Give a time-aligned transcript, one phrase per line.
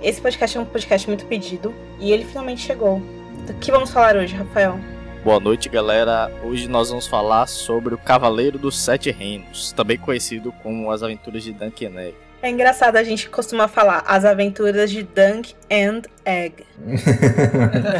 [0.00, 3.02] Esse podcast é um podcast muito pedido e ele finalmente chegou.
[3.46, 4.78] Do que vamos falar hoje, Rafael?
[5.24, 6.30] Boa noite, galera.
[6.44, 11.42] Hoje nós vamos falar sobre o Cavaleiro dos Sete Reinos, também conhecido como As Aventuras
[11.42, 12.14] de Duncan Egg.
[12.40, 16.64] É engraçado, a gente costuma falar As Aventuras de Dunk and Egg.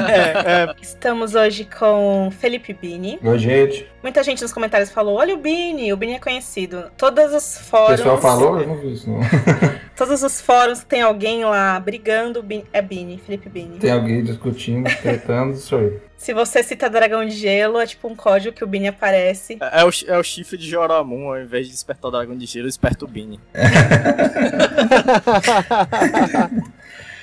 [0.08, 0.74] é, é.
[0.80, 3.18] Estamos hoje com Felipe Bini.
[3.20, 3.90] Oi, gente.
[4.00, 6.84] Muita gente nos comentários falou: olha o Bini, o Bini é conhecido.
[6.96, 7.94] Todos os fóruns.
[8.00, 8.60] O pessoal falou?
[8.60, 9.18] Eu não vi isso, não.
[9.98, 13.80] Todos os fóruns tem alguém lá brigando, é Bini, Felipe Bini.
[13.80, 16.00] Tem alguém discutindo, tretando, sou eu.
[16.16, 19.58] Se você cita Dragão de Gelo, é tipo um código que o Bini aparece.
[19.60, 22.46] É, é, o, é o chifre de Joramun, ao invés de despertar o Dragão de
[22.46, 23.40] Gelo, desperta o Bini.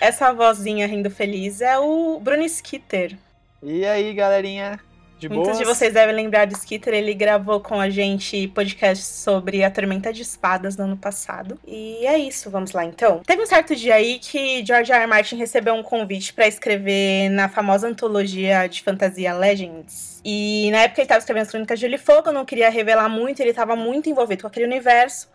[0.01, 3.15] Essa vozinha rindo feliz é o Bruno Skitter.
[3.63, 4.81] E aí, galerinha?
[5.18, 5.58] De Muitos boas?
[5.58, 10.12] de vocês devem lembrar de Skitter, ele gravou com a gente podcast sobre a Tormenta
[10.12, 11.57] de Espadas no ano passado.
[11.66, 13.22] E é isso, vamos lá então.
[13.26, 15.02] Teve um certo dia aí que George R.
[15.02, 15.07] R.
[15.07, 20.22] Martin recebeu um convite para escrever na famosa antologia de fantasia Legends.
[20.24, 23.07] E na época ele estava escrevendo as Crônicas de Gelo e Fogo, não queria revelar
[23.07, 25.29] muito, ele estava muito envolvido com aquele universo.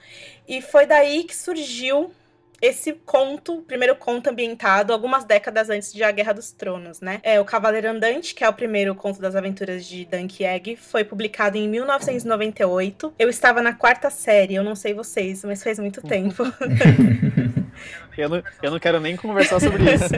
[0.46, 2.12] E foi daí que surgiu
[2.60, 7.20] esse conto, primeiro conto ambientado algumas décadas antes de A Guerra dos Tronos, né?
[7.22, 11.02] É o Cavaleiro Andante, que é o primeiro conto das aventuras de Dunk Egg, foi
[11.02, 13.14] publicado em 1998.
[13.18, 16.42] Eu estava na quarta série, eu não sei vocês, mas faz muito tempo.
[18.18, 20.14] eu, não, eu não quero nem conversar sobre isso.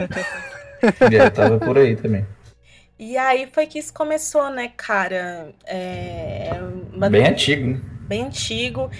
[1.11, 2.25] eu tava por aí também.
[2.99, 5.53] E aí foi que isso começou, né, cara?
[5.65, 6.51] É...
[7.09, 7.81] Bem antigo, né?
[8.07, 8.91] Bem antigo.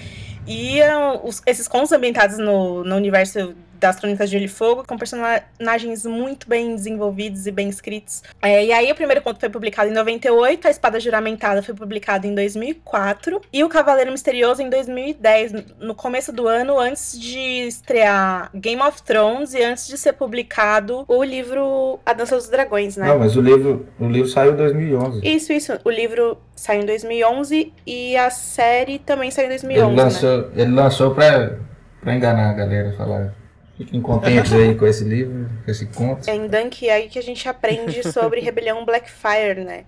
[0.46, 0.80] E
[1.22, 6.04] os, esses contos ambientados no, no universo das Crônicas de Gelo e Fogo, com personagens
[6.04, 8.22] muito bem desenvolvidos e bem escritos.
[8.42, 12.26] É, e aí o primeiro conto foi publicado em 98, a Espada Juramentada foi publicada
[12.26, 18.50] em 2004 e o Cavaleiro Misterioso em 2010, no começo do ano, antes de estrear
[18.54, 23.08] Game of Thrones e antes de ser publicado o livro A Dança dos Dragões, né?
[23.08, 25.20] Não, mas o livro, o livro saiu em 2011.
[25.22, 25.72] Isso, isso.
[25.84, 30.46] O livro saiu em 2011 e a série também saiu em 2011, Ele lançou, né?
[30.56, 31.58] ele lançou pra,
[32.00, 33.34] pra enganar a galera, falar
[33.76, 36.28] Fiquem contentes aí com esse livro, com esse conto.
[36.28, 39.84] É em Dunk aí que a gente aprende sobre rebelião Blackfire, né?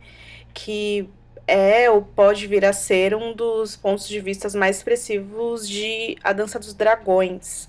[0.53, 1.09] Que
[1.47, 6.33] é ou pode vir a ser um dos pontos de vista mais expressivos de A
[6.33, 7.69] Dança dos Dragões.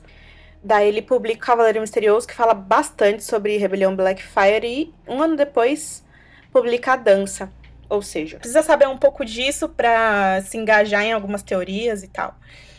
[0.63, 6.03] Daí ele publica Cavaleiro Misterioso, que fala bastante sobre rebelião Blackfire, e um ano depois
[6.51, 7.51] publica A Dança.
[7.87, 12.35] Ou seja, precisa saber um pouco disso para se engajar em algumas teorias e tal.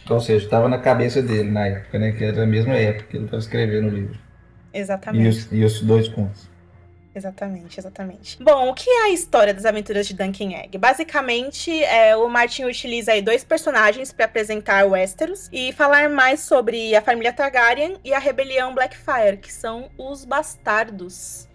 [0.09, 2.13] Ou seja, estava na cabeça dele na época, né?
[2.13, 4.19] Que era a mesma época que ele estava escrevendo o livro.
[4.73, 5.25] Exatamente.
[5.25, 6.49] E os, e os dois contos.
[7.15, 8.43] Exatamente, exatamente.
[8.43, 10.79] Bom, o que é a história das aventuras de Duncan Egg?
[10.79, 16.95] Basicamente, é, o Martin utiliza aí dois personagens para apresentar Westeros e falar mais sobre
[16.95, 21.49] a família Targaryen e a rebelião Blackfire, que são os bastardos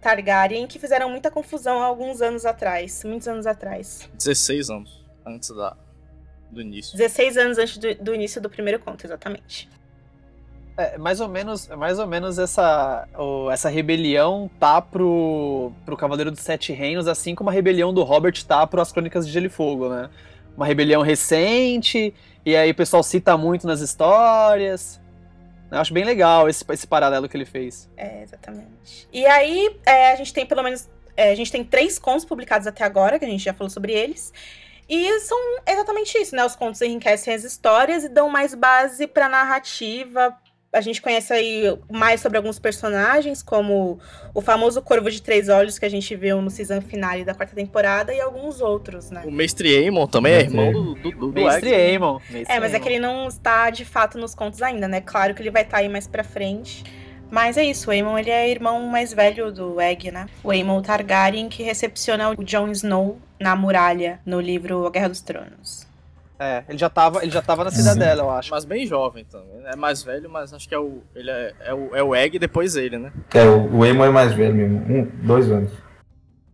[0.00, 4.08] Targaryen que fizeram muita confusão há alguns anos atrás, muitos anos atrás.
[4.14, 5.76] 16 anos antes da,
[6.50, 6.96] do início.
[6.96, 9.68] 16 anos antes do, do início do primeiro conto, exatamente.
[10.76, 16.30] É, mais ou menos, mais ou menos essa, o, essa rebelião tá pro, pro Cavaleiro
[16.30, 19.46] dos Sete Reinos, assim como a rebelião do Robert tá pro As Crônicas de Gelo
[19.46, 20.08] e Fogo, né?
[20.56, 25.00] Uma rebelião recente, e aí o pessoal cita muito nas histórias.
[25.70, 27.88] Eu acho bem legal esse, esse paralelo que ele fez.
[27.96, 29.06] É, exatamente.
[29.12, 30.88] E aí, é, a gente tem pelo menos.
[31.16, 33.92] É, a gente tem três contos publicados até agora, que a gente já falou sobre
[33.92, 34.32] eles.
[34.90, 36.44] E são exatamente isso, né?
[36.44, 40.36] Os contos enriquecem as histórias e dão mais base para narrativa.
[40.72, 44.00] A gente conhece aí mais sobre alguns personagens, como
[44.34, 47.54] o famoso Corvo de Três Olhos que a gente viu no season finale da quarta
[47.54, 49.22] temporada e alguns outros, né?
[49.24, 52.18] O Mestre Aemon também é irmão do, do, do, Mestre Aemon.
[52.48, 55.00] É, mas é que ele não está de fato nos contos ainda, né?
[55.00, 56.84] Claro que ele vai estar tá aí mais pra frente.
[57.30, 60.26] Mas é isso, o Aemon ele é irmão mais velho do Egg, né?
[60.42, 65.20] O Aemon Targaryen que recepciona o Jon Snow na muralha no livro A Guerra dos
[65.20, 65.88] Tronos.
[66.38, 68.50] É, ele já tava, ele já tava na cidadela, eu acho.
[68.50, 69.58] Mas bem jovem também.
[69.58, 69.70] Então.
[69.70, 71.02] É mais velho, mas acho que é o.
[71.14, 73.12] Ele é, é o, é o Egg e depois ele, né?
[73.34, 74.78] É, o, o Aemon é mais velho mesmo.
[74.78, 75.70] Um, dois anos.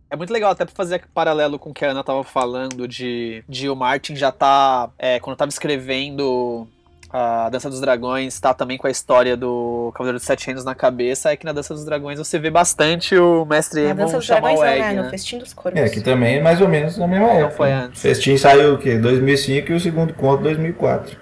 [0.09, 3.43] É muito legal até pra fazer paralelo com o que a Ana tava falando de,
[3.47, 4.89] de o Martin já tá.
[4.99, 6.67] É, quando tava escrevendo
[7.17, 10.75] a Dança dos Dragões está também com a história do Cavaleiro dos Sete Reinos na
[10.75, 14.63] cabeça, é que na Dança dos Dragões você vê bastante o Mestre Aemon chamar o
[14.63, 15.01] Egg, né?
[15.01, 15.79] No Festim dos Corvos.
[15.79, 17.55] É, que também é mais ou menos na mesma Não época.
[17.55, 18.01] foi antes.
[18.01, 18.97] Festim saiu o quê?
[18.99, 21.17] 2005 e o segundo conto 2004.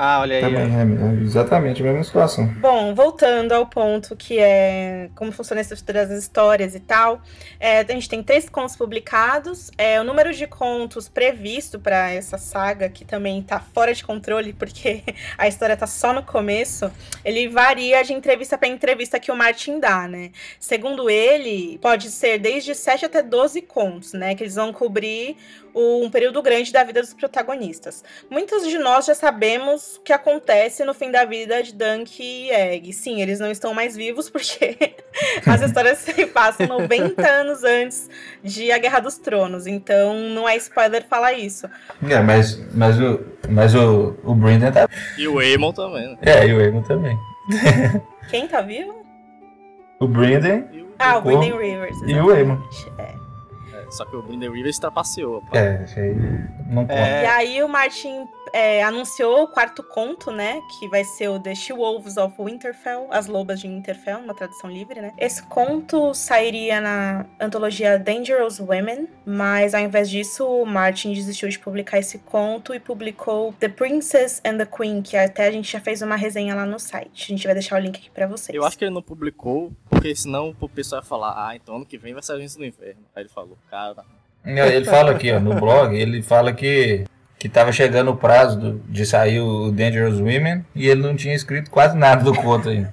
[0.00, 0.42] Ah, olha aí.
[0.42, 2.46] Também, é, exatamente a mesma situação.
[2.60, 7.20] Bom, voltando ao ponto que é como funciona a estrutura das histórias e tal,
[7.58, 9.72] é, a gente tem três contos publicados.
[9.76, 14.52] É, o número de contos previsto para essa saga, que também tá fora de controle,
[14.52, 15.02] porque
[15.36, 16.88] a história tá só no começo,
[17.24, 20.30] ele varia de entrevista para entrevista que o Martin dá, né?
[20.60, 24.36] Segundo ele, pode ser desde 7 até 12 contos, né?
[24.36, 25.36] Que eles vão cobrir
[25.74, 28.04] um período grande da vida dos protagonistas.
[28.30, 32.50] Muitos de nós já sabemos o que acontece no fim da vida de Dunk e
[32.50, 32.92] Egg.
[32.92, 34.94] Sim, eles não estão mais vivos porque
[35.46, 38.10] as histórias se passam 90 anos antes
[38.42, 39.66] de A Guerra dos Tronos.
[39.66, 41.68] Então não é spoiler falar isso.
[42.08, 44.88] É, mas, mas, o, mas o, o Brendan tá.
[45.16, 46.18] E o Aemon também, né?
[46.22, 47.18] É, e o Aemon também.
[48.30, 49.04] Quem tá vivo?
[50.00, 50.64] O Brendan.
[50.98, 51.96] Ah, o Brendan Rivers.
[52.06, 52.58] E o Aemon.
[52.98, 53.14] É.
[53.90, 55.42] Só que o Brendan Rivers trapaceou.
[55.52, 56.14] É, aí
[56.68, 56.94] não conta.
[56.94, 57.22] É.
[57.22, 60.60] E aí o Martin é, anunciou o quarto conto, né?
[60.78, 65.00] Que vai ser o The She-Wolves of Winterfell, As Lobas de Winterfell, uma tradução livre,
[65.00, 65.12] né?
[65.18, 71.58] Esse conto sairia na antologia Dangerous Women, mas ao invés disso, o Martin desistiu de
[71.58, 75.80] publicar esse conto e publicou The Princess and the Queen, que até a gente já
[75.80, 77.32] fez uma resenha lá no site.
[77.32, 78.54] A gente vai deixar o link aqui pra vocês.
[78.54, 81.86] Eu acho que ele não publicou, porque senão o pessoal ia falar, ah, então ano
[81.86, 83.02] que vem vai sair o do Inferno.
[83.14, 84.04] Aí ele falou, cara,
[84.44, 87.04] Ele fala aqui, ó, no blog, ele fala que,
[87.38, 91.34] que tava chegando o prazo do- de sair o Dangerous Women e ele não tinha
[91.34, 92.92] escrito quase nada do conto ainda.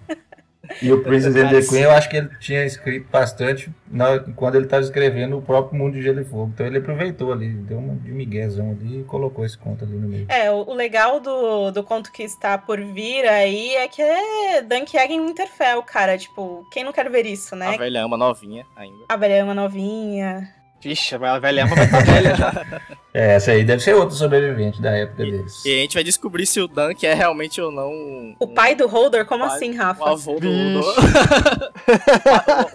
[0.81, 4.55] E o Princess and the Queen, eu acho que ele tinha escrito bastante na, quando
[4.55, 6.51] ele estava escrevendo o próprio Mundo de Gelo e Fogo.
[6.53, 10.07] Então ele aproveitou ali, deu uma de miguezão ali e colocou esse conto ali no
[10.09, 10.25] meio.
[10.27, 14.61] É, o, o legal do, do conto que está por vir aí é que é
[14.63, 16.17] Dunk Egg em Winterfell, cara.
[16.17, 17.67] Tipo, quem não quer ver isso, né?
[17.67, 19.05] a velha ama novinha ainda.
[19.07, 20.49] A velha é uma novinha.
[20.89, 22.65] Vixe, a velha ama vai estar velha já.
[23.17, 25.63] É, essa aí deve ser outro sobrevivente da época deles.
[25.63, 28.35] E a gente vai descobrir se o Dunk é realmente ou não.
[28.37, 30.09] O pai do Holder, como pai- assim, O Rafa?
[30.09, 30.49] avô do.
[30.49, 30.85] Odo.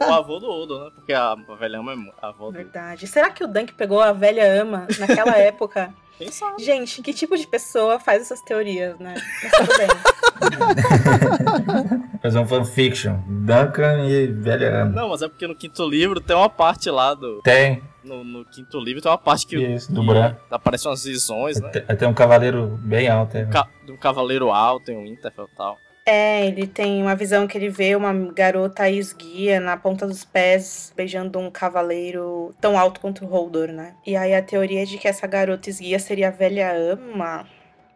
[0.00, 0.90] o, o avô do Odo, né?
[0.94, 2.52] Porque a velha ama é a avó do.
[2.52, 3.06] Verdade.
[3.06, 5.92] Será que o Dunk pegou a velha ama naquela época?
[6.20, 6.62] Quem sabe?
[6.62, 9.14] Gente, que tipo de pessoa faz essas teorias, né?
[9.43, 9.88] Mas tudo bem.
[12.22, 13.17] Fazer um fanfiction.
[13.26, 14.84] Duncan e Velha.
[14.84, 17.40] Não, mas é porque no quinto livro tem uma parte lá do.
[17.43, 19.56] Tem, No, no quinto livro tem uma parte que.
[19.56, 20.38] Isso, do branco.
[20.50, 21.70] Aparecem umas visões, né?
[21.70, 23.37] tem, tem um cavaleiro bem alto.
[23.38, 23.46] É.
[23.46, 25.78] Ca- um cavaleiro alto em um Winterfell e tal.
[26.12, 30.92] É, ele tem uma visão que ele vê uma garota esguia na ponta dos pés,
[30.96, 33.94] beijando um cavaleiro tão alto quanto o Holdor, né?
[34.04, 37.46] E aí a teoria de que essa garota esguia seria a velha ama.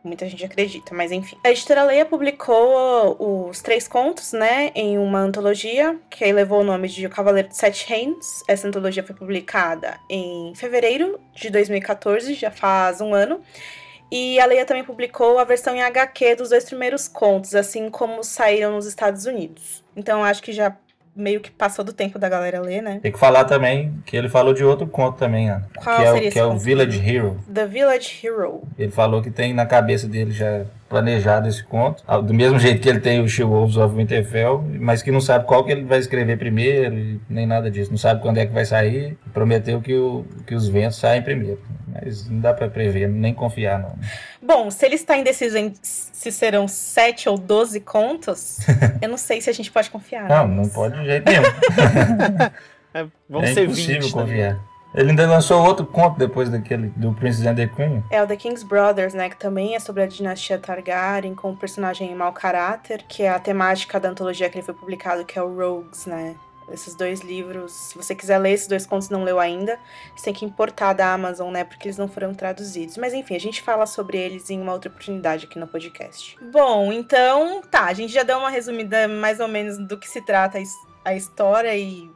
[0.05, 1.37] Muita gente acredita, mas enfim.
[1.45, 3.17] A editora Leia publicou
[3.49, 7.57] os três contos, né, em uma antologia, que levou o nome de O Cavaleiro de
[7.57, 8.45] Sete Reinos.
[8.47, 13.41] Essa antologia foi publicada em fevereiro de 2014, já faz um ano.
[14.11, 18.23] E a Leia também publicou a versão em HQ dos dois primeiros contos, assim como
[18.23, 19.83] saíram nos Estados Unidos.
[19.97, 20.77] Então acho que já
[21.17, 22.99] meio que passou do tempo da galera ler, né?
[23.03, 25.69] Tem que falar também que ele falou de outro conto também, Ana.
[25.77, 26.57] Qual que é, seria o, que esse é o?
[26.59, 27.39] Village Hero.
[27.53, 28.63] The Village Hero.
[28.79, 32.05] Ele falou que tem na cabeça dele já planejado esse conto.
[32.23, 35.65] Do mesmo jeito que ele tem o She-Wolves of Winterfell, mas que não sabe qual
[35.65, 37.91] que ele vai escrever primeiro nem nada disso.
[37.91, 39.17] Não sabe quando é que vai sair.
[39.33, 41.61] Prometeu que, o, que os ventos saem primeiro.
[41.89, 43.97] Mas não dá pra prever, nem confiar não.
[44.45, 48.59] Bom, se ele está indeciso em se serão sete ou doze contos,
[49.01, 50.29] eu não sei se a gente pode confiar.
[50.29, 50.55] Não, né?
[50.57, 51.43] não pode de jeito nenhum.
[52.97, 54.15] É, vão é ser impossível 20.
[54.15, 54.23] né?
[54.23, 54.61] confiar.
[54.95, 58.05] Ele ainda lançou outro conto depois daquele do Princess and the Queen.
[58.09, 59.29] É o The King's Brothers, né?
[59.29, 63.41] Que também é sobre a dinastia Targaryen, com um personagem mau caráter, que é a
[63.41, 66.37] temática da antologia que ele foi publicado, que é o Rogues, né?
[66.71, 69.79] Esses dois livros, se você quiser ler esses dois contos e não leu ainda,
[70.17, 71.63] você tem que importar da Amazon, né?
[71.65, 72.97] Porque eles não foram traduzidos.
[72.97, 76.37] Mas enfim, a gente fala sobre eles em uma outra oportunidade aqui no podcast.
[76.53, 80.21] Bom, então, tá, a gente já deu uma resumida mais ou menos do que se
[80.23, 82.11] trata a his- a história e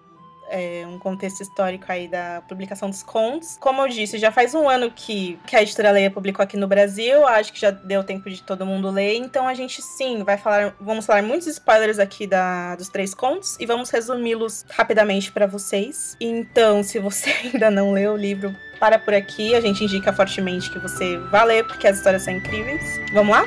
[0.50, 3.56] é, um contexto histórico aí da publicação dos contos.
[3.60, 6.66] Como eu disse, já faz um ano que, que a editora Leia publicou aqui no
[6.66, 7.26] Brasil.
[7.26, 9.16] Acho que já deu tempo de todo mundo ler.
[9.16, 13.56] Então a gente sim vai falar, vamos falar muitos spoilers aqui da, dos três contos
[13.60, 16.16] e vamos resumi-los rapidamente para vocês.
[16.20, 19.54] Então, se você ainda não leu o livro, para por aqui.
[19.54, 22.82] A gente indica fortemente que você vá ler porque as histórias são incríveis.
[23.12, 23.44] Vamos lá?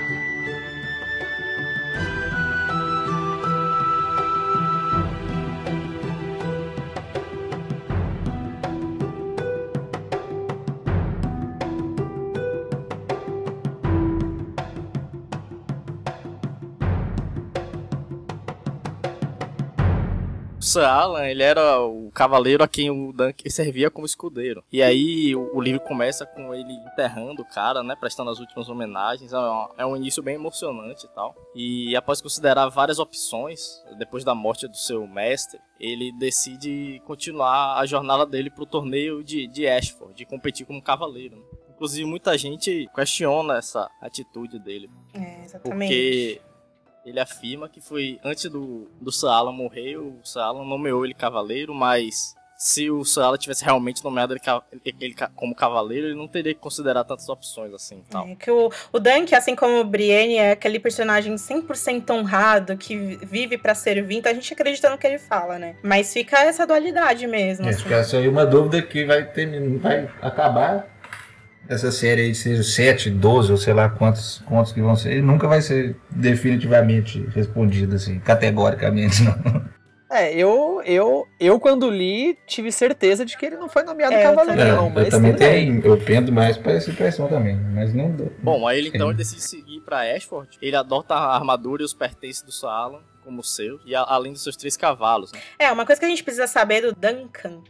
[20.80, 24.64] Alan, ele era o cavaleiro a quem o Dunk servia como escudeiro.
[24.72, 27.96] E aí o, o, livro começa com ele enterrando o cara, né?
[27.96, 29.34] Prestando as últimas homenagens.
[29.34, 31.36] É um, é um início bem emocionante e tal.
[31.56, 37.86] E após considerar várias opções, depois da morte do seu mestre, ele decide continuar a
[37.86, 41.36] jornada dele pro torneio de, de Ashford, de competir como cavaleiro.
[41.36, 41.44] Né?
[41.76, 44.90] Inclusive, muita gente questiona essa atitude dele.
[45.14, 45.88] É, exatamente.
[45.88, 46.42] Porque
[47.06, 52.36] ele afirma que foi antes do, do Saala morrer, o Saala nomeou ele cavaleiro, mas
[52.62, 57.04] se o Saala tivesse realmente nomeado ele, ele, como cavaleiro, ele não teria que considerar
[57.04, 58.04] tantas opções assim.
[58.08, 58.28] Tal.
[58.28, 63.18] É, que o, o Dunk, assim como o Brienne, é aquele personagem 100% honrado, que
[63.26, 65.76] vive para servir, então a gente acredita no que ele fala, né?
[65.82, 67.68] Mas fica essa dualidade mesmo.
[67.68, 67.88] Acho assim.
[67.88, 70.88] que essa aí é uma dúvida que vai, ter, vai acabar
[71.74, 75.22] essa série aí, seja 7, 12 ou sei lá quantos contos que vão ser, ele
[75.22, 79.72] nunca vai ser definitivamente respondido, assim, categoricamente, não.
[80.14, 84.22] É, eu, eu, eu quando li, tive certeza de que ele não foi nomeado é,
[84.22, 88.12] cavaleiro, é, mas eu também tenho, eu pendo mais para essa impressão também, mas não
[88.44, 91.94] Bom, aí ele então ele decide seguir para Ashford, ele adota a armadura e os
[91.94, 95.32] pertences do Salan como seu, e a, além dos seus três cavalos.
[95.32, 95.40] Né?
[95.58, 97.62] É, uma coisa que a gente precisa saber do Duncan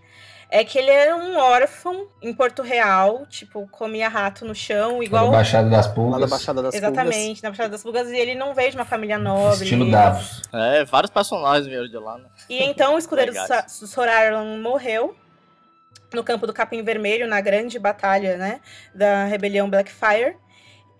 [0.51, 5.27] é que ele era um órfão em Porto Real, tipo, comia rato no chão, igual.
[5.27, 6.20] Na Baixada das Pulgas.
[6.20, 7.41] Na Baixada das Exatamente, Pulgas.
[7.41, 9.63] na Baixada das Pulgas, e ele não veio de uma família nobre.
[9.63, 10.41] Estilo Davos.
[10.51, 12.25] É, vários personagens vieram de lá, né?
[12.50, 13.31] E então o escudeiro
[13.70, 15.15] Sor Arlan morreu
[16.13, 18.60] no campo do Capim Vermelho, na grande batalha, né,
[18.93, 20.36] da rebelião Blackfire.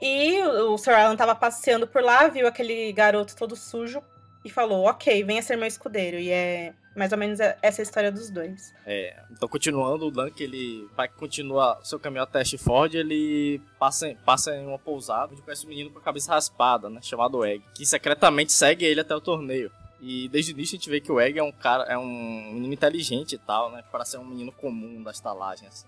[0.02, 4.02] E o Sir Alan tava passeando por lá, viu aquele garoto todo sujo
[4.44, 6.18] e falou: Ok, venha ser meu escudeiro.
[6.18, 8.74] E é mais ou menos é essa é a história dos dois.
[8.86, 14.16] É, então continuando, o Dunk, ele vai continuar seu caminho até Ashford, ele passa, em,
[14.16, 17.64] passa em uma pousada onde conhece um menino com a cabeça raspada, né, chamado Egg,
[17.74, 19.72] que secretamente segue ele até o torneio.
[20.00, 22.52] E desde o início a gente vê que o Egg é um cara, é um
[22.54, 25.88] menino inteligente e tal, né, para ser um menino comum da estalagem, assim.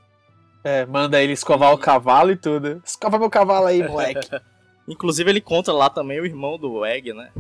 [0.63, 1.74] É, manda ele escovar e...
[1.74, 2.81] o cavalo e tudo.
[2.86, 4.29] Escova meu cavalo aí, moleque.
[4.88, 7.31] Inclusive ele encontra lá também o irmão do Egg, né?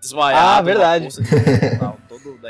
[0.00, 0.46] desmaiado.
[0.46, 1.08] Ah, verdade.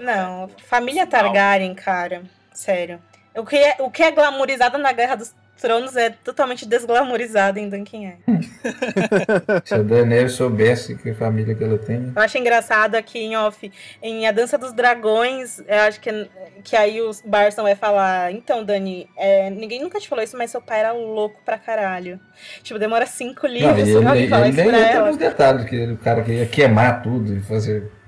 [0.03, 2.23] Não, família Targaryen, cara.
[2.53, 3.01] Sério.
[3.35, 7.69] O que, é, o que é glamourizado na Guerra dos Tronos é totalmente desglamorizado em
[7.69, 8.15] Duncan
[9.65, 12.13] Se a Daenerys soubesse que família que ela tem.
[12.17, 13.71] Eu acho engraçado aqui em off,
[14.03, 16.31] em A Dança dos Dragões, eu acho que,
[16.65, 20.51] que aí o Barson vai falar, então, Dani, é, ninguém nunca te falou isso, mas
[20.51, 22.19] seu pai era louco pra caralho.
[22.63, 25.13] Tipo, demora cinco livros, não, ele, ele, falar ele, isso pra ela.
[25.13, 28.00] detalhes, que o cara que ia queimar tudo e fazer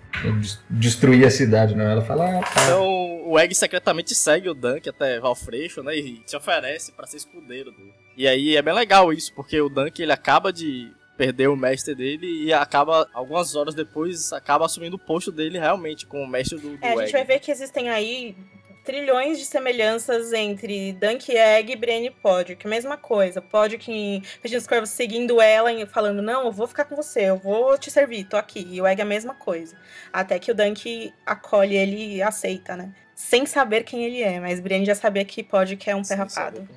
[0.68, 1.84] destruir a cidade, não.
[1.84, 2.64] Ela fala, ah, tá.
[2.64, 5.96] Então o Egg secretamente segue o Dunk até Valfreixo, né?
[5.96, 7.94] E se oferece para ser escudeiro dele.
[8.16, 11.94] E aí é bem legal isso, porque o Dunk ele acaba de perder o mestre
[11.94, 16.76] dele e acaba, algumas horas depois, acaba assumindo o posto dele realmente como mestre do,
[16.76, 18.34] do É, a gente vai ver que existem aí
[18.84, 22.66] trilhões de semelhanças entre Dunk Egg e Brienne Podrick.
[22.66, 23.40] Mesma coisa.
[23.40, 27.36] Podrick em Virginia Corvos seguindo ela e falando, não, eu vou ficar com você, eu
[27.36, 28.66] vou te servir, tô aqui.
[28.70, 29.76] E o Egg é a mesma coisa.
[30.12, 32.94] Até que o Dunk acolhe ele e aceita, né?
[33.14, 36.68] Sem saber quem ele é, mas Brienne já sabia que Podrick é um perrapado.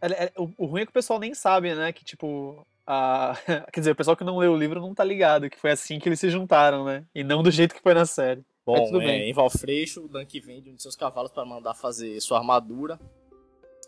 [0.00, 1.92] É, o, o ruim é que o pessoal nem sabe, né?
[1.92, 3.36] Que, tipo, a...
[3.72, 5.98] quer dizer, o pessoal que não leu o livro não tá ligado, que foi assim
[5.98, 7.04] que eles se juntaram, né?
[7.14, 8.44] E não do jeito que foi na série.
[8.66, 12.38] Bom, é, em Valfreixo, o Dunk vende um de seus cavalos para mandar fazer sua
[12.38, 12.98] armadura.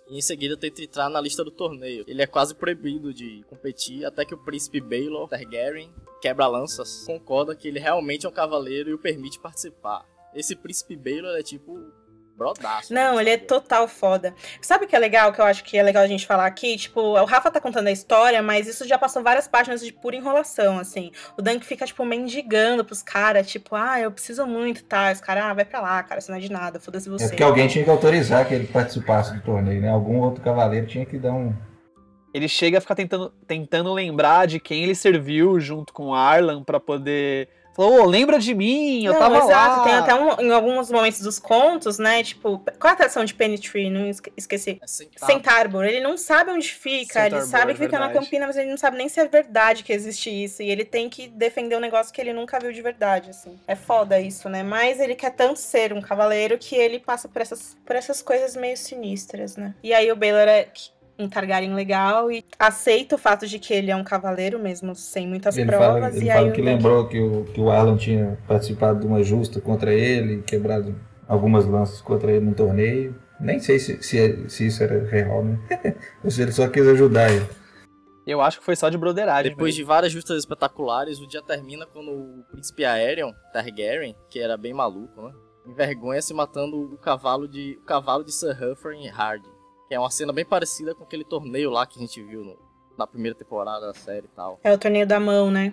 [0.09, 2.05] E em seguida tenta entrar na lista do torneio.
[2.07, 5.93] Ele é quase proibido de competir, até que o príncipe Baelor Targaryen,
[6.23, 10.07] quebra-lanças, concorda que ele realmente é um cavaleiro e o permite participar.
[10.33, 11.77] Esse príncipe Baelor é tipo
[12.39, 12.95] brodaço.
[12.95, 14.33] Não, ele é total foda.
[14.63, 16.77] Sabe o que é legal, que eu acho que é legal a gente falar aqui?
[16.77, 20.15] Tipo, o Rafa tá contando a história, mas isso já passou várias páginas de pura
[20.15, 21.11] enrolação, assim.
[21.37, 25.11] O Dunk fica, tipo, mendigando pros caras, tipo, ah, eu preciso muito, tá?
[25.13, 27.25] Os caras, ah, vai pra lá, cara, isso não é de nada, foda-se você.
[27.25, 29.91] É porque alguém tinha que autorizar que ele participasse do torneio, né?
[29.91, 31.53] Algum outro cavaleiro tinha que dar um...
[32.33, 36.79] Ele chega a ficar tentando, tentando lembrar de quem ele serviu junto com Arlan para
[36.79, 39.79] poder Falou, oh, lembra de mim, eu não, tava exato.
[39.79, 39.85] lá.
[39.85, 42.25] Tem até um, em alguns momentos dos contos, né?
[42.25, 43.89] Tipo, qual a atração de Penny Tree?
[43.89, 44.81] Não esqueci.
[44.83, 45.89] É.
[45.89, 48.77] Ele não sabe onde fica, ele sabe que é fica na Campina, mas ele não
[48.77, 50.61] sabe nem se é verdade que existe isso.
[50.61, 53.57] E ele tem que defender um negócio que ele nunca viu de verdade, assim.
[53.65, 54.65] É foda isso, né?
[54.65, 58.57] Mas ele quer tanto ser um cavaleiro que ele passa por essas, por essas coisas
[58.57, 59.73] meio sinistras, né?
[59.85, 60.67] E aí o Baylor é
[61.19, 65.27] um Targaryen legal e aceita o fato de que ele é um cavaleiro mesmo, sem
[65.27, 65.89] muitas ele provas.
[65.89, 69.07] Fala, ele e fala aí que lembrou que o, que o Alan tinha participado de
[69.07, 70.95] uma justa contra ele, quebrado
[71.27, 73.15] algumas lanças contra ele no torneio.
[73.41, 75.59] Nem sei se, se, se isso era real, né?
[76.25, 77.47] Ou se ele só quis ajudar ele.
[78.27, 79.53] Eu acho que foi só de broderagem.
[79.53, 79.85] Depois mesmo.
[79.85, 84.75] de várias justas espetaculares, o dia termina quando o príncipe Aerion Targaryen, que era bem
[84.75, 85.33] maluco, né?
[85.69, 88.57] envergonha-se matando o cavalo de o cavalo de Sir
[89.15, 89.49] Hardy,
[89.89, 92.59] que é uma cena bem parecida com aquele torneio lá que a gente viu no,
[92.97, 94.61] na primeira temporada da série e tal.
[94.63, 95.73] É o torneio da mão, né?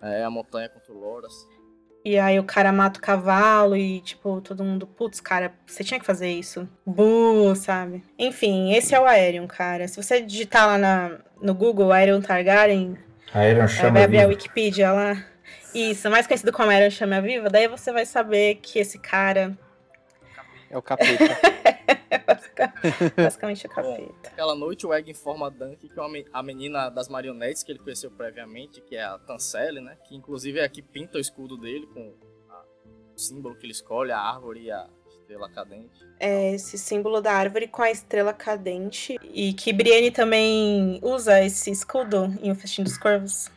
[0.00, 1.46] É, a montanha contra o Loras.
[2.02, 6.00] E aí o cara mata o cavalo e, tipo, todo mundo, putz, cara, você tinha
[6.00, 6.66] que fazer isso.
[6.86, 8.02] Bu, sabe?
[8.18, 9.86] Enfim, esse é o Aerion, cara.
[9.86, 12.96] Se você digitar lá na, no Google Aerion Targaryen,
[13.34, 14.28] Aerion aí chama vai abrir a.
[14.28, 15.22] Wikipedia lá.
[15.74, 19.56] Isso, mais conhecido como Aerion Chama Viva, daí você vai saber que esse cara
[20.70, 21.38] É o capeta.
[23.16, 24.28] é basicamente o capeta.
[24.30, 27.72] Aquela noite o Egg informa a Dunk que é uma a menina das marionetes que
[27.72, 29.96] ele conheceu previamente, que é a Tancelle, né?
[30.06, 32.14] Que inclusive é a que pinta o escudo dele com
[32.50, 32.64] a-
[33.14, 36.00] o símbolo que ele escolhe, a árvore e a estrela cadente.
[36.18, 39.18] É esse símbolo da árvore com a estrela cadente.
[39.22, 43.50] E que Brienne também usa esse escudo em O Festim dos Corvos.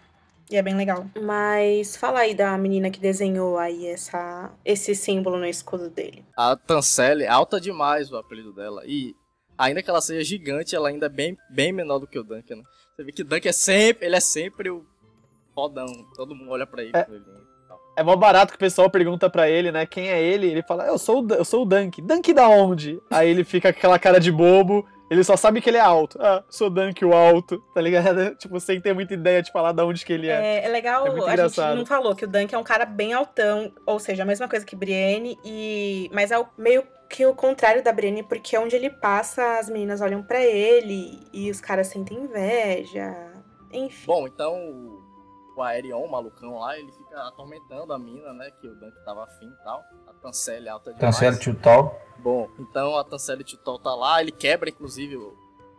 [0.53, 1.07] E é bem legal.
[1.19, 6.23] Mas fala aí da menina que desenhou aí essa, esse símbolo no escudo dele.
[6.37, 8.83] A Tancelle é alta demais o apelido dela.
[8.85, 9.15] E
[9.57, 12.53] ainda que ela seja gigante, ela ainda é bem, bem menor do que o Dunk,
[12.53, 12.61] né?
[12.95, 14.85] Você vê que o Dunk é sempre, ele é sempre o
[15.55, 15.87] fodão.
[16.15, 16.91] Todo mundo olha pra ele.
[16.93, 17.03] É.
[17.09, 17.53] ele e.
[17.95, 20.47] É mó barato que o pessoal pergunta pra ele, né, quem é ele?
[20.47, 21.99] Ele fala, eu sou o, eu sou o Dunk.
[21.99, 22.99] Dunk da onde?
[23.09, 26.17] Aí ele fica com aquela cara de bobo, ele só sabe que ele é alto.
[26.21, 28.35] Ah, sou Dunk o alto, tá ligado?
[28.37, 30.59] Tipo, sem ter muita ideia de falar de onde que ele é.
[30.59, 31.75] É, é legal, É muito a gente engraçado.
[31.77, 34.65] não falou que o Dunk é um cara bem altão, ou seja, a mesma coisa
[34.65, 38.89] que Brienne, e mas é o- meio que o contrário da Brienne, porque onde ele
[38.89, 43.15] passa, as meninas olham pra ele e os caras sentem inveja.
[43.71, 44.05] Enfim.
[44.07, 44.92] Bom, então
[45.55, 48.49] o, Aerion, o malucão lá, ele fica atormentando a mina, né?
[48.59, 49.83] Que o Dunk tava afim e tal.
[50.07, 51.15] A Tancelle é alta demais.
[51.15, 52.01] Cancela Tutal.
[52.19, 55.17] Bom, então a Tancelle Titol tá lá, ele quebra inclusive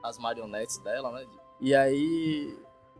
[0.03, 1.25] as marionetes dela, né?
[1.61, 2.57] E aí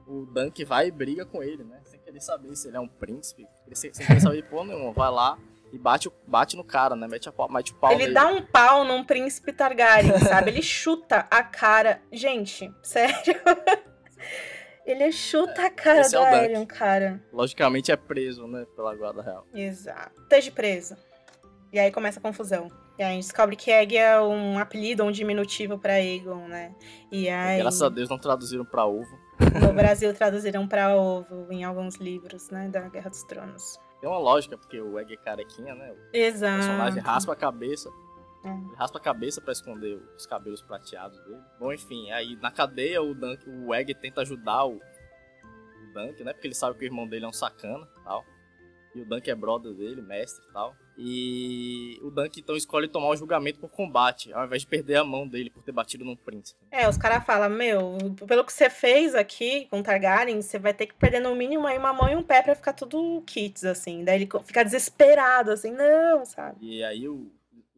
[0.07, 1.81] o Dunk vai e briga com ele, né?
[1.85, 3.47] Sem querer saber se ele é um príncipe.
[3.73, 4.93] Sem, querer saber de porra nenhuma.
[4.93, 5.37] Vai lá
[5.73, 7.07] e bate, bate no cara, né?
[7.09, 8.15] Mete, a, pau- mete o pau Ele nele.
[8.15, 10.51] dá um pau num príncipe Targaryen, sabe?
[10.51, 12.01] Ele chuta a cara.
[12.13, 13.35] Gente, sério.
[14.85, 16.35] Ele chuta a cara Esse do é o Dunk.
[16.37, 17.23] Aerion, cara.
[17.33, 18.67] Logicamente é preso, né?
[18.77, 19.47] Pela guarda real.
[19.55, 20.21] Exato.
[20.23, 20.97] Esteja preso.
[21.73, 22.69] E aí começa a confusão.
[22.99, 26.73] E aí a gente descobre que Egg é um apelido, um diminutivo pra Aegon, né?
[27.11, 29.11] E aí, Graças a Deus não traduziram pra ovo.
[29.61, 32.69] no Brasil traduziram pra ovo em alguns livros, né?
[32.69, 33.81] Da Guerra dos Tronos.
[34.01, 35.91] Tem uma lógica, porque o Egg é carequinha, né?
[35.93, 36.57] O Exato.
[36.59, 37.91] personagem raspa a cabeça.
[38.45, 38.51] É.
[38.51, 41.41] Ele raspa a cabeça pra esconder os cabelos prateados dele.
[41.59, 46.33] Bom, enfim, aí na cadeia o Dunk, o Egg tenta ajudar o, o Dunk, né?
[46.33, 48.25] Porque ele sabe que o irmão dele é um sacana e tal.
[48.95, 50.77] E o Dunk é brother dele, mestre e tal.
[50.97, 55.05] E o Dunk então escolhe tomar o julgamento por combate, ao invés de perder a
[55.05, 56.61] mão dele por ter batido num príncipe.
[56.71, 60.87] É, os caras falam, meu, pelo que você fez aqui com Targaryen, você vai ter
[60.87, 64.05] que perder no mínimo aí uma mão e um pé pra ficar tudo kits, assim.
[64.05, 66.59] Daí ele fica desesperado, assim, não, sabe?
[66.61, 67.33] E aí o,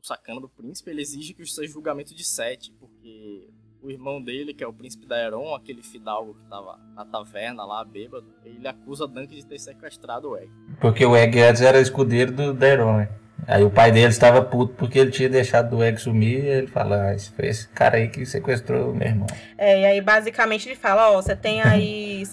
[0.07, 3.49] sacana do príncipe, ele exige que seja julgamento de sete, porque
[3.83, 7.65] o irmão dele, que é o príncipe da Heron, aquele fidalgo que tava na taverna
[7.65, 10.51] lá, bêbado, ele acusa Dunk de ter sequestrado o Egg.
[10.81, 13.09] Porque o Egg antes era escudeiro do Daeron, né?
[13.47, 16.67] Aí o pai dele estava puto porque ele tinha deixado o Egg sumir e ele
[16.67, 19.27] fala, ah, esse foi esse cara aí que sequestrou o meu irmão.
[19.57, 22.25] É, e aí basicamente ele fala, ó, você tem aí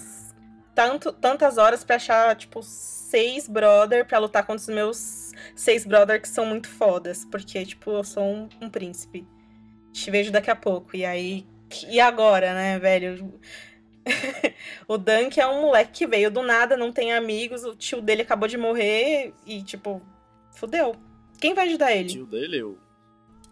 [0.74, 2.60] tanto, tantas horas pra achar, tipo,
[3.14, 7.24] seis brother pra lutar contra os meus seis brother que são muito fodas.
[7.24, 9.24] Porque, tipo, eu sou um, um príncipe.
[9.92, 10.96] Te vejo daqui a pouco.
[10.96, 11.46] E aí.
[11.88, 13.38] E agora, né, velho?
[14.88, 18.22] o Dunk é um moleque que veio do nada, não tem amigos, o tio dele
[18.22, 20.02] acabou de morrer e, tipo,
[20.50, 20.94] fudeu.
[21.40, 22.08] Quem vai ajudar O ele?
[22.08, 22.78] tio dele, o...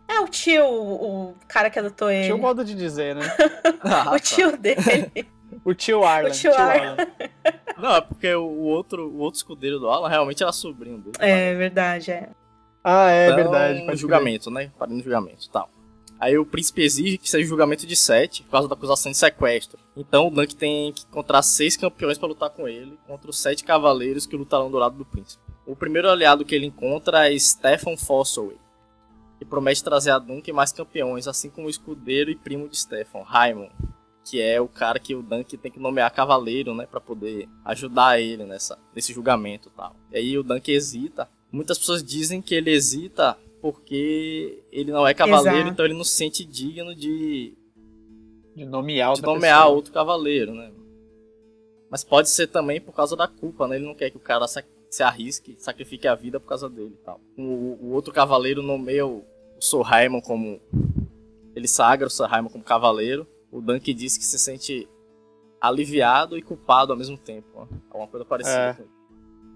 [0.08, 2.24] É o tio, o, o cara que adotou ele.
[2.24, 3.22] Tinha um modo de dizer, né?
[3.80, 5.10] Ah, o tio dele.
[5.64, 6.28] O tio Arlan.
[6.28, 6.96] O tio Arlan.
[7.78, 11.16] Não, é porque o outro, o outro escudeiro do Alan realmente era sobrinho dele.
[11.18, 12.28] É verdade, é.
[12.84, 13.84] Ah, é Então, verdade.
[13.84, 13.96] crer.
[13.96, 14.70] julgamento, né?
[14.78, 15.68] Parando no julgamento tal.
[16.20, 19.78] Aí o príncipe exige que seja julgamento de sete, por causa da acusação de sequestro.
[19.96, 23.64] Então o Dunk tem que encontrar seis campeões pra lutar com ele, contra os sete
[23.64, 25.42] cavaleiros que lutarão do lado do príncipe.
[25.66, 28.56] O primeiro aliado que ele encontra é Stefan Fossoway,
[29.38, 33.22] que promete trazer a Dunk mais campeões, assim como o escudeiro e primo de Stefan,
[33.24, 33.68] Raimon,
[34.24, 38.20] que é o cara que o Dunk tem que nomear cavaleiro, né, para poder ajudar
[38.20, 39.96] ele nessa nesse julgamento, e tal.
[40.12, 41.28] E aí o Dunk hesita.
[41.50, 45.72] Muitas pessoas dizem que ele hesita porque ele não é cavaleiro, Exato.
[45.72, 47.54] então ele não se sente digno de,
[48.56, 49.76] De nomear de nomear pessoa.
[49.76, 50.72] outro cavaleiro, né?
[51.90, 53.76] Mas pode ser também por causa da culpa, né?
[53.76, 57.04] Ele não quer que o cara se arrisque, sacrifique a vida por causa dele e
[57.04, 57.20] tal.
[57.36, 59.18] O, o outro cavaleiro nomeia o,
[59.56, 60.58] o Sir Raimon como.
[61.54, 63.26] Ele sagra o Sir Raimon como cavaleiro.
[63.52, 64.88] O Dunk diz que se sente
[65.60, 67.46] aliviado e culpado ao mesmo tempo.
[67.54, 67.66] Ó.
[67.90, 69.02] Alguma coisa parecida É.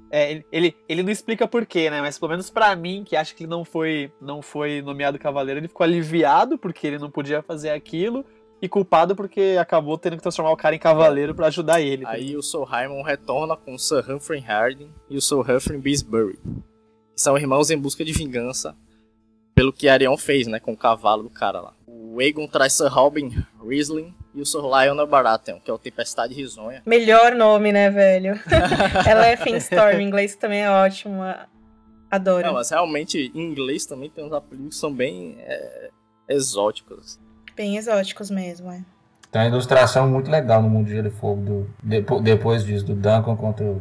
[0.09, 2.01] É, ele- ele, não explica porquê, né?
[2.01, 5.59] Mas pelo menos pra mim, que acha que ele não foi, não foi nomeado cavaleiro,
[5.59, 8.25] ele ficou aliviado porque ele não podia fazer aquilo
[8.63, 12.05] e culpado porque acabou tendo que transformar o cara em cavaleiro pra ajudar ele.
[12.07, 16.39] Aí o Sir Raimon retorna com o Sir Humphrey Harding e o Sir Humphrey Beesbury,
[17.13, 18.77] que são irmãos em busca de vingança
[19.57, 21.73] pelo que Arion fez, né, com o cavalo do cara lá.
[21.87, 26.35] O Aegon traz Sir Robin Riesling e o Sir Lionel Baratheon, que é o Tempestade
[26.35, 26.83] Risonha.
[26.85, 28.39] Melhor nome, né, velho?
[29.09, 31.23] Ela é Finstorm, em inglês também é ótimo.
[32.11, 32.47] Adoro.
[32.47, 35.89] Não, mas realmente em inglês também tem uns apelidos que são bem é,
[36.29, 37.19] exóticos.
[37.57, 38.83] Bem exóticos mesmo, é.
[39.33, 42.85] Tem uma ilustração muito legal no Mundo de Gelo e Fogo do, depo- depois disso,
[42.85, 43.81] do Duncan contra o,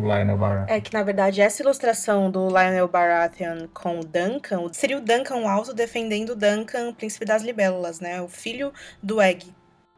[0.00, 0.64] Lionel.
[0.68, 5.48] É que, na verdade, essa ilustração do Lionel Baratheon com o Duncan seria o Duncan
[5.48, 8.20] alto defendendo o Duncan, príncipe das libélulas, né?
[8.22, 9.46] O filho do Egg.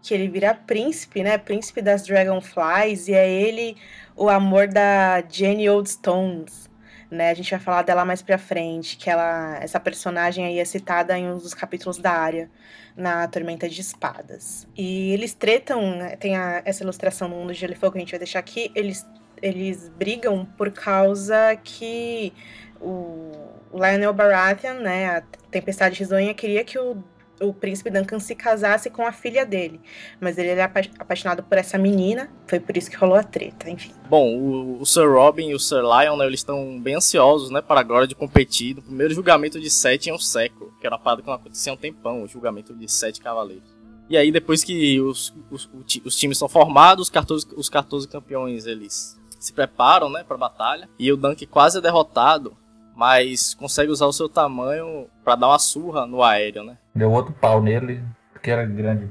[0.03, 1.39] Que ele vira príncipe, né?
[1.39, 3.77] Príncipe das Dragonflies, e é ele
[4.17, 6.69] o amor da Jenny Oldstones.
[7.11, 10.65] Né, a gente vai falar dela mais pra frente, que ela, essa personagem aí é
[10.67, 12.51] citada em um dos capítulos da área
[12.95, 14.69] na Tormenta de Espadas.
[14.77, 17.99] E eles tretam, né, tem a- essa ilustração no Mundo de Gelo e Fogo que
[17.99, 19.07] a gente vai deixar aqui, eles
[19.43, 22.33] eles brigam por causa que
[22.81, 23.33] o
[23.73, 27.03] Lionel Baratheon, né, a Tempestade Risonha, queria que o,
[27.41, 29.81] o príncipe Duncan se casasse com a filha dele.
[30.21, 33.69] Mas ele era apa- apaixonado por essa menina, foi por isso que rolou a treta,
[33.69, 33.93] enfim.
[34.09, 37.81] Bom, o, o Sir Robin e o Sir Lionel, eles estão bem ansiosos, né, para
[37.81, 41.23] agora de competir no primeiro julgamento de sete em um século, que era uma parada
[41.23, 43.77] que não acontecia há um tempão, o julgamento de sete cavaleiros.
[44.11, 45.69] E aí, depois que os, os,
[46.03, 50.89] os times são formados, os 14, os 14 campeões, eles se preparam, né, pra batalha,
[50.99, 52.57] e o Dunk quase é derrotado,
[52.95, 56.79] mas consegue usar o seu tamanho para dar uma surra no aéreo, né.
[56.95, 59.09] Deu outro pau nele, porque era grande.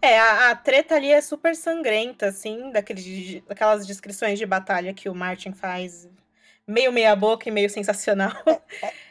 [0.00, 5.08] É, a, a treta ali é super sangrenta, assim, daqueles, daquelas descrições de batalha que
[5.08, 6.08] o Martin faz,
[6.68, 8.32] meio meia boca e meio sensacional.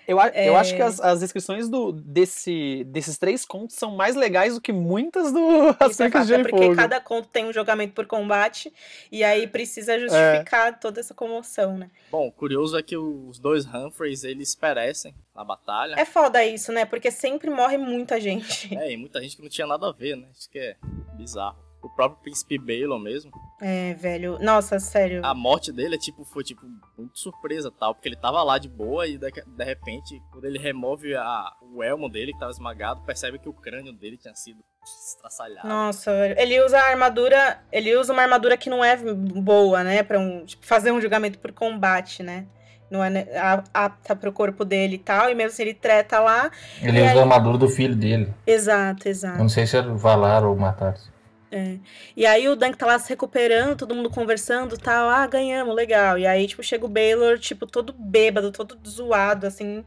[0.08, 0.56] Eu, a- eu É.
[0.56, 4.72] acho que as, as descrições do, desse, desses três contos são mais legais do que
[4.72, 6.76] muitas do é fato, de é porque Fogo.
[6.78, 8.72] cada conto tem um julgamento por combate,
[9.12, 9.48] e aí É.
[9.48, 11.90] precisa justificar toda essa comoção, né?
[12.10, 15.96] Bom, o curioso é que os dois Humphreys, eles perecem na batalha.
[15.98, 16.86] É foda isso, né?
[16.86, 18.74] Porque sempre morre muita gente.
[18.78, 20.28] É, e muita gente que não tinha nada a ver, né?
[20.34, 20.76] Isso que é
[21.16, 21.58] bizarro.
[21.82, 24.38] O próprio Príncipe Balon mesmo, É, velho.
[24.42, 25.24] Nossa, sério.
[25.24, 26.62] a morte dele é tipo, foi tipo
[26.98, 30.58] muito surpresa tal, porque ele tava lá de boa e de, de repente, quando ele
[30.60, 34.60] remove a, o elmo dele que tava esmagado, percebe que o crânio dele tinha sido
[34.84, 35.68] estraçalhado.
[35.68, 36.36] Nossa, velho.
[36.40, 37.60] Ele usa a armadura.
[37.72, 40.02] Ele usa uma armadura que não é boa, né?
[40.04, 42.46] Pra um, tipo, fazer um julgamento por combate, né?
[42.90, 43.28] Não é
[43.74, 45.30] apta pro corpo dele e tal.
[45.30, 46.50] E mesmo assim ele treta lá.
[46.82, 48.34] Ele usa aí- a armadura do filho dele.
[48.46, 49.38] Exato, Eu exato.
[49.40, 51.12] não sei se era o Valar ou o Matares.
[51.52, 51.78] É.
[52.16, 55.10] E aí o Dunk tá lá se recuperando, todo mundo conversando e tal.
[55.10, 56.18] Ah, ganhamos, legal.
[56.20, 59.86] E aí, tipo, chega o Baylor, tipo, todo bêbado, todo zoado, assim.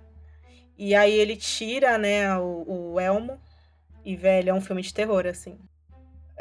[0.79, 3.39] E aí ele tira, né, o, o elmo.
[4.03, 5.59] E, velho, é um filme de terror, assim.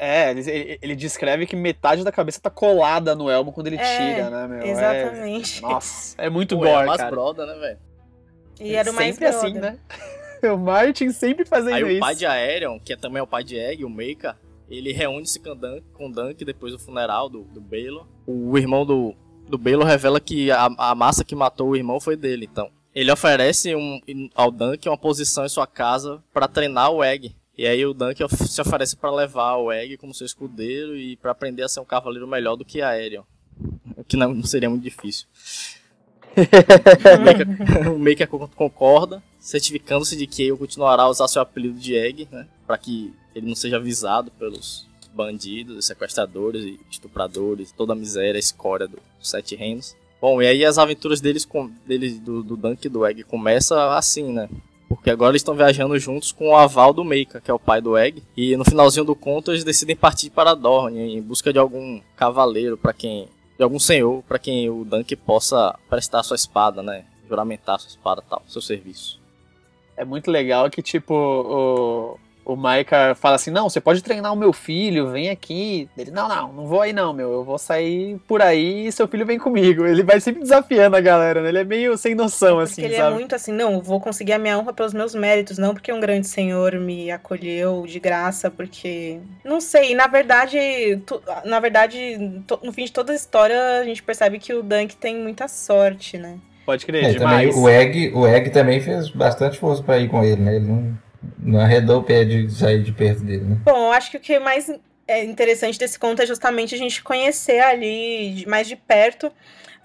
[0.01, 3.75] É, ele, ele- ele descreve que metade da cabeça tá colada no elmo quando ele
[3.75, 4.61] É, tira, né, meu?
[4.61, 5.59] É- Exatamente.
[5.61, 7.11] nossa, é muito Pô, é gore, mais cara.
[7.11, 7.79] brother, né, velho?
[8.61, 9.77] E era o mais sempre assim, né?
[10.41, 11.97] O Martin sempre fazendo Aí isso.
[11.97, 14.35] o pai de Aerion, que é também o pai de Egg, o Maker,
[14.69, 17.63] ele reúne-se com Dunk, com Dunk depois do funeral do, do.
[18.27, 19.15] O irmão do,
[19.47, 22.69] do revela que a, a massa que matou o irmão foi dele, então.
[22.93, 23.99] Ele oferece um,
[24.35, 27.35] ao Dunk uma posição em sua casa para treinar o Egg.
[27.57, 31.31] E aí o Dunk se oferece para levar o Egg como seu escudeiro e para
[31.31, 33.23] aprender a ser um cavaleiro melhor do que Aerion.
[33.97, 35.27] O que não, não seria muito difícil.
[37.91, 42.47] O Maker- concorda, certificando-se de que ele continuará a usar seu apelido de Egg, né?
[42.65, 48.39] Pra que ele não seja avisado pelos bandidos, sequestradores e estupradores, toda a miséria, a
[48.39, 49.95] escória dos Sete Reinos.
[50.21, 53.95] Bom, e aí as aventuras deles, com, deles do, do Dunk e do Egg começa
[53.95, 54.49] assim, né?
[54.87, 57.79] Porque agora eles estão viajando juntos com o aval do Maker, que é o pai
[57.79, 58.23] do Egg.
[58.35, 62.77] E no finalzinho do conto eles decidem partir para Dorne em busca de algum cavaleiro
[62.77, 67.05] para quem de algum senhor para quem o Dunk possa prestar sua espada, né?
[67.27, 69.19] Juramentar sua espada tal, seu serviço.
[69.95, 72.19] É muito legal que, tipo, o,
[72.51, 75.89] o Maika fala assim: não, você pode treinar o meu filho, vem aqui.
[75.97, 77.31] Ele, não, não, não vou aí não, meu.
[77.31, 79.85] Eu vou sair por aí e seu filho vem comigo.
[79.85, 81.49] Ele vai sempre desafiando a galera, né?
[81.49, 83.13] Ele é meio sem noção, Porque assim, ele é sabe?
[83.15, 86.27] muito assim, não, vou conseguir a minha honra pelos meus méritos, não porque um grande
[86.27, 89.19] senhor me acolheu de graça, porque.
[89.43, 93.83] Não sei, na verdade, tu- na verdade, to- no fim de toda a história, a
[93.83, 96.37] gente percebe que o Dunk tem muita sorte, né?
[96.65, 97.55] Pode crer, É, também demais.
[97.57, 100.55] o Egg, o Egg também fez bastante força pra ir com ele, né?
[100.57, 100.97] Ele não,
[101.37, 103.57] não arredou o pé de sair de perto dele, né?
[103.63, 104.71] Bom, eu acho que o que é mais
[105.07, 109.31] é interessante desse conto é justamente a gente conhecer ali mais de perto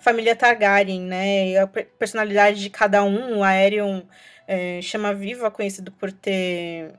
[0.05, 1.49] família Targaryen, né?
[1.49, 3.39] E a personalidade de cada um.
[3.39, 4.03] O Aerion
[4.47, 6.93] é, chama Viva, conhecido por ter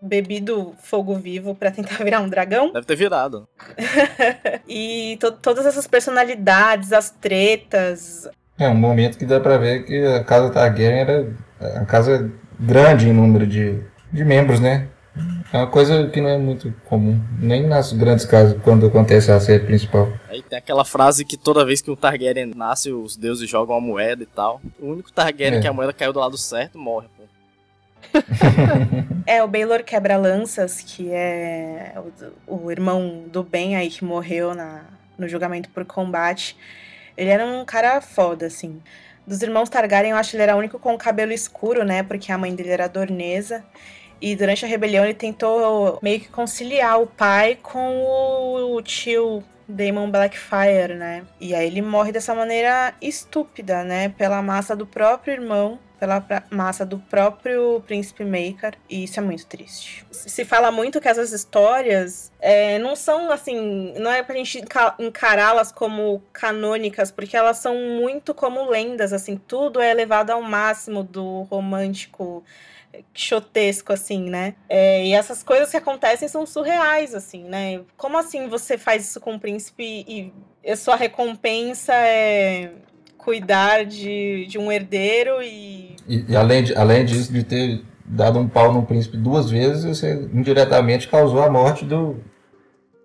[0.00, 2.72] bebido fogo vivo para tentar virar um dragão.
[2.72, 3.48] Deve ter virado.
[4.68, 8.28] e to todas essas personalidades, as tretas.
[8.58, 11.32] É um momento que dá para ver que a casa Targaryen era
[11.76, 12.30] uma casa
[12.62, 13.80] grande em número de,
[14.12, 14.88] de membros, né?
[15.52, 19.38] É uma coisa que não é muito comum, nem nas grandes casas, quando acontece a
[19.38, 20.10] série principal.
[20.30, 23.86] Aí tem aquela frase que toda vez que um Targaryen nasce, os deuses jogam uma
[23.86, 24.62] moeda e tal.
[24.80, 25.60] O único Targaryen é.
[25.60, 27.22] que a moeda caiu do lado certo morre, pô.
[29.26, 31.94] é, o Baylor Quebra-Lanças, que é
[32.46, 34.84] o, o, irmão do Ben aí que morreu na,
[35.18, 36.56] no julgamento por combate.
[37.16, 38.80] Ele era um cara foda, assim.
[39.26, 42.02] Dos irmãos Targaryen, eu acho que ele era o único com o cabelo escuro, né?
[42.02, 43.64] Porque a mãe dele era dornesa.
[44.20, 50.10] E durante a rebelião ele tentou meio que conciliar o pai com o tio Damon
[50.10, 51.24] Blackfire, né?
[51.40, 54.10] E aí ele morre dessa maneira estúpida, né?
[54.10, 58.74] Pela massa do próprio irmão, pela massa do próprio Príncipe Maker.
[58.90, 60.04] E isso é muito triste.
[60.10, 63.94] Se fala muito que essas histórias é, não são assim.
[63.96, 64.64] Não é pra gente
[64.98, 69.36] encará-las como canônicas, porque elas são muito como lendas, assim.
[69.36, 72.42] Tudo é levado ao máximo do romântico
[73.14, 74.56] quixotesco, assim, né?
[74.68, 77.80] É, e essas coisas que acontecem são surreais, assim, né?
[77.96, 80.32] Como assim você faz isso com o príncipe e
[80.68, 82.72] a sua recompensa é
[83.22, 85.96] cuidar de, de um herdeiro e...
[86.08, 86.26] e...
[86.28, 90.28] E, além, de, além disso, de ter dado um pau no príncipe duas vezes, você
[90.32, 92.16] indiretamente causou a morte do,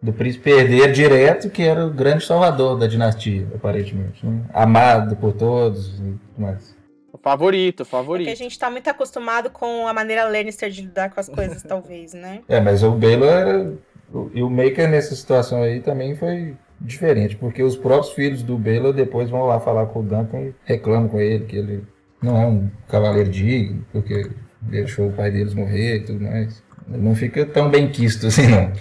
[0.02, 4.26] do príncipe herdeiro direto, que era o grande salvador da dinastia, aparentemente.
[4.26, 4.42] Né?
[4.54, 6.76] Amado por todos e tudo mais.
[7.22, 8.28] Favorito, favorito.
[8.28, 11.28] É que a gente tá muito acostumado com a maneira Lannister de lidar com as
[11.28, 12.42] coisas, talvez, né?
[12.48, 13.74] É, mas o Baelor era...
[14.34, 18.94] E o Maker nessa situação aí também foi diferente, porque os próprios filhos do Baelor
[18.94, 21.84] depois vão lá falar com o Duncan e reclamam com ele que ele
[22.22, 24.30] não é um cavaleiro digno, porque
[24.62, 26.64] deixou o pai deles morrer e tudo mais.
[26.90, 28.72] Ele não fica tão bem quisto assim, não.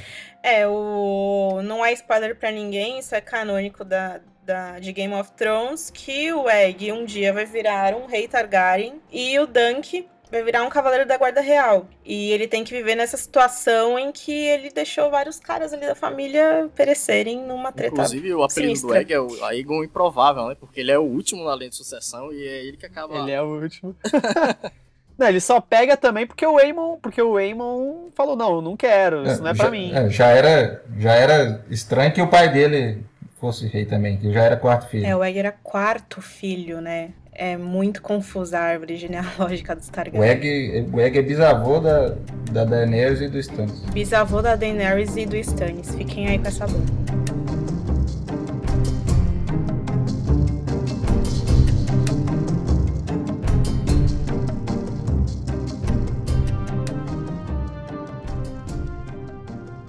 [0.43, 1.61] É, o...
[1.65, 6.33] não é spoiler para ninguém, isso é canônico da, da, de Game of Thrones, que
[6.33, 10.69] o Egg um dia vai virar um rei Targaryen e o Dunk vai virar um
[10.69, 11.89] cavaleiro da guarda real.
[12.05, 15.95] E ele tem que viver nessa situação em que ele deixou vários caras ali da
[15.95, 18.89] família perecerem numa treta Inclusive, o apelido sinistra.
[18.89, 20.57] do Egg é o Aegon Improvável, né?
[20.59, 23.17] Porque ele é o último na linha de sucessão e é ele que acaba...
[23.19, 23.95] Ele é o último.
[25.19, 28.77] Não, ele só pega também porque o Aemon, porque o Aemon falou, não, eu não
[28.77, 29.91] quero, isso é, não é já, pra mim.
[29.95, 33.03] É, já, era, já era estranho que o pai dele
[33.41, 35.07] fosse rei também, que já era quarto filho.
[35.07, 37.13] É, o Egg era quarto filho, né?
[37.39, 40.21] É muito confusa a árvore genealógica dos Targaryen.
[40.21, 42.15] O Egg, o Egg é bisavô da,
[42.51, 43.79] da Daenerys e do Stannis.
[43.93, 45.95] Bisavô da Daenerys e do Stannis.
[45.95, 46.83] Fiquem aí com essa boa.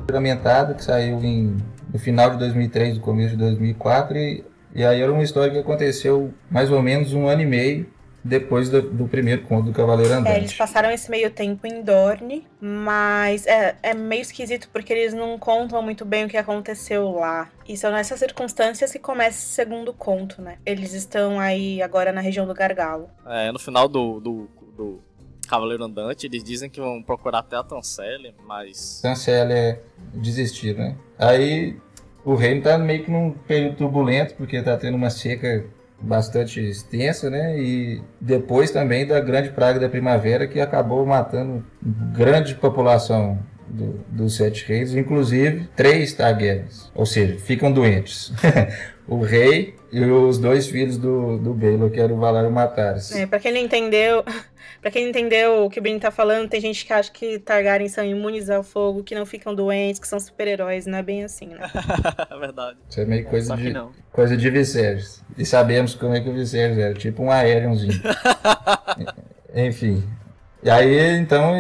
[0.05, 1.55] Fragmentado, que saiu em
[1.93, 4.43] no final de 2003, no começo de 2004, e,
[4.77, 8.69] e aí era uma história que aconteceu mais ou menos um ano e meio depois
[8.69, 10.35] do, do, primeiro conto do Cavaleiro Andante.
[10.35, 15.13] É, eles passaram esse meio tempo em Dorne, mas é, é, meio esquisito porque eles
[15.13, 17.49] não contam muito bem o que aconteceu lá.
[17.67, 20.57] E são nessas circunstâncias que começa o segundo conto, né?
[20.63, 23.09] Eles estão aí agora na região do Gargalo.
[23.25, 25.01] É, no final do, do, do
[25.47, 28.99] Cavaleiro Andante, eles dizem que vão procurar até a Tancelle, mas...
[29.01, 29.81] Tancelle é
[30.13, 30.95] desistir, né?
[31.17, 31.77] Aí
[32.27, 35.63] o reino tá meio que num período turbulento, porque tá tendo uma seca
[35.97, 37.57] bastante extensa, né?
[37.57, 41.65] E depois também da grande praga da primavera que acabou matando
[42.13, 48.33] grande população do, dos Sete Reis, inclusive três Targaryens, ou seja, ficam doentes.
[49.07, 53.15] o rei e os dois filhos do, do Baelor, que era o Valário Matares.
[53.15, 54.21] É, pra quem não entendeu,
[54.81, 57.39] Pra quem não entendeu o que o Ben tá falando, tem gente que acha que
[57.39, 60.85] Targaryen são imunes ao fogo, que não ficam doentes, que são super-heróis.
[60.85, 61.69] Não é bem assim, né?
[62.29, 62.77] É verdade.
[62.89, 63.73] Isso é meio coisa de,
[64.11, 65.23] coisa de Viserys.
[65.37, 68.01] E sabemos como é que o Viserys era, tipo um aériozinho.
[69.55, 70.03] Enfim.
[70.63, 71.53] E aí, então,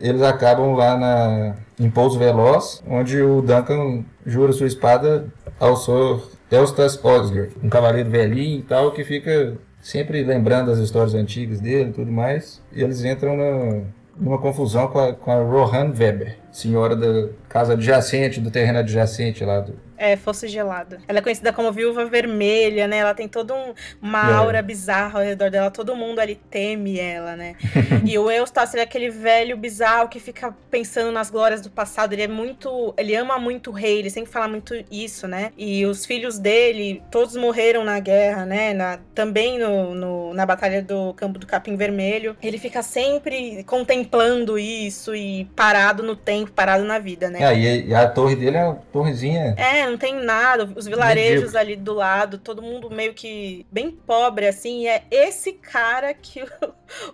[0.00, 5.26] eles acabam lá na, em Pouso Veloz, onde o Duncan jura sua espada
[5.58, 6.20] ao Sr.
[6.50, 11.90] Elstas Osger, um cavaleiro velhinho e tal, que fica sempre lembrando as histórias antigas dele
[11.90, 13.82] e tudo mais, e eles entram na,
[14.18, 19.44] numa confusão com a, com a Rohan Weber, senhora da casa adjacente, do terreno adjacente
[19.44, 20.98] lá do, é, fosse gelado.
[21.08, 22.98] Ela é conhecida como viúva vermelha, né?
[22.98, 24.34] Ela tem toda um, uma É.
[24.34, 25.70] aura bizarra ao redor dela.
[25.70, 27.54] Todo mundo ali teme ela, né?
[28.04, 32.12] e o Eustácio, ele é aquele velho bizarro que fica pensando nas glórias do passado.
[32.12, 32.94] Ele é muito.
[32.96, 35.50] Ele ama muito o rei, ele sempre fala muito isso, né?
[35.56, 38.72] E os filhos dele, todos morreram na guerra, né?
[38.74, 42.36] Na- também no, no- na Batalha do Campo do Capim Vermelho.
[42.42, 47.42] Ele fica sempre contemplando isso e parado no tempo, parado na vida, né?
[47.42, 49.54] É, e, e a torre dele é uma torrezinha.
[49.56, 50.70] É, não tem nada.
[50.76, 51.58] Os vilarejos Medíocre.
[51.58, 54.82] ali do lado, todo mundo meio que bem pobre, assim.
[54.82, 56.46] E é esse cara que o,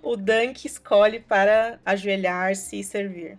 [0.12, 3.38] o Dunk escolhe para ajoelhar-se e servir.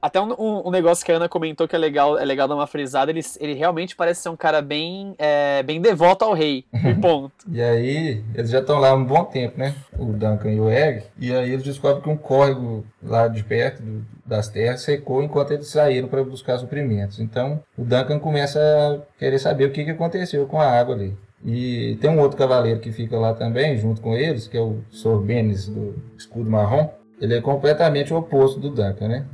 [0.00, 2.54] Até um, um- um negócio que a Ana comentou que é legal, é legal dar
[2.54, 6.64] uma frisada, ele, ele realmente parece ser um cara bem, é, bem devoto ao rei.
[6.88, 7.32] E ponto.
[7.52, 9.74] E aí, eles já estão lá há um bom tempo, né?
[9.98, 11.02] O Duncan e o Egg.
[11.18, 15.52] E aí eles descobrem que um córrego lá de perto do- das terras secou enquanto
[15.52, 17.18] eles saíram para buscar suprimentos.
[17.18, 21.16] Então, o Duncan começa a querer saber o que, que aconteceu com a água ali.
[21.44, 24.80] E tem um outro cavaleiro que fica lá também, junto com eles, que é o
[24.90, 26.88] Sorbenes do escudo marrom.
[27.20, 29.26] Ele é completamente o oposto do Duncan, né?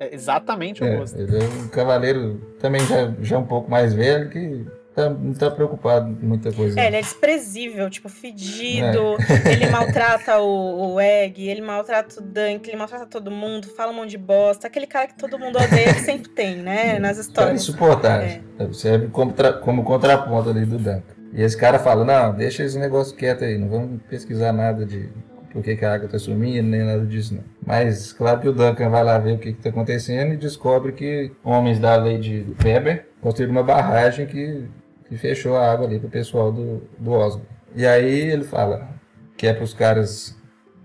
[0.00, 1.18] É exatamente o É, rosto.
[1.20, 5.48] ele é um cavaleiro também já, já um pouco mais velho que tá, não tá
[5.48, 6.80] preocupado com muita coisa.
[6.80, 9.16] É, ele é desprezível, tipo, fedido.
[9.48, 13.94] Ele maltrata o, o Egg, ele maltrata o Dunk, ele maltrata todo mundo, fala um
[13.94, 14.66] monte de bosta.
[14.66, 16.98] Aquele cara que todo mundo odeia, que sempre tem, né?
[17.00, 17.62] Nas Cara histórias.
[17.62, 18.40] insuportável.
[18.72, 21.02] Serve como, como contraponto ali do Duncan.
[21.32, 25.08] E esse cara fala, não, deixa esse negócio quieto aí, não vamos pesquisar nada de
[25.52, 27.44] por que, que a água tá sumindo, nem nada disso não.
[27.64, 30.92] Mas claro que o Duncan vai lá ver o que, que tá acontecendo e descobre
[30.92, 34.64] que homens da lei de Weber construíram uma barragem que,
[35.08, 37.42] que fechou a água ali pro pessoal do, do Oslo.
[37.74, 38.88] E aí ele fala
[39.36, 40.36] que é para os caras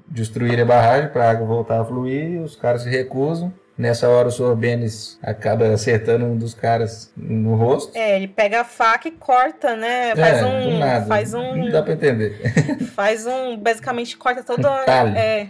[0.08, 3.53] destruírem a barragem para a água voltar a fluir, os caras se recusam.
[3.77, 7.95] Nessa hora o Sorbenes acaba acertando um dos caras no rosto.
[7.95, 10.15] É, ele pega a faca e corta, né?
[10.15, 10.79] Faz É, um.
[10.79, 11.05] nada.
[11.05, 11.69] Faz Não um.
[11.69, 12.41] dá pra entender.
[12.95, 13.55] Faz um.
[13.55, 14.67] Basicamente corta toda.
[14.83, 15.15] Talho.
[15.15, 15.47] É.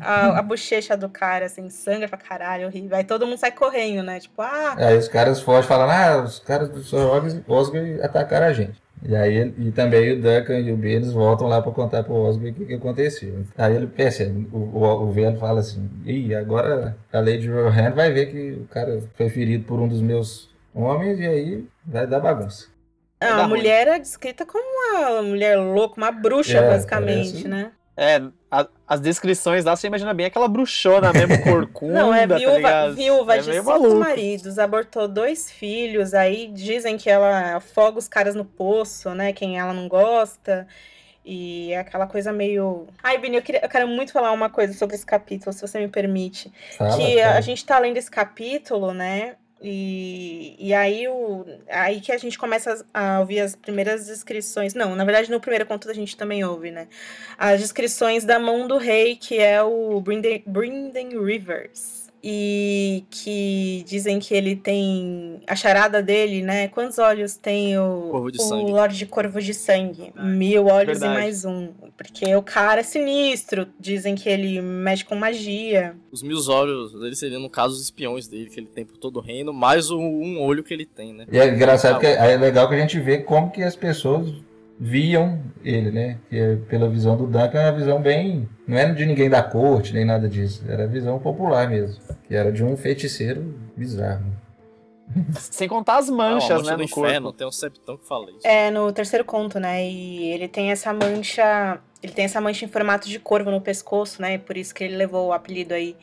[0.00, 2.96] A, a bochecha do cara, assim, sangra pra caralho, horrível.
[2.98, 4.20] Aí todo mundo sai correndo, né?
[4.20, 7.42] Tipo, ah, Aí os caras fogem falando, ah, os caras do Sr.
[7.48, 8.82] Osgood atacaram a gente.
[9.06, 12.14] E aí ele- e também o Duncan e o Benes voltam lá pra contar pro
[12.14, 13.44] Osgood o que, que aconteceu.
[13.56, 18.10] Aí ele percebe, o, o, o velho fala assim, ih, agora a Lady Rohan vai
[18.10, 22.18] ver que o cara foi ferido por um dos meus homens e aí vai dar
[22.20, 22.68] bagunça.
[23.20, 23.48] a dar ruim.
[23.58, 27.72] mulher é descrita como uma mulher louca, uma bruxa, É, basicamente, parece- né?
[27.96, 32.36] É, a- as descrições lá, você imagina bem aquela bruxona mesmo, corcunda, Não, é tá
[32.38, 32.94] viúva, ligado?
[32.94, 33.94] viúva é de cinco maluco.
[33.96, 39.32] maridos, abortou dois filhos, aí dizem que ela afoga os caras no poço, né?
[39.32, 40.66] Quem ela não gosta.
[41.24, 42.86] E é aquela coisa meio.
[43.02, 45.78] Ai, Bini, eu, queria- eu quero muito falar uma coisa sobre esse capítulo, se você
[45.78, 46.52] me permite.
[46.76, 47.34] Fala, que fala.
[47.36, 49.36] a gente tá lendo esse capítulo, né?
[49.66, 54.74] E, e aí, o, aí que a gente começa a ouvir as primeiras descrições.
[54.74, 56.86] Não, na verdade, no primeiro conto a gente também ouve, né?
[57.38, 62.03] As descrições da mão do rei, que é o Brinden, Brinden Rivers.
[62.26, 65.42] E que dizem que ele tem.
[65.46, 66.68] A charada dele, né?
[66.68, 68.70] Quantos olhos tem o, o.
[68.70, 70.10] Lorde Corvo de Sangue?
[70.16, 71.20] Mil olhos Verdade.
[71.20, 71.68] e mais um.
[71.98, 73.68] Porque o cara é sinistro.
[73.78, 75.94] Dizem que ele mexe com magia.
[76.10, 79.18] Os mil olhos dele seriam, no caso, os espiões dele, que ele tem por todo
[79.18, 81.26] o reino, mais o um olho que ele tem, né?
[81.30, 84.32] E é engraçado que é legal que a gente vê como que as pessoas
[84.78, 86.18] viam ele, né?
[86.28, 88.48] Que é, pela visão do Duncan é uma visão bem.
[88.66, 90.64] Não era de ninguém da corte, nem nada disso.
[90.68, 92.00] Era a visão popular mesmo.
[92.26, 94.24] Que era de um feiticeiro bizarro.
[95.38, 97.38] Sem contar as manchas, mancha né, do no inferno, corpo.
[97.38, 98.46] tem um septão que fala isso.
[98.46, 99.86] É, no terceiro conto, né?
[99.86, 101.78] E ele tem essa mancha.
[102.02, 104.38] Ele tem essa mancha em formato de corvo no pescoço, né?
[104.38, 105.96] Por isso que ele levou o apelido aí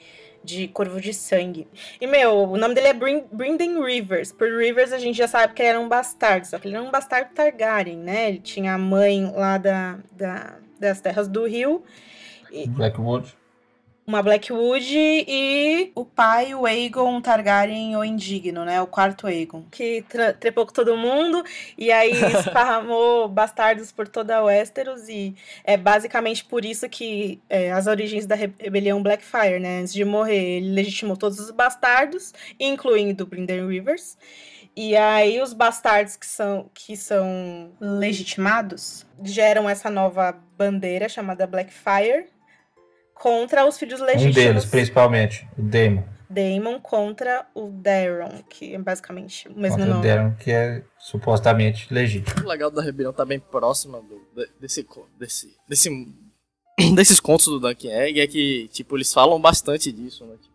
[0.44, 1.68] de corvo de sangue.
[2.00, 4.32] E, meu, o nome dele é Brin Brinden Rivers.
[4.32, 6.84] Por Rivers a gente já sabe que ele era um bastardo, só que ele era
[6.84, 8.30] um bastardo Targaryen, né?
[8.30, 11.84] Ele tinha a mãe lá da, da- das terras do rio.
[12.68, 13.34] Blackwood.
[14.06, 18.82] Uma Blackwood e o pai, o Aegon Targaryen, o indigno, né?
[18.82, 20.04] O quarto Aegon, que
[20.40, 21.44] trepou com todo mundo
[21.78, 27.72] e aí esparramou bastardos por toda a Westeros e é basicamente por isso que é,
[27.72, 29.80] as origens da re- rebelião Blackfire, né?
[29.80, 34.18] Antes de morrer, ele legitimou todos os bastardos, incluindo Brinden Rivers.
[34.76, 42.28] E aí os bastardos que são, que são legitimados geram essa nova bandeira chamada Blackfire
[43.22, 44.36] contra os filhos Um legítimos.
[44.36, 45.48] deles, principalmente.
[45.58, 46.04] O Daemon.
[46.30, 50.08] Daemon contra o Daeron, que é basicamente o mesmo Contra o nome.
[50.08, 52.44] Daemon, que é supostamente legítimo.
[52.46, 54.88] O legal da rebelião tá bem próxima do- de- desse,
[55.20, 55.90] desse, desse,
[56.96, 60.36] desses contos do Duncan Egg é que, tipo, eles falam bastante disso, né?
[60.42, 60.51] Tipo,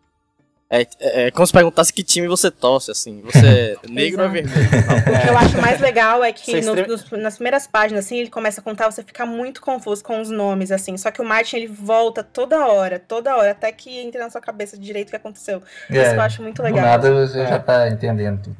[0.69, 3.21] É, é, é como se perguntasse que time você torce, assim.
[3.21, 4.55] Você é negro ou é vermelho?
[4.55, 8.29] O que eu acho mais legal é que no, nos, nas primeiras páginas, assim, ele
[8.29, 10.97] começa a contar, você fica muito confuso com os nomes, assim.
[10.97, 14.41] Só que o Martin, ele volta toda hora, toda hora, até que entre na sua
[14.41, 15.61] cabeça direito o que aconteceu.
[15.89, 16.81] É, Isso eu acho muito legal.
[16.81, 18.57] nada você já tá entendendo tudo.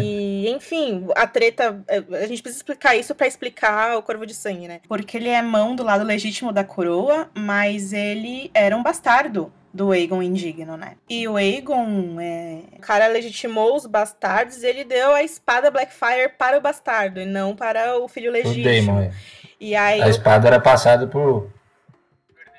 [0.00, 1.78] E, enfim, a treta.
[1.88, 4.80] É, a gente precisa explicar isso para explicar o Corvo de Sangue, né?
[4.88, 9.90] Porque ele é mão do lado legítimo da coroa, mas ele era um bastardo do
[9.90, 10.96] Aegon indigno, né?
[11.10, 12.60] E o Aegon, é...
[12.76, 17.26] o cara legitimou os bastardos e ele deu a espada Blackfire para o bastardo e
[17.26, 18.60] não para o filho legítimo.
[18.60, 19.12] O Daemon, é.
[19.60, 21.50] E aí a espada era passada por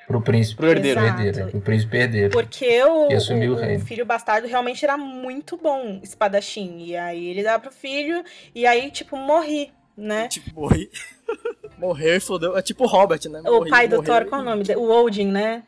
[0.06, 2.30] pro príncipe pro herdeiro, herdeiro pro príncipe herdeiro.
[2.30, 6.84] Porque o, o, o, filho bastardo realmente era muito bom espadachim.
[6.84, 8.22] E aí ele dá pro filho,
[8.54, 10.28] e aí, tipo, morri, né?
[10.36, 10.90] Tipo, morri.
[11.78, 12.56] Morreu e fodeu.
[12.56, 13.42] É tipo Robert, né?
[13.44, 14.64] O pai do Thor, qual é o nome?
[14.76, 15.62] O Odin, né?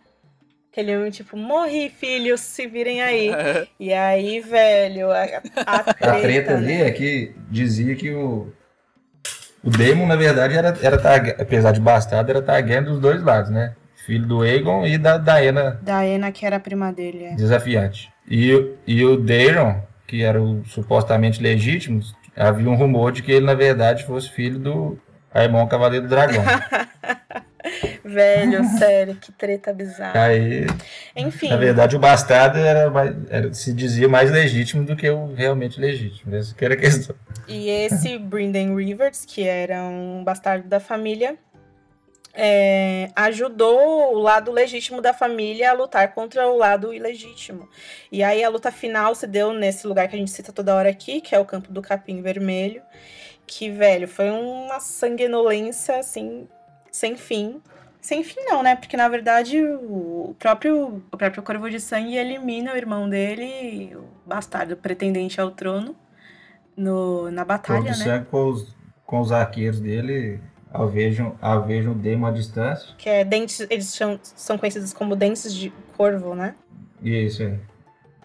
[0.78, 3.30] Aquele tipo, morri, filhos, se virem aí.
[3.30, 3.66] É.
[3.80, 6.86] E aí, velho, a, a treta, a treta ali né?
[6.86, 8.52] é que dizia que o,
[9.64, 10.96] o Daemon, na verdade, era, era
[11.42, 13.74] apesar de bastardo, era Targaryen dos dois lados, né?
[14.06, 15.80] Filho do Aegon e da Daena.
[15.82, 17.24] Daena, que era a prima dele.
[17.24, 17.34] É.
[17.34, 18.12] Desafiante.
[18.30, 22.00] E, e o Daeron, que era o supostamente legítimo,
[22.36, 24.98] havia um rumor de que ele, na verdade, fosse filho do
[25.34, 26.44] Aemon Cavaleiro do Dragão.
[28.04, 30.20] Velho, sério, que treta bizarra.
[30.24, 30.66] Aí,
[31.16, 31.48] Enfim.
[31.48, 35.80] Na verdade, o bastardo era, mais, era, se dizia mais legítimo do que o realmente
[35.80, 36.34] legítimo.
[36.34, 37.14] Essa que era a questão.
[37.46, 41.36] E esse Brynden Rivers, que era um bastardo da família,
[42.34, 47.68] é, ajudou o lado legítimo da família a lutar contra o lado ilegítimo.
[48.12, 50.88] E aí a luta final se deu nesse lugar que a gente cita toda hora
[50.88, 52.82] aqui, que é o campo do Capim Vermelho.
[53.44, 56.46] Que, velho, foi uma sanguinolência, assim,
[56.90, 57.60] sem fim.
[58.00, 58.76] Sem fim não, né?
[58.76, 64.04] Porque na verdade o próprio, o próprio Corvo de Sangue elimina o irmão dele, o
[64.26, 65.96] bastardo pretendente ao trono,
[66.76, 68.04] no, na batalha, Corvo de né?
[68.04, 70.40] Sangue com os, com os arqueiros dele
[70.72, 72.94] alvejam, alvejam o Demo à distância.
[72.96, 76.54] Que é dentes, eles são, são conhecidos como dentes de corvo, né?
[77.02, 77.58] Isso, é.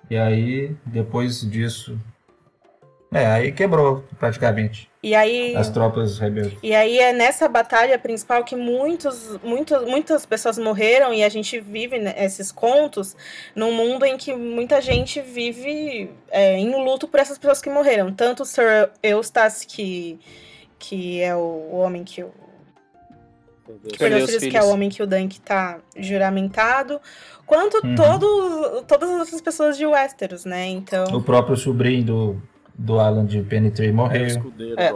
[0.10, 2.00] E aí, depois disso,
[3.12, 4.90] é, aí quebrou praticamente.
[5.04, 6.58] E aí, as tropas rebeldes.
[6.64, 11.60] E aí é nessa batalha principal que muitos, muitos, muitas pessoas morreram e a gente
[11.60, 13.14] vive esses contos
[13.54, 18.14] num mundo em que muita gente vive é, em luto por essas pessoas que morreram.
[18.14, 20.18] Tanto o Sir Eustace, que,
[20.80, 22.32] que é o, homem que o
[23.98, 27.00] Perdeu os que é o homem que o Dunk tá juramentado,
[27.46, 27.96] quanto uhum.
[27.96, 30.68] todo, todas as pessoas de Westeros, né?
[30.68, 31.06] Então.
[31.16, 32.42] O próprio sobrinho do,
[32.74, 34.28] do Alan de Penetrate morreu.
[34.78, 34.92] É,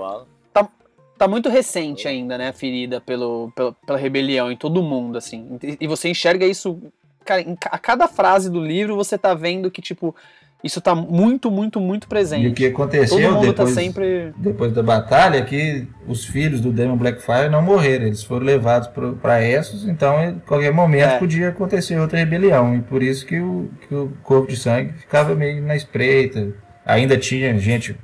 [0.53, 0.69] tá,
[1.17, 5.57] tá muito recente ainda, né, a ferida pelo, pela, pela rebelião em todo mundo, assim.
[5.61, 6.79] E, e você enxerga isso,
[7.23, 10.15] cara, em, a cada frase do livro você tá vendo que, tipo,
[10.63, 12.45] isso tá muito, muito, muito presente.
[12.45, 14.33] E o que aconteceu tá depois, tá sempre...
[14.37, 18.89] depois da batalha é que os filhos do Demon Blackfire não morreram, eles foram levados
[19.21, 21.19] para Essos, então em qualquer momento é.
[21.19, 22.75] podia acontecer outra rebelião.
[22.75, 26.51] E por isso que o, que o Corpo de Sangue ficava meio na espreita,
[26.87, 27.95] ainda tinha gente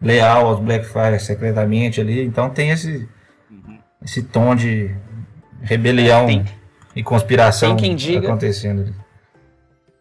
[0.00, 3.08] leal aos Blackfire secretamente ali, então tem esse,
[3.50, 3.78] uhum.
[4.04, 4.94] esse tom de
[5.62, 6.44] rebelião tem,
[6.94, 8.94] e conspiração diga, acontecendo.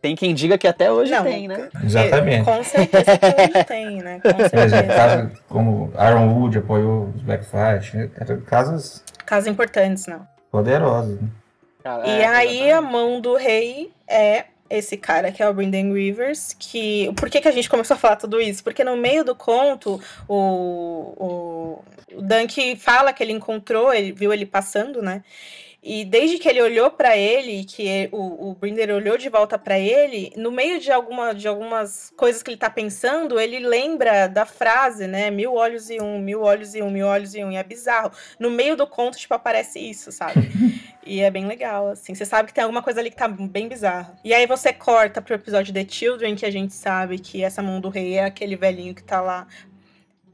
[0.01, 1.69] Tem quem diga que até hoje Não, tem, né?
[1.83, 2.45] Exatamente.
[2.45, 4.21] Com certeza que hoje tem, né?
[4.21, 4.83] Com certeza.
[4.83, 9.03] caso como Aaron Wood apoiou os Blackfire, eram casos...
[9.25, 10.25] Casos importantes, não.
[10.51, 11.19] Poderosos.
[11.19, 11.27] Né?
[12.05, 16.55] e é, aí a mão do rei é esse cara que é o Brendan Rivers,
[16.57, 17.11] que...
[17.15, 18.63] Por que, que a gente começou a falar tudo isso?
[18.63, 21.83] Porque no meio do conto, o, o,
[22.15, 25.23] o Dunk fala que ele encontrou, ele viu ele passando, né?
[25.81, 29.79] E desde que ele olhou para ele, que o, o Brinder olhou de volta para
[29.79, 34.45] ele, no meio de, alguma, de algumas coisas que ele tá pensando, ele lembra da
[34.45, 35.31] frase, né?
[35.31, 37.51] Mil olhos e um, mil olhos e um, mil olhos e um.
[37.51, 38.11] E é bizarro.
[38.37, 40.49] No meio do conto, tipo, aparece isso, sabe?
[41.09, 42.13] e é bem legal, assim.
[42.13, 44.13] Você sabe que tem alguma coisa ali que tá bem bizarra.
[44.23, 47.81] E aí você corta pro episódio The Children, que a gente sabe que essa mão
[47.81, 49.47] do rei é aquele velhinho que tá lá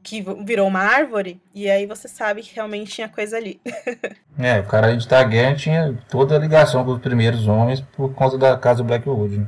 [0.04, 3.60] que virou uma árvore, e aí você sabe que realmente tinha coisa ali.
[4.38, 8.38] é, o cara de Targaryen tinha toda a ligação com os primeiros homens por conta
[8.38, 9.48] da casa Blackwood.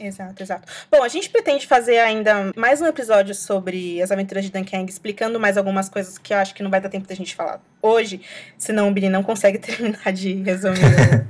[0.00, 0.68] Exato, exato.
[0.90, 5.40] Bom, a gente pretende fazer ainda mais um episódio sobre as aventuras de Dunkang, explicando
[5.40, 8.20] mais algumas coisas que eu acho que não vai dar tempo da gente falar hoje,
[8.56, 11.26] senão o Billy não consegue terminar de resumir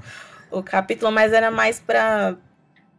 [0.51, 2.37] o, o capítulo, mas era mais para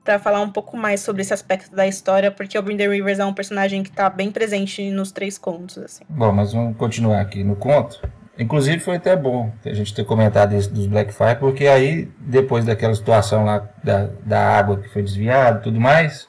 [0.04, 3.26] para falar um pouco mais sobre esse aspecto da história, porque o Brinder Rivers é
[3.26, 6.04] um personagem que está bem presente nos três contos, assim.
[6.10, 8.02] Bom, mas vamos continuar aqui no conto.
[8.40, 12.96] Inclusive foi até bom a gente ter comentado isso dos Blackfire, porque aí, depois daquela
[12.96, 16.26] situação lá da, da água que foi desviada e tudo mais,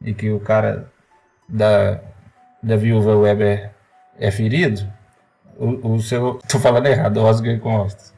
[0.00, 0.90] e que o cara
[1.46, 2.00] da,
[2.62, 3.70] da viúva Weber
[4.18, 4.90] é ferido,
[5.58, 6.40] o, o seu.
[6.48, 8.14] Tô falando errado, Oscar Costas.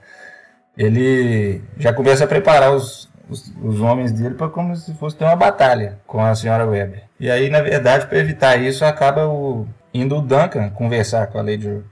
[0.76, 5.24] Ele já começa a preparar os, os, os homens dele para como se fosse ter
[5.24, 7.02] uma batalha com a senhora Weber.
[7.18, 11.42] E aí, na verdade, para evitar isso, acaba o, indo o Duncan conversar com a
[11.42, 11.82] Lady,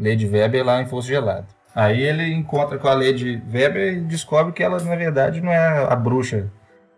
[0.00, 1.46] Lady Weber lá em Fosso Gelado.
[1.74, 5.84] Aí ele encontra com a Lady Weber e descobre que ela, na verdade, não é
[5.88, 6.50] a bruxa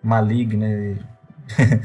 [0.02, 0.96] maligna e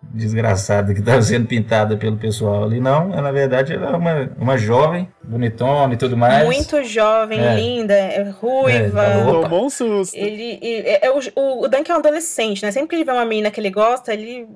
[0.00, 3.08] desgraçada que estava sendo pintada pelo pessoal ali, não.
[3.08, 6.44] Na verdade, ela é uma, uma jovem, bonitona e tudo mais.
[6.46, 7.54] Muito jovem, É.
[7.54, 9.04] linda, é ruiva.
[9.04, 9.24] É.
[9.24, 10.16] Tomou um susto.
[10.16, 11.18] Ele, ele- é, é o,
[11.62, 12.70] o, Dunk é um adolescente, né?
[12.70, 14.48] Sempre que ele vê uma menina que ele gosta, ele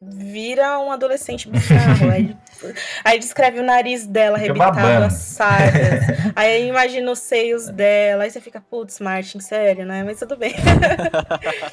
[0.00, 2.10] vira um adolescente bizarro.
[2.12, 2.36] aí,
[3.04, 5.06] aí descreve o nariz dela Fica arrebitado, babando.
[5.06, 6.04] as sardas.
[6.34, 8.24] aí imagina os seios dela.
[8.24, 10.02] Aí você fica, putz, Martin, sério, né?
[10.04, 10.54] Mas tudo bem.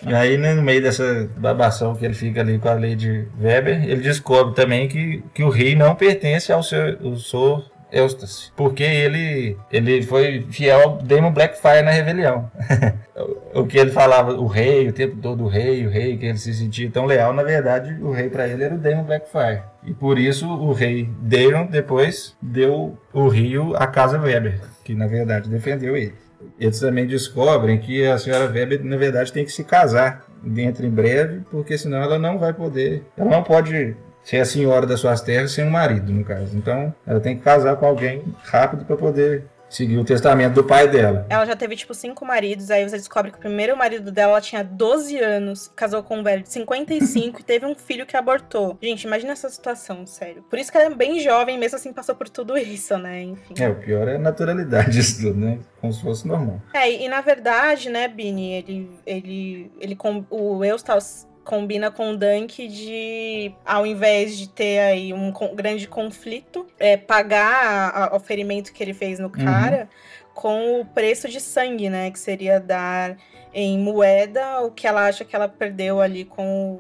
[0.08, 3.84] E aí, né, no meio dessa babação que ele fica ali com a Lady Weber,
[3.84, 7.71] ele descobre também que, que o rei não pertence ao seu, ao Sr.
[7.92, 12.50] Eustace, porque ele, ele foi fiel ao Demon Blackfire na rebelião.
[13.54, 16.38] o que ele falava, o rei, o tempo todo o rei, o rei, que ele
[16.38, 19.64] se sentia tão leal, na verdade, o rei para ele era o Demon Blackfire.
[19.84, 25.08] E por isso o rei Daron depois deu o rio à casa Weber, que na
[25.08, 26.14] verdade defendeu ele.
[26.60, 30.90] Eles também descobrem que a senhora Weber, na verdade, tem que se casar dentro em
[30.90, 33.04] breve, porque senão ela não vai poder.
[33.18, 36.56] Ela não pode ser a senhora das suas terras sem um marido, no caso.
[36.56, 40.88] Então, ela tem que casar com alguém rápido para poder seguir o testamento do pai
[40.88, 41.26] dela.
[41.30, 42.70] Ela já teve, tipo, cinco maridos.
[42.70, 46.24] Aí você descobre que o primeiro marido dela ela tinha 12 anos, casou com um
[46.24, 48.78] velho de 55 e teve um filho que abortou.
[48.82, 50.44] Gente, imagina essa situação, sério.
[50.50, 53.24] Por isso que ela é bem jovem, mesmo assim passou por tudo isso, né?
[53.24, 53.56] Enfim.
[53.58, 55.60] É, o pior é a naturalidade disso tudo, né?
[55.80, 56.62] Como se fosse normal.
[56.74, 62.18] É, e na verdade, né, Bini, ele, ele, ele com, o Eustace combina com o
[62.18, 68.84] Dunk de, ao invés de ter aí um grande conflito, é, pagar o ferimento que
[68.84, 69.90] ele fez no cara
[70.34, 73.18] com o preço de sangue, né, que seria dar
[73.54, 76.80] em moeda o que ela acha que ela perdeu ali com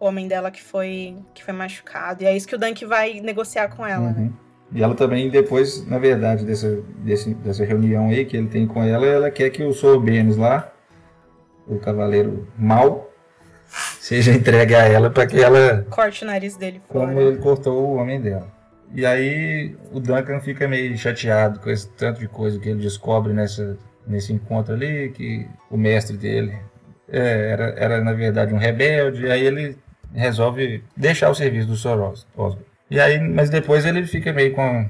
[0.00, 2.22] o homem dela que foi, que foi machucado.
[2.22, 4.22] E é isso que o Dunk vai negociar com ela, né?
[4.22, 4.32] Uhum.
[4.72, 8.82] E ela também, depois, na verdade, dessa, desse- dessa reunião aí que ele tem com
[8.82, 10.72] ela, ela quer que o Sorbenes lá,
[11.66, 13.07] o cavaleiro mau,
[14.00, 17.06] seja entregue a ela para que ela Corte o nariz dele fora.
[17.06, 18.46] como ele cortou o homem dela.
[18.94, 23.32] E aí o Duncan fica meio chateado com esse tanto de coisa que ele descobre
[23.34, 26.56] nessa, nesse encontro ali, que o mestre dele
[27.10, 29.76] é, era, era na verdade um rebelde, e aí ele
[30.14, 31.98] resolve deixar o serviço do Sr.
[32.00, 32.64] Os- Osborn.
[32.90, 34.88] E aí, mas depois ele fica meio com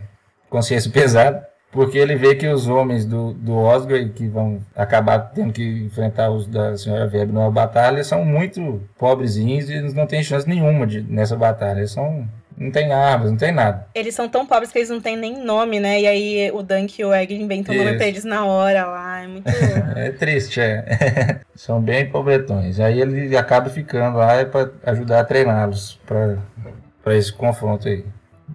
[0.49, 5.53] consciência pesada, porque ele vê que os homens do, do Osgood, que vão acabar tendo
[5.53, 10.23] que enfrentar os da senhora Weber numa batalha, são muito pobrezinhos e eles não têm
[10.23, 11.81] chance nenhuma de, nessa batalha.
[11.81, 13.87] Eles são, não tem armas, não tem nada.
[13.95, 16.01] Eles são tão pobres que eles não têm nem nome, né?
[16.01, 17.99] E aí o Dunk e o Egg inventam nome Isso.
[17.99, 19.23] pra eles na hora lá.
[19.23, 19.49] É muito.
[19.95, 21.41] É triste, é.
[21.55, 22.81] são bem pobretões.
[22.81, 28.05] Aí ele acaba ficando lá para ajudar a treiná-los para esse confronto aí.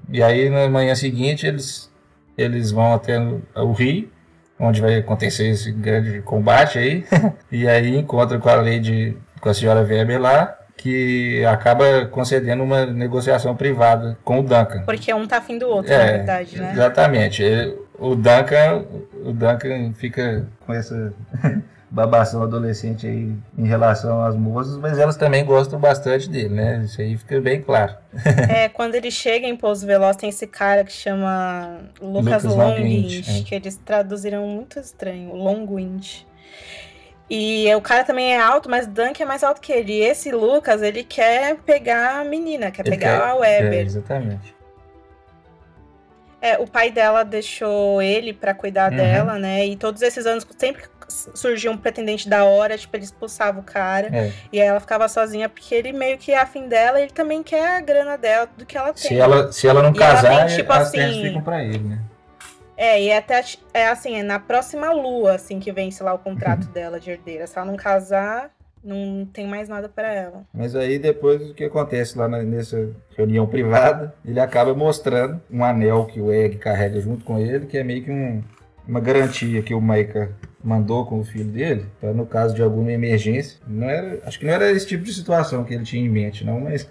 [0.09, 1.91] E aí na manhã seguinte eles,
[2.37, 3.19] eles vão até
[3.55, 4.09] o rio,
[4.59, 7.05] onde vai acontecer esse grande combate aí.
[7.51, 12.85] e aí encontra com a Lady, com a senhora Weber lá, que acaba concedendo uma
[12.85, 14.83] negociação privada com o Duncan.
[14.85, 16.71] Porque um tá afim do outro, É, na verdade, né?
[16.73, 17.43] Exatamente.
[17.43, 18.83] Ele- o Duncan,
[19.23, 21.13] o Duncan fica com essa
[21.93, 26.81] babação adolescente aí em relação às moças, mas elas também gostam bastante dele, né?
[26.83, 27.93] Isso aí fica bem claro.
[28.49, 33.43] É, quando ele chega em Pouso Veloz, tem esse cara que chama Lucas, Lucas é.
[33.43, 36.23] que eles traduziram muito estranho, Longwind.
[37.29, 39.93] E o cara também é alto, mas Dunk é mais alto que ele.
[39.93, 43.73] E esse Lucas, ele quer pegar a menina, quer Ele pegar quer- a Weber.
[43.73, 44.55] É, exatamente.
[46.41, 48.97] É, o pai dela deixou ele pra cuidar Uhum.
[48.97, 49.65] dela, né?
[49.65, 53.63] E todos esses anos, sempre que surgia um pretendente da hora, tipo, ele expulsava o
[53.63, 54.09] cara.
[54.15, 54.31] É.
[54.51, 57.77] E aí ela ficava sozinha, porque ele meio que é afim dela, ele também quer
[57.77, 59.03] a grana dela, do que ela tem.
[59.11, 61.79] Se ela, se ela não E ela casar, tem, tipo as assim, ficam pra ele,
[61.79, 61.99] né?
[62.75, 63.43] É, e é até
[63.73, 67.45] é assim, é na próxima lua, assim, que vence lá o contrato dela de herdeira.
[67.45, 68.49] Se ela não casar,
[68.83, 70.43] não tem mais nada pra ela.
[70.53, 75.63] Mas aí depois o que acontece lá na- nessa reunião privada, ele acaba mostrando um
[75.63, 78.43] anel que o Egg carrega junto com ele, que é meio que um-
[78.87, 80.31] uma garantia que o Maika
[80.63, 83.59] mandou com o filho dele, para no caso de alguma emergência.
[83.67, 86.45] Não era, acho que não era esse tipo de situação que ele tinha em mente,
[86.45, 86.87] não, mas,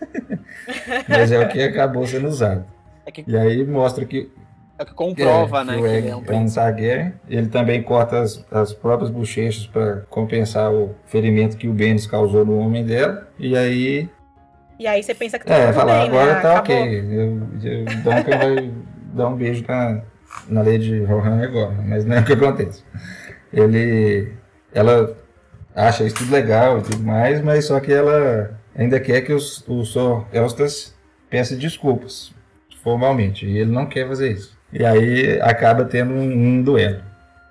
[1.09, 2.65] mas é o que acabou sendo usado.
[3.07, 4.31] É que, E aí mostra que
[4.79, 5.75] é que comprova, é, né?
[5.75, 6.55] que Que o Egg ele é um é um príncipe.
[6.55, 7.13] Targaryen.
[7.29, 12.45] Ele também corta as, as próprias bochechas para compensar o ferimento que o Bennis causou
[12.45, 13.29] no homem dela.
[13.39, 14.11] E aí
[14.79, 16.41] E aí você pensa que tá É, tudo falar, bem, agora né?
[16.41, 16.83] tá Acabou.
[16.83, 17.01] ok.
[17.01, 18.73] Eu, eu, o Duncan vai
[19.15, 20.03] dar um beijo na,
[20.49, 22.83] na Lady Rohan agora, mas não é o que acontece.
[23.53, 24.33] Ele.
[24.75, 25.15] Ela
[25.75, 29.63] acha isso tudo legal e tudo mais, mas só que ela ainda quer que os,
[29.69, 30.25] o Sr.
[30.33, 30.95] Elstas
[31.29, 32.33] peça desculpas,
[32.83, 34.57] formalmente, e ele não quer fazer isso.
[34.73, 37.03] E aí acaba tendo um, um duelo,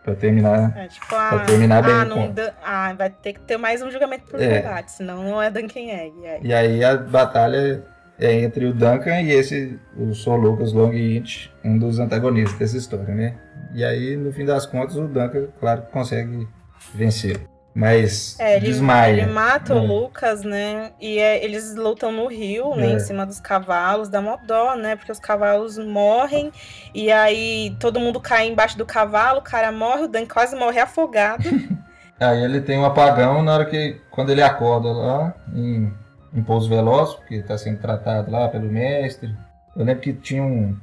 [0.03, 0.75] pra terminar.
[0.75, 4.25] É, tipo, ah, terminar bem ah, não ah, vai ter que ter mais um julgamento
[4.25, 4.47] por É.
[4.47, 6.13] verdade, senão não é Duncan Egg.
[6.25, 6.39] é.
[6.41, 7.83] E aí a batalha
[8.21, 10.35] é entre o Duncan e esse, o Sr.
[10.37, 13.35] Lucas Long Inch, um dos antagonistas dessa história, né?
[13.73, 16.47] E aí, no fim das contas, o Duncan, claro, consegue
[16.93, 17.41] vencer.
[17.73, 19.21] Mas É, ele, desmaia.
[19.23, 19.75] ele mata É.
[19.77, 20.91] o Lucas, né?
[20.99, 22.87] E é- eles lutam no rio, né?
[22.87, 22.93] É.
[22.95, 24.97] Em cima dos cavalos, dá mó dó, né?
[24.97, 26.51] Porque os cavalos morrem
[26.93, 30.79] e aí todo mundo cai embaixo do cavalo, o cara morre, o Dan quase morre
[30.79, 31.43] afogado.
[32.19, 35.91] Aí ele tem um apagão na hora que, quando ele acorda lá, em,
[36.33, 39.33] em Pouso Veloz, porque está sendo tratado lá pelo mestre.
[39.75, 40.75] Eu lembro que tinha um,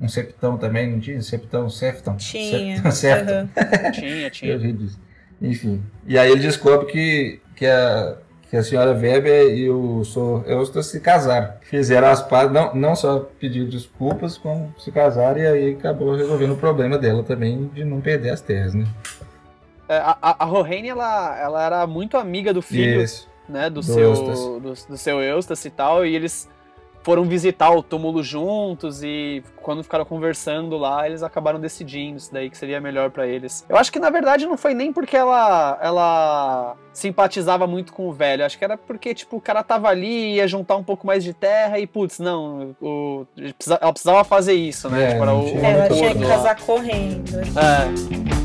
[0.00, 1.20] um septão também, não tinha?
[1.22, 2.16] Septão, septão?
[2.16, 2.76] Tinha.
[2.76, 3.48] Septão, septão.
[3.56, 3.90] aham.
[3.92, 4.58] Tinha, Eu tinha.
[4.58, 5.00] ri disso.
[5.40, 5.82] Enfim.
[6.06, 8.16] E aí ele descobre que, que, a,
[8.50, 10.44] que a senhora Weber e o Sr.
[10.50, 11.54] Elstas se casaram.
[11.62, 16.52] Fizeram as pazes, não, não só pediram desculpas, como se casaram, e aí acabou resolvendo
[16.52, 18.84] o problema dela também de não perder as terras, né?
[19.88, 23.29] É, A, a, a Rohane, ela, ela era muito amiga do filho, Isso.
[23.50, 23.68] Né?
[23.68, 24.42] Do, Do seu, Eustace.
[24.42, 24.60] do,
[24.92, 26.48] do seu Eustace e tal, e eles
[27.02, 32.50] foram visitar o túmulo juntos e quando ficaram conversando lá, eles acabaram decidindo isso daí
[32.50, 33.64] que seria melhor pra eles.
[33.68, 38.12] Eu acho que na verdade não foi nem porque ela ela simpatizava muito com o
[38.12, 41.24] velho, acho que era porque tipo o cara tava ali ia juntar um pouco mais
[41.24, 43.26] de terra e putz, não, o,
[43.80, 45.12] ela precisava fazer isso, né?
[45.12, 47.30] É, Tipo, o, tinha o Ela tinha que casar correndo.
[47.38, 48.39] É.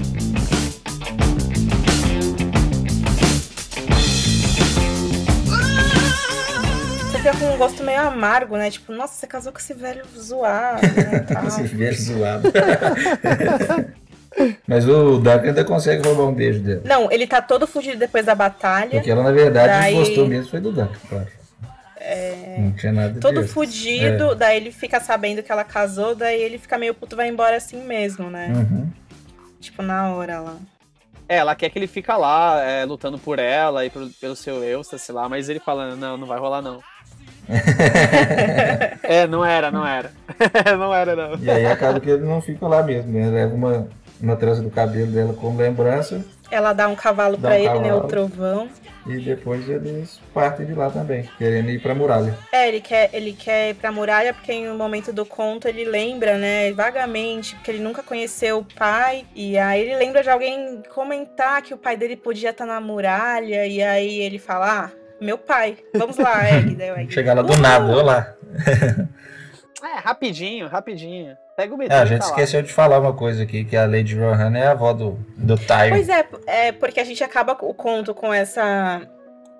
[7.26, 8.69] fica com um gosto meio amargo, né?
[8.69, 11.26] Tipo, nossa, você casou com esse velho zoado, né?
[11.47, 12.51] Esse velho zoado.
[14.67, 16.82] Mas o Duncan ainda consegue roubar um beijo dela.
[16.86, 18.91] Não, ele tá todo fugido depois da batalha.
[18.91, 21.28] Porque ela, na verdade, Daí- gostou mesmo foi do Duncan, claro.
[22.59, 23.51] Não tinha nada Todo Deus.
[23.51, 27.55] fudido, daí ele fica sabendo que ela casou, daí ele fica meio puto, vai embora
[27.57, 28.53] assim mesmo, né?
[28.55, 28.91] Uhum.
[29.59, 30.57] Tipo, na hora lá.
[31.28, 34.63] É, ela quer que ele fica lá, é, lutando por ela e pelo, pelo seu
[34.63, 36.80] Eustace lá, mas ele fala, não, não vai rolar não.
[39.03, 40.11] é, não era, não era.
[40.77, 41.37] não era, não.
[41.39, 43.29] E aí acaba que ele não fica lá mesmo, né?
[43.29, 43.87] Leva uma,
[44.21, 47.79] uma trança do cabelo dela como lembrança Ela dá um cavalo Dá pra um ele,
[47.79, 47.93] né?
[47.93, 48.07] O cavalo.
[48.07, 48.69] trovão.
[49.05, 52.35] e depois eles partem de lá também, querendo ir pra muralha.
[52.51, 55.85] É, ele quer, ele quer ir pra muralha porque em um momento do conto ele
[55.85, 59.25] lembra, né, vagamente, porque ele nunca conheceu o pai.
[59.35, 63.65] E aí ele lembra de alguém comentar que o pai dele podia estar na muralha.
[63.67, 66.76] E aí ele fala: Ah, meu pai, vamos lá, Egg.
[66.76, 68.34] Daí Egg, Chegar lá do "Uh!" nada, olha lá.
[69.84, 71.38] É, rapidinho, rapidinho.
[71.55, 72.32] Pega o metrô Ah, a gente tá lá.
[72.32, 75.55] esqueceu de falar uma coisa aqui, que a Lady Rohan é a avó do, do
[75.57, 75.89] Tyrion.
[75.95, 79.01] Pois é, é porque a gente acaba o conto com essa.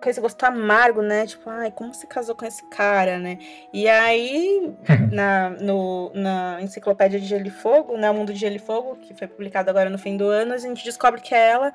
[0.06, 1.26] Com esse gosto amargo, né?
[1.26, 3.39] Tipo, ai, como você casou com esse cara, né?
[3.74, 4.72] E aí,
[5.12, 8.08] na, no, na enciclopédia de Gelo e Fogo, né?
[8.12, 10.60] O Mundo de Gelo e Fogo, que foi publicado agora no fim do ano, a
[10.60, 11.74] gente descobre que ela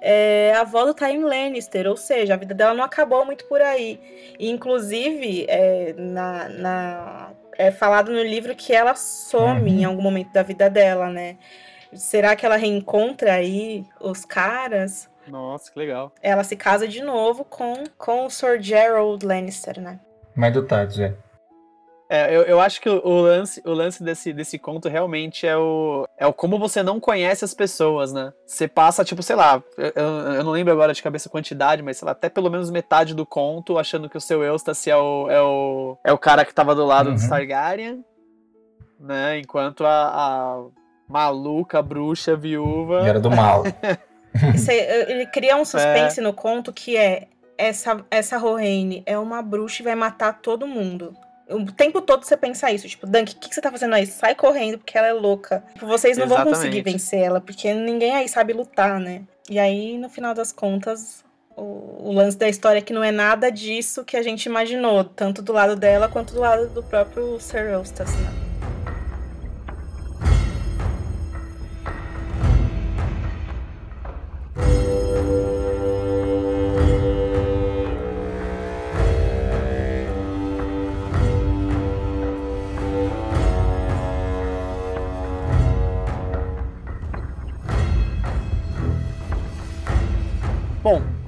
[0.00, 3.60] é a avó do Tywin Lannister, ou seja, a vida dela não acabou muito por
[3.60, 4.00] aí.
[4.38, 9.78] E, inclusive, é, na, na- é falado no livro que ela some Uhum.
[9.80, 11.36] em algum momento da vida dela, né?
[11.92, 15.10] Será que ela reencontra aí os caras?
[15.26, 16.12] Nossa, que legal.
[16.22, 20.00] Ela se casa de novo com, com o Sir Gerald Lannister, né?
[20.34, 21.14] Mãe do Tartus, é.
[22.14, 26.06] É, eu, eu acho que o, lance, o lance desse, desse conto realmente é o,
[26.18, 28.30] é o como você não conhece as pessoas, né?
[28.46, 29.92] Você passa, tipo, sei lá, eu,
[30.34, 33.14] eu- não lembro agora de cabeça a quantidade, mas sei lá, até pelo menos metade
[33.14, 36.52] do conto achando que o seu Eustace é o, é o, é o cara que
[36.52, 37.16] tava do lado Uhum.
[37.16, 38.04] do Targaryen,
[39.00, 39.38] né?
[39.38, 40.64] Enquanto a, a
[41.08, 43.08] maluca, bruxa, viúva.
[43.08, 43.64] Era do mal.
[44.56, 47.28] Você- ele cria um suspense no conto que é
[47.58, 51.14] essa, essa Roraine é uma bruxa e vai matar todo mundo.
[51.48, 54.06] O tempo todo você pensa isso, tipo, Dunk, o que, que você tá fazendo aí?
[54.06, 55.62] Sai correndo, porque ela é louca.
[55.74, 56.56] Tipo, vocês não vão Exatamente.
[56.58, 59.22] conseguir vencer ela, porque ninguém aí sabe lutar, né?
[59.50, 61.22] E aí, no final das contas,
[61.54, 65.04] o, o lance da história é que não é nada disso que a gente imaginou,
[65.04, 68.30] tanto do lado dela quanto do lado do próprio Sir Eustace, né?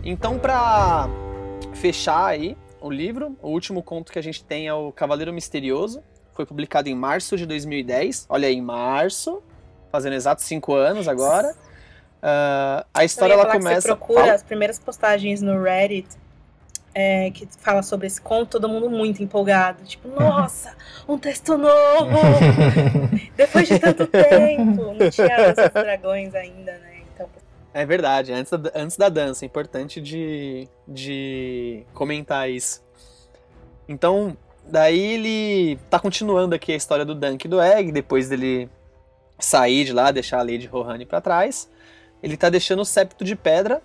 [0.05, 1.09] Então pra
[1.75, 3.37] fechar aí o livro.
[3.43, 6.03] O último conto que a gente tem é o Cavaleiro Misterioso.
[6.35, 8.27] Foi publicado em março de 2010.
[8.29, 9.43] Olha aí, em março,
[9.91, 11.55] fazendo exatos cinco anos agora.
[12.23, 13.83] Uh, a história ela começa.
[13.83, 14.33] você procura Fala.
[14.33, 16.09] as primeiras postagens no Reddit
[16.95, 19.83] é, que fala sobre esse conto, todo mundo muito empolgado.
[19.85, 20.75] Tipo, nossa,
[21.09, 22.19] um texto novo!
[23.37, 24.95] Depois de tanto tempo!
[24.95, 26.94] Não tinha os dragões ainda, né?
[27.75, 32.85] É verdade, antes da, antes da dança, importante de, de comentar isso.
[33.89, 38.71] Então, daí ele tá continuando aqui a história do Dunk e do Egg, depois dele
[39.41, 41.69] sair de lá, deixar a Lady Rohani para trás.
[42.23, 43.83] Ele tá deixando o septo de pedra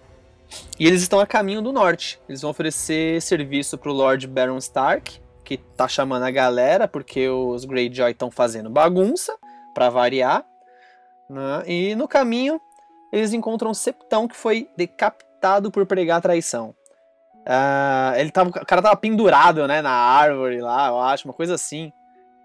[0.79, 2.19] e eles estão a caminho do norte.
[2.29, 7.65] Eles vão oferecer serviço pro Lord Baron Stark, que tá chamando a galera porque os
[7.65, 9.35] Greyjoy estão fazendo bagunça,
[9.73, 10.45] para variar.
[11.27, 11.63] Né?
[11.65, 12.61] E no caminho
[13.11, 16.75] eles encontram septão que foi decapitado por pregar traição.
[17.39, 21.55] Uh, ele tava, o cara tava pendurado né, na árvore lá, eu acho, uma coisa
[21.55, 21.91] assim.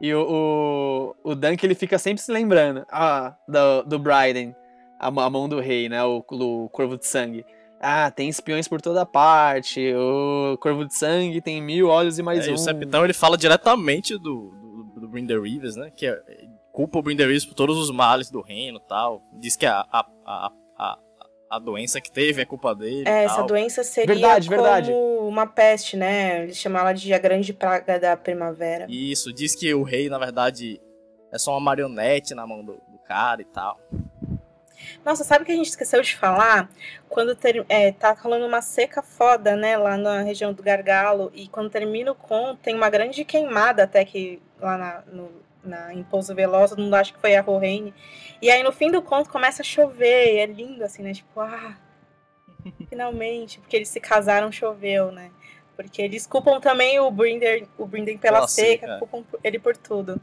[0.01, 4.55] E o, o, o Dunk ele fica sempre se lembrando ah, do, do Bryden,
[4.99, 6.03] a, a mão do rei, né?
[6.05, 7.45] O, o Corvo de Sangue.
[7.81, 12.47] Ah, tem espiões por toda parte, o Corvo de Sangue tem mil olhos e mais
[12.47, 12.53] é, um.
[12.53, 14.53] E o Septão ele fala diretamente do,
[14.97, 15.91] do, do Reeves, né?
[15.95, 16.23] Que é,
[16.75, 19.23] culpa o Brinder Reeves por todos os males do reino tal.
[19.35, 20.99] Diz que a, a, a, a,
[21.49, 23.09] a doença que teve é culpa dele.
[23.09, 24.93] É, essa doença seria verdade, como verdade.
[24.93, 26.43] uma peste, né?
[26.43, 28.87] Eles chamam ela de a grande praga da primavera.
[28.89, 30.81] Isso, diz que o rei, na verdade,
[31.33, 33.79] é só uma marionete na mão do, do cara e tal.
[35.05, 36.69] Nossa, sabe o que a gente esqueceu de falar?
[37.09, 41.47] Quando ter, é, tá rolando uma seca foda, né, lá na região do Gargalo, e
[41.47, 46.03] quando termina o conto, tem uma grande queimada até que lá na, no, na, em
[46.03, 47.95] Pouso Veloz, mundo acha que foi a Roraine.
[48.41, 51.13] E aí no fim do conto começa a chover, e é lindo assim, né?
[51.13, 51.77] Tipo, ah,
[52.89, 55.31] finalmente, porque eles se casaram, choveu, né?
[55.77, 58.99] Porque eles culpam também o Brinder, o Brinder pela Nossa, seca, é.
[58.99, 60.21] culpam ele por tudo.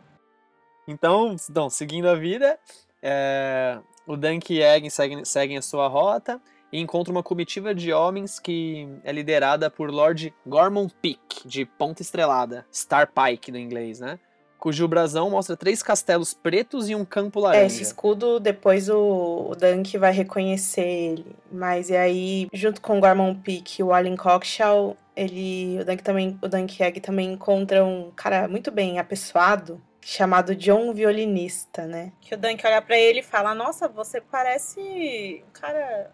[0.87, 2.57] Então, então seguindo a vida,
[3.01, 7.91] é, o Dunk e Egg seguem, seguem a sua rota e encontram uma comitiva de
[7.91, 13.99] homens que é liderada por Lord Gormon Peak, de Ponta Estrelada, Star Pike no inglês,
[13.99, 14.19] né?
[14.61, 17.63] Cujo brasão mostra três castelos pretos e um campo laranja.
[17.63, 21.35] É, esse escudo, depois o, o Dunk vai reconhecer ele.
[21.51, 26.03] Mas e aí, junto com o Gormon Peak e o Allen Cockshaw, ele, o Dunk
[26.03, 32.11] também, o Dunk Egg também encontra um cara muito bem apessoado, chamado John Violinista, né?
[32.21, 36.11] Que o Dunk olha para ele e fala: Nossa, você parece um cara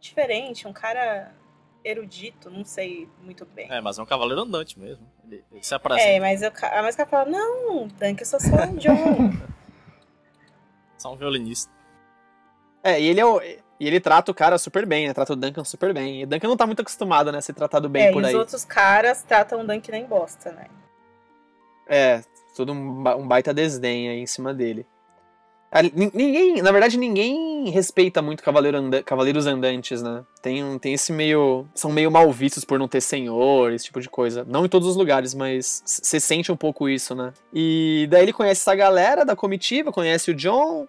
[0.00, 1.32] diferente, um cara
[1.84, 3.70] erudito, não sei muito bem.
[3.70, 5.06] É, mas é um cavaleiro andante mesmo.
[5.24, 6.06] Ele, ele se aparece.
[6.06, 6.50] É, mas, eu,
[6.82, 9.32] mas o cara fala: Não, Dunk, eu sou só um John.
[10.96, 11.70] só um violinista.
[12.82, 13.40] É, e ele é o.
[13.40, 15.12] E ele trata o cara super bem, né?
[15.12, 16.20] Trata o Duncan super bem.
[16.20, 17.38] E o Duncan não tá muito acostumado, né?
[17.38, 18.32] A ser tratado bem é, por e aí.
[18.32, 20.66] os outros caras tratam o Duncan nem bosta, né?
[21.86, 22.22] É,
[22.56, 24.86] todo um baita desdém aí em cima dele.
[25.82, 30.24] Ninguém, na verdade, ninguém respeita muito cavaleiro anda cavaleiros andantes, né?
[30.40, 31.66] Tem, tem esse meio.
[31.74, 34.44] São meio mal vistos por não ter senhor, esse tipo de coisa.
[34.48, 37.32] Não em todos os lugares, mas você sente um pouco isso, né?
[37.52, 40.86] E daí ele conhece essa galera da comitiva, conhece o John.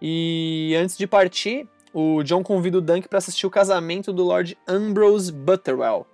[0.00, 4.56] E antes de partir, o John convida o Dunk para assistir o casamento do Lord
[4.68, 6.06] Ambrose Butterwell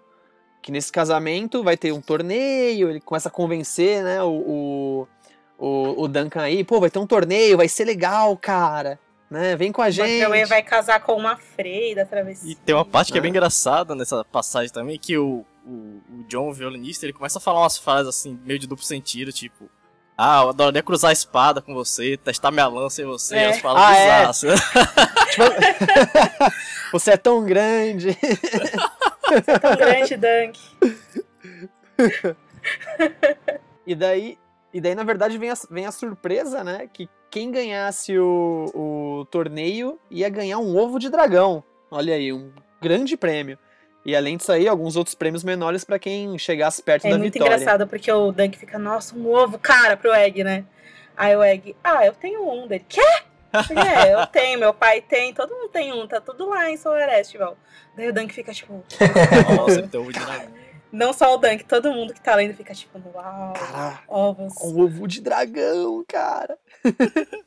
[0.66, 5.08] que nesse casamento vai ter um torneio, ele começa a convencer, né, o, o,
[5.58, 8.98] o, o Duncan aí, pô, vai ter um torneio, vai ser legal, cara,
[9.30, 10.24] né, vem com a gente.
[10.24, 12.52] O vai casar com uma freira travessia.
[12.52, 13.38] E tem uma parte que é bem né?
[13.38, 17.60] engraçada nessa passagem também, que o, o, o John, o violinista, ele começa a falar
[17.60, 19.68] umas frases assim, meio de duplo sentido, tipo,
[20.16, 23.50] ah, eu adoraria cruzar a espada com você, testar minha lança em você, é.
[23.50, 24.56] as palavras ah, é.
[25.30, 25.44] tipo,
[26.92, 28.16] Você é tão grande.
[29.22, 30.60] Você é tão grande, Dunk.
[33.86, 34.38] e daí,
[34.72, 36.88] e daí, na verdade, vem a, vem a surpresa, né?
[36.92, 41.62] Que quem ganhasse o, o torneio ia ganhar um ovo de dragão.
[41.90, 43.58] Olha aí, um grande prêmio.
[44.04, 47.38] E além disso aí, alguns outros prêmios menores para quem chegasse perto é da vitória.
[47.38, 50.64] É muito engraçado, porque o Dunk fica, nossa, um ovo, cara, pro Egg, né?
[51.16, 52.84] Aí o Egg, ah, eu tenho um dele.
[52.88, 53.00] Quê?
[53.00, 57.08] É, eu tenho, meu pai tem, todo mundo tem um, tá tudo lá em Solar
[57.08, 57.56] Festival.
[57.96, 58.84] Daí o Dunk fica tipo.
[59.56, 60.65] Nossa, então ovo de dragão.
[60.96, 64.54] Não só o Dunk, todo mundo que tá lendo fica tipo, uau, Caraca, ovos.
[64.62, 66.58] Um ovo de dragão, cara.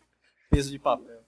[0.52, 1.20] Peso de papel.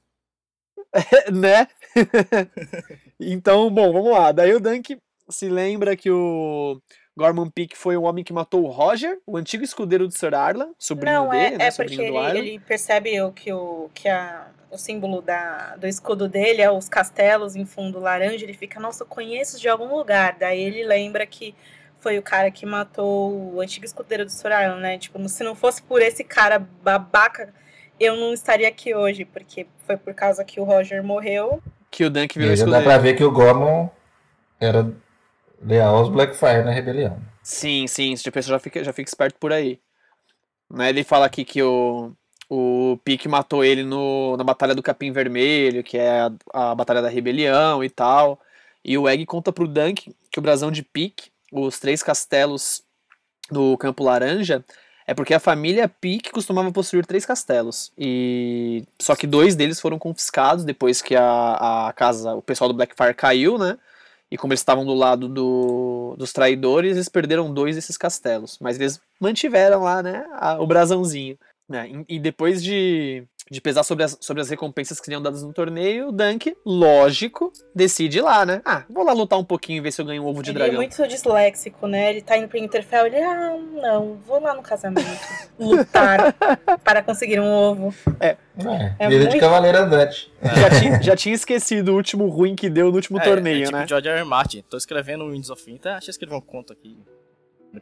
[0.94, 1.68] É, né?
[3.20, 4.32] então, bom, vamos lá.
[4.32, 5.00] Daí o Dunk
[5.30, 6.80] se lembra que o
[7.18, 10.74] Gorman Peak foi o homem que matou o Roger, o antigo escudeiro do Sir Arlan,
[10.78, 14.48] sobrinho Não, dele, é, né, é porque ele, ele, percebe o, que, o, que a,
[14.70, 19.02] o símbolo da, do escudo dele é os castelos em fundo laranja, ele fica, nossa,
[19.02, 20.36] eu conheço de algum lugar.
[20.38, 21.56] Daí ele lembra que
[22.02, 24.98] foi o cara que matou o antigo escudeiro do Soraya, né?
[24.98, 27.54] Tipo, se não fosse por esse cara babaca,
[28.00, 31.62] eu não estaria aqui hoje, porque foi por causa que o Roger morreu.
[31.90, 32.86] Que o Dunk virou E já escudeiro.
[32.86, 33.90] dá pra ver que o Gorman
[34.60, 34.92] era
[35.62, 37.20] leal aos Blackfire na rebelião.
[37.44, 39.80] Sim, sim, esse pessoa já fica, já fica esperto por aí.
[40.70, 42.14] Né, ele fala aqui que o,
[42.50, 46.32] o Pique matou ele no, na Batalha do Capim Vermelho, que é a,
[46.72, 48.40] a Batalha da Rebelião e tal.
[48.84, 52.84] E o Egg conta pro Dunk que o brasão de Pique, os três castelos
[53.52, 54.64] do Campo Laranja,
[55.06, 57.92] é porque a família Pique costumava possuir três castelos.
[57.98, 62.74] E só que dois deles foram confiscados depois que a, a casa, o pessoal do
[62.76, 63.78] Blackfire caiu, né?
[64.30, 68.58] E como eles estavam do lado do, dos traidores, eles perderam dois desses castelos.
[68.62, 71.38] Mas eles mantiveram lá, né, a- o brasãozinho.
[71.68, 71.90] né?
[72.08, 75.52] E, e depois de, de pesar sobre as, sobre as recompensas que seriam dadas no
[75.52, 78.62] torneio, o Dunk, lógico, decide ir lá, né?
[78.64, 80.58] Ah, vou lá lutar um pouquinho e ver se eu ganho um ovo de Ele
[80.60, 80.78] é dragão.
[80.78, 82.12] muito disléxico, né?
[82.12, 85.06] Ele tá indo pro Interfell, ele, ah, não, vou lá no casamento
[85.60, 86.34] lutar
[86.82, 87.94] para conseguir um ovo.
[88.22, 88.38] É,
[88.98, 90.32] É vida de muito- cavaleiro andante.
[90.42, 93.66] Já, tinha, já tinha esquecido o último ruim que deu no último É, torneio, é
[93.66, 93.86] tipo né?
[93.88, 94.20] George R.
[94.20, 94.26] R.
[94.26, 94.64] Martin.
[94.70, 96.98] Tô escrevendo o Winds of Winter, achei que escrever um conto aqui.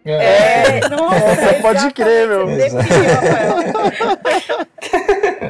[0.06, 2.46] É, nossa, Pode crer, meu.
[2.48, 2.84] Definiu,
[3.16, 4.68] Rafael.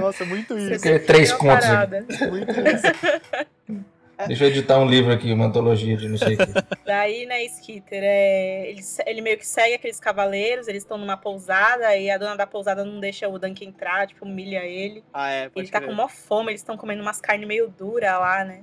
[0.01, 0.73] Nossa, muito Você isso.
[0.75, 1.67] Escrever três contos.
[2.29, 3.45] Muito isso.
[4.27, 6.45] Deixa eu editar um livro aqui, uma antologia de não sei o que.
[6.85, 11.95] Daí, né, Skitter, é, ele, ele meio que segue aqueles cavaleiros, eles estão numa pousada
[11.95, 15.03] e a dona da pousada não deixa o Dunk entrar, tipo, humilha ele.
[15.13, 15.89] Ah, é, pode ele tá crer.
[15.89, 18.59] com mó fome, eles estão comendo umas carnes meio duras lá, né?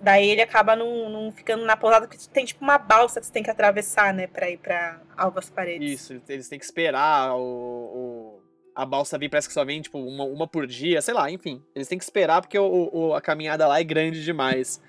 [0.00, 3.32] Daí, ele acaba não, não ficando na pousada, porque tem tipo uma balsa que você
[3.32, 6.00] tem que atravessar, né, pra ir pra Alvas Paredes.
[6.00, 8.42] Isso, eles têm que esperar o, o-
[8.74, 11.62] a balsa vir, parece que só vem, tipo, uma, uma por dia, sei lá, enfim.
[11.74, 14.80] Eles têm que esperar porque o, o- a caminhada lá é grande demais.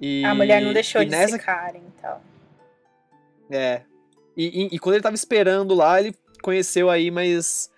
[0.00, 2.20] E, A mulher não deixou de nessa, se ficarem e tal.
[3.50, 3.82] É.
[4.36, 7.70] E, e- e quando ele tava esperando lá, ele conheceu aí mais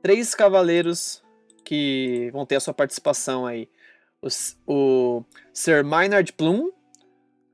[0.00, 1.22] três cavaleiros
[1.64, 3.68] que vão ter a sua participação aí.
[4.22, 6.70] Os- o Sir Maynard Plum,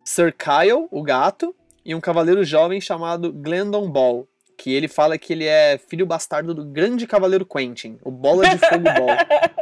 [0.05, 1.55] Sir Kyle, o gato,
[1.85, 4.29] e um cavaleiro jovem chamado Glendon Ball.
[4.57, 8.59] Que ele fala que ele é filho bastardo do grande cavaleiro Quentin, o Bola de
[8.59, 9.17] Fogo Ball.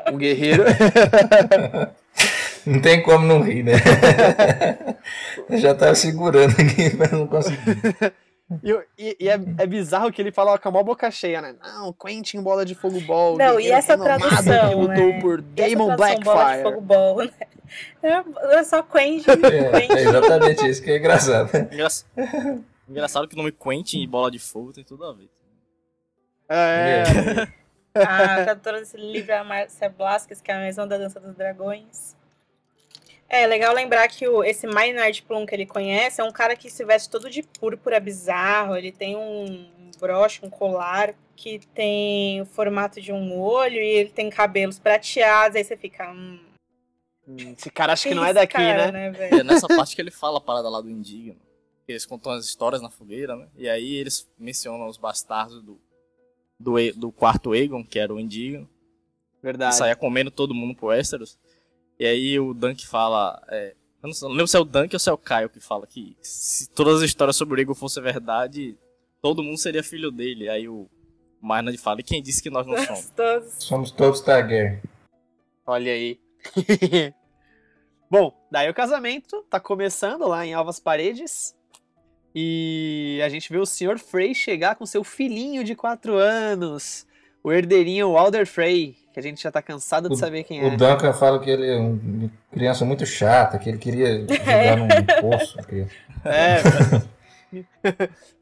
[0.13, 0.63] Um guerreiro.
[2.65, 3.73] Não tem como não rir, né?
[5.51, 7.59] Eu já tava segurando aqui, mas não consegui.
[8.63, 11.57] E, e- e é, é bizarro que ele fala com a maior boca cheia, né?
[11.61, 13.37] Não, Quentin Bola de Fogo Ball.
[13.37, 15.21] Não, e essa tradução, que lutou né?
[15.21, 16.63] por E essa Damon tradução Bola de Blackfire.
[16.63, 17.31] Fogo Ball, né?
[18.03, 21.51] É, é só Quentin, É, é exatamente isso que é engraçado.
[21.73, 25.29] Engra- Engraçado que o nome Quentin e Bola de Fogo tem tudo a ver.
[26.49, 27.03] É,
[27.97, 31.35] A tradutora desse livro é a Márcia Blasquez, que é a mesma da Dança dos
[31.35, 32.15] Dragões.
[33.29, 36.71] É legal lembrar que o, esse Maynard Plum que ele conhece é um cara que
[36.71, 38.77] se veste todo de púrpura bizarro.
[38.77, 39.69] Ele tem um
[39.99, 45.57] broche, um colar que tem o formato de um olho e ele tem cabelos prateados.
[45.57, 46.11] Aí você fica.
[46.13, 46.39] Hum,
[47.29, 49.11] Hum, Esse cara acho que não é esse daqui, cara, né?
[49.11, 49.41] Velho?
[49.41, 51.37] é nessa parte que ele fala a parada lá do indigno.
[51.89, 53.49] Eles contam as histórias na fogueira, né?
[53.57, 55.77] E aí eles mencionam os bastardos do,
[56.57, 58.67] do, E- do quarto Aegon, que era o indigno.
[58.67, 59.75] que Verdade.
[59.75, 61.37] saía comendo todo mundo pro Westeros.
[61.99, 63.43] E aí o Dunk fala.
[63.49, 65.49] é, eu não, sei- não lembro se é o Dunk ou se é o Caio
[65.49, 68.77] que fala que se todas as histórias sobre o Aegon fossem verdade,
[69.23, 70.49] todo mundo seria filho dele.
[70.49, 70.89] Aí o
[71.41, 73.05] Maynard fala, e quem disse que nós não somos?
[73.07, 73.51] Gostoso.
[73.59, 74.81] Somos todos Targaryen.
[75.67, 76.21] Olha aí.
[78.11, 81.55] Bom, daí o casamento tá começando lá em Alvas Paredes.
[82.35, 83.99] E a gente vê o Sr.
[83.99, 87.07] Frey chegar com seu filhinho de 4 anos.
[87.43, 90.77] O herdeirinho Walder Frey, que a gente já tá cansado de saber quem O é.
[90.77, 94.89] Duncan fala que ele é uma criança muito chata, que ele queria jogar num
[95.23, 95.57] poço.
[95.67, 95.87] que-
[96.23, 96.61] É.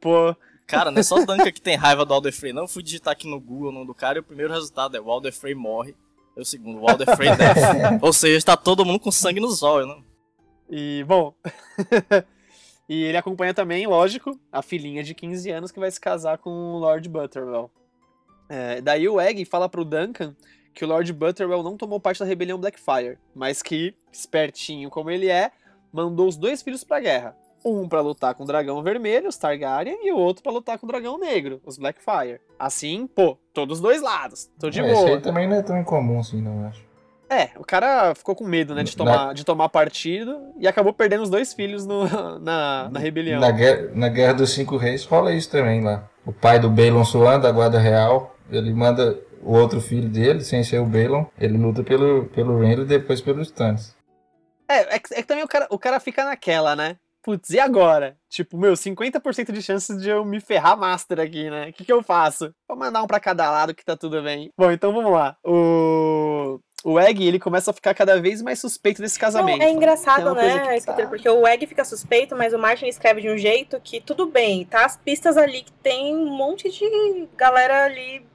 [0.00, 0.34] Pô,
[0.66, 2.62] Cara, não é só o Duncan que tem raiva do Alder Frey, não.
[2.62, 5.00] Eu fui digitar aqui no Google o nome do cara e o primeiro resultado é
[5.00, 5.94] o Alder Frey morre.
[6.36, 8.02] E o segundo, o Alder Frey death.
[8.02, 10.02] Ou seja, está todo mundo com sangue nos olhos, né?
[10.70, 11.34] E, bom.
[12.88, 16.50] e ele acompanha também, lógico, a filhinha de 15 anos que vai se casar com
[16.50, 17.70] o Lord Butterwell.
[18.48, 20.34] É, daí o Egg fala pro Duncan
[20.74, 25.28] que o Lord Butterwell não tomou parte da rebelião Blackfire, mas que, espertinho como ele
[25.28, 25.50] é,
[25.92, 27.36] mandou os dois filhos pra guerra.
[27.64, 30.84] Um pra lutar com o dragão vermelho, os Targaryen, e o outro pra lutar com
[30.86, 32.40] o dragão negro, os Blackfire.
[32.58, 34.50] Assim, pô, todos os dois lados.
[34.58, 35.16] Tô de É, Isso boa.
[35.16, 36.82] aí também não é tão incomum assim, não acho.
[37.30, 41.22] É, o cara ficou com medo, né, de tomar, de tomar partido e acabou perdendo
[41.22, 42.04] os dois filhos no-
[42.38, 43.40] na, na rebelião.
[43.40, 46.06] Na guerra, na guerra dos Cinco Reis rola isso também lá.
[46.26, 50.64] O pai do Balon Swan, da Guarda Real, ele manda o outro filho dele, sem
[50.64, 53.94] ser o Balon, ele luta pelo, pelo Renly e depois pelos Stannis.
[54.68, 56.96] É, é que, é que também o cara, o cara fica naquela, né?
[57.24, 58.18] putz, e agora?
[58.28, 61.70] Tipo, meu, 50% de chances de eu me ferrar master aqui, né?
[61.70, 62.54] O que, que eu faço?
[62.68, 64.52] Vou mandar um pra cada lado que tá tudo bem.
[64.56, 65.34] Bom, então vamos lá.
[65.42, 69.58] O o Egg, ele começa a ficar cada vez mais suspeito desse casamento.
[69.58, 71.06] Não, é engraçado, é né, tá...
[71.06, 74.66] porque o Egg fica suspeito, mas o Martin escreve de um jeito que tudo bem,
[74.66, 78.26] tá as pistas ali que tem um monte de galera ali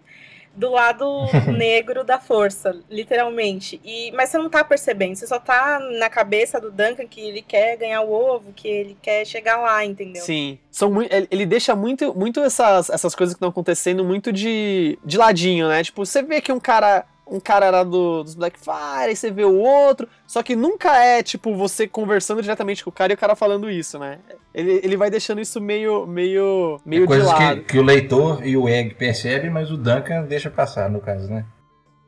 [0.55, 1.05] do lado
[1.55, 3.79] negro da força, literalmente.
[3.83, 7.41] E, mas você não tá percebendo, você só tá na cabeça do Duncan que ele
[7.41, 10.21] quer ganhar o ovo, que ele quer chegar lá, entendeu?
[10.21, 10.59] Sim.
[10.71, 15.17] São muito, ele deixa muito, muito essas, essas coisas que estão acontecendo muito de, de
[15.17, 15.83] ladinho, né?
[15.83, 19.43] Tipo, você vê que um cara um cara era do, dos Blackfire, aí você vê
[19.43, 20.07] o outro.
[20.25, 23.69] Só que nunca é, tipo, você conversando diretamente com o cara e o cara falando
[23.69, 24.19] isso, né?
[24.53, 27.61] Ele, ele vai deixando isso meio, meio, meio é de lado.
[27.61, 31.29] Que, que o leitor e o Egg percebem, mas o Duncan deixa passar, no caso,
[31.29, 31.45] né?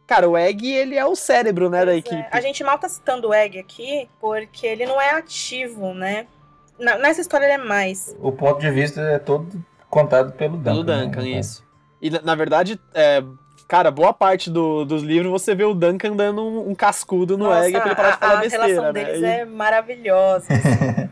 [0.08, 1.98] Cara, o Egg, ele é o cérebro, né, da é.
[1.98, 2.26] equipe.
[2.32, 6.28] A gente mal tá citando o Egg aqui, porque ele não é ativo, né?
[7.00, 8.16] nessa história ele é mais.
[8.20, 10.72] O ponto de vista é todo contado pelo Duncan.
[10.72, 11.30] Pelo Duncan, né?
[11.40, 11.64] isso.
[12.02, 13.24] E, na, na verdade, é,
[13.72, 17.46] Cara, boa parte do, dos livros você vê o Duncan dando um, um cascudo no
[17.46, 18.64] Nossa, Egg pra ele parar de falar a besteira.
[18.64, 19.06] A relação né?
[19.06, 20.48] deles é maravilhosa.
[20.54, 21.10] Assim.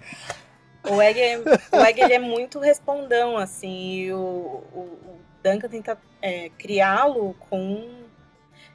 [0.93, 4.17] o Egg, é, o Egg ele é muito respondão, assim, e o,
[4.73, 7.87] o, o Duncan tenta é, criá-lo com.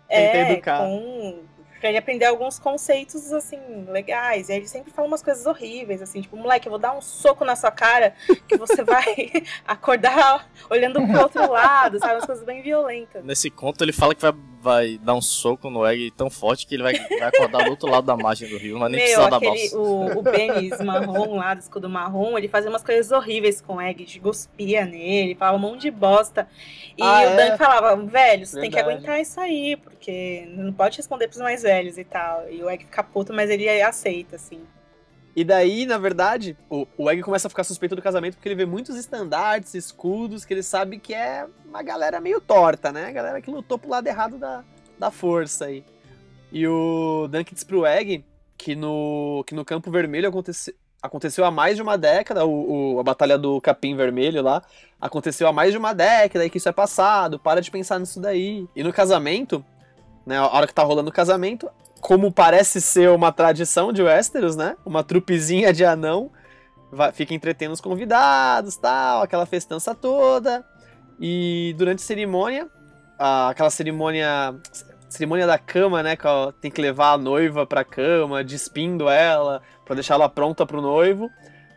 [0.08, 1.40] É, com
[1.84, 3.60] pra ele aprender alguns conceitos, assim,
[3.90, 4.48] legais.
[4.48, 7.00] E aí ele sempre fala umas coisas horríveis, assim, tipo, moleque, eu vou dar um
[7.02, 8.14] soco na sua cara
[8.48, 9.04] que você vai
[9.68, 12.14] acordar olhando pro outro lado, sabe?
[12.14, 13.22] Umas coisas bem violentas.
[13.22, 14.32] Nesse conto ele fala que vai,
[14.64, 17.90] vai dar um soco no Egg tão forte que ele vai, vai acordar do outro
[17.90, 19.78] lado da margem do rio, mas nem Meu, precisar aquele, da balsa.
[19.78, 23.80] O, o Benis marrom lá, do escudo marrom, ele fazia umas coisas horríveis com o
[23.80, 26.48] Egg, de guspia nele, falava um monte de bosta.
[26.96, 27.56] E ah, o Dan é?
[27.58, 28.60] falava, velho, você Verdade.
[28.60, 32.50] tem que aguentar isso aí, porque não pode responder pros mais velhos e tal.
[32.50, 34.62] E o Egg fica puto, mas ele aceita, assim.
[35.36, 38.54] E daí, na verdade, o, o Egg começa a ficar suspeito do casamento porque ele
[38.54, 43.12] vê muitos estandartes, escudos, que ele sabe que é uma galera meio torta, né?
[43.12, 44.62] Galera que lutou pro lado errado da,
[44.98, 45.84] da força aí.
[46.52, 48.24] E o Dunk diz pro Egg
[48.56, 50.72] que no, que no Campo Vermelho aconteceu,
[51.02, 54.62] aconteceu há mais de uma década, o, o, a Batalha do Capim Vermelho lá,
[55.00, 58.20] aconteceu há mais de uma década e que isso é passado, para de pensar nisso
[58.20, 58.66] daí.
[58.74, 59.64] E no casamento,
[60.24, 61.68] né, a hora que tá rolando o casamento,
[62.04, 64.76] como parece ser uma tradição de Westeros, né?
[64.84, 66.30] Uma trupezinha de anão
[66.92, 70.62] vai, fica entretendo os convidados, tal, aquela festança toda.
[71.18, 72.68] E durante a cerimônia,
[73.18, 74.54] a, aquela cerimônia
[75.08, 76.26] cerimônia da cama, né, que
[76.60, 81.30] tem que levar a noiva pra cama, despindo ela, para deixar ela pronta pro noivo.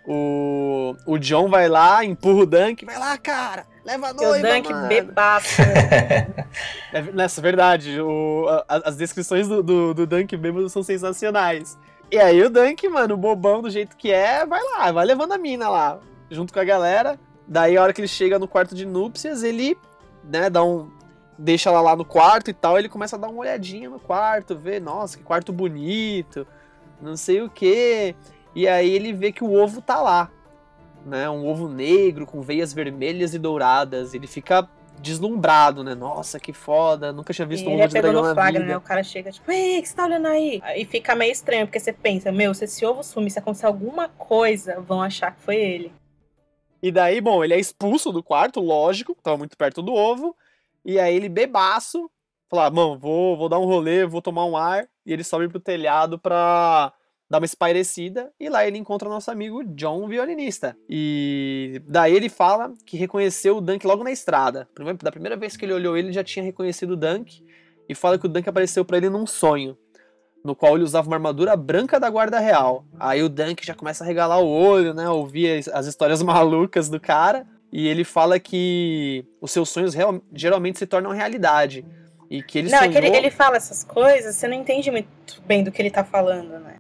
[0.06, 4.52] O, o John vai lá, empurra o Dunk, vai lá, cara, leva a noiva, o
[4.52, 4.88] Dunk mano.
[4.90, 5.62] bebaço.
[6.92, 11.78] é, nessa verdade, o, a, as descrições do, do, do Dunk bêbado são sensacionais.
[12.12, 15.38] E aí o Dunk, mano, bobão do jeito que é, vai lá, vai levando a
[15.38, 17.18] mina lá, junto com a galera.
[17.48, 19.78] Daí a hora que ele chega no quarto de núpcias, ele,
[20.24, 20.92] né, dá um...
[21.40, 24.58] Deixa ela lá no quarto e tal, ele começa a dar uma olhadinha no quarto,
[24.58, 26.48] ver, nossa, que quarto bonito,
[27.00, 28.16] não sei o que.
[28.56, 30.32] E aí ele vê que o ovo tá lá,
[31.06, 31.30] né?
[31.30, 34.14] Um ovo negro com veias vermelhas e douradas.
[34.14, 34.68] Ele fica
[35.00, 35.96] deslumbrado, né?
[35.96, 38.78] Nossa, que foda, nunca tinha visto e um ovo de dragão no flagra, né?
[38.78, 40.62] O cara chega tipo, ei, o que você tá olhando aí?
[40.76, 44.10] E fica meio estranho, porque você pensa, meu, se esse ovo sumir, se acontecer alguma
[44.10, 45.92] coisa, vão achar que foi ele.
[46.82, 50.36] E daí, bom, ele é expulso do quarto, lógico, tava muito perto do ovo.
[50.86, 52.10] E aí ele bebaço,
[52.50, 54.88] fala, mano, vou, vou dar um rolê, vou tomar um ar.
[55.06, 56.94] E ele sobe pro telhado pra
[57.30, 60.78] dá uma espairecida e lá ele encontra o nosso amigo John, violinista.
[60.90, 64.68] E daí ele fala que reconheceu o Dunk logo na estrada.
[65.04, 67.44] Da primeira vez que ele olhou ele, já tinha reconhecido o Dunk
[67.90, 69.78] e fala que o Dunk apareceu para ele num sonho,
[70.44, 72.86] no qual ele usava uma armadura branca da Guarda Real.
[73.00, 77.00] Aí o Dunk já começa a regalar o olho, né, ouvir as histórias malucas do
[77.00, 81.86] cara, e ele fala que os seus sonhos real, geralmente se tornam realidade.
[82.30, 82.92] E que ele Não, sonhou...
[82.92, 85.92] é que ele, ele fala essas coisas, você não entende muito bem do que ele
[85.92, 86.78] tá falando, né?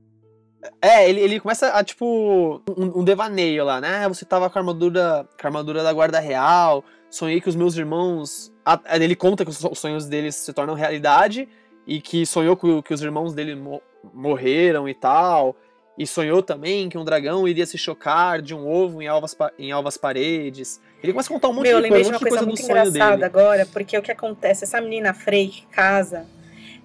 [0.82, 4.08] É, ele, ele começa a, tipo, um, um, devaneio lá, né?
[4.08, 7.76] Você tava com a armadura, com a armadura da guarda real, sonhei que os meus
[7.76, 8.52] irmãos...
[8.90, 11.48] Ele conta que os sonhos deles se tornam realidade
[11.86, 13.82] e que sonhou que, que os irmãos dele mo
[14.14, 15.56] morreram e tal.
[15.98, 19.72] E sonhou também que um dragão iria se chocar de um ovo em alvas, em
[19.72, 20.80] alvas paredes.
[21.02, 23.26] Ele começa a contar um monte Meu, de coisa, um monte de coisa, muito engraçada
[23.26, 26.26] agora, porque o que acontece, essa menina Frey que casa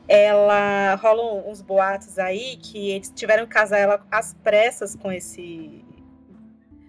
[0.08, 5.82] ela rolam uns boatos aí que eles tiveram que casar ela às pressas com esse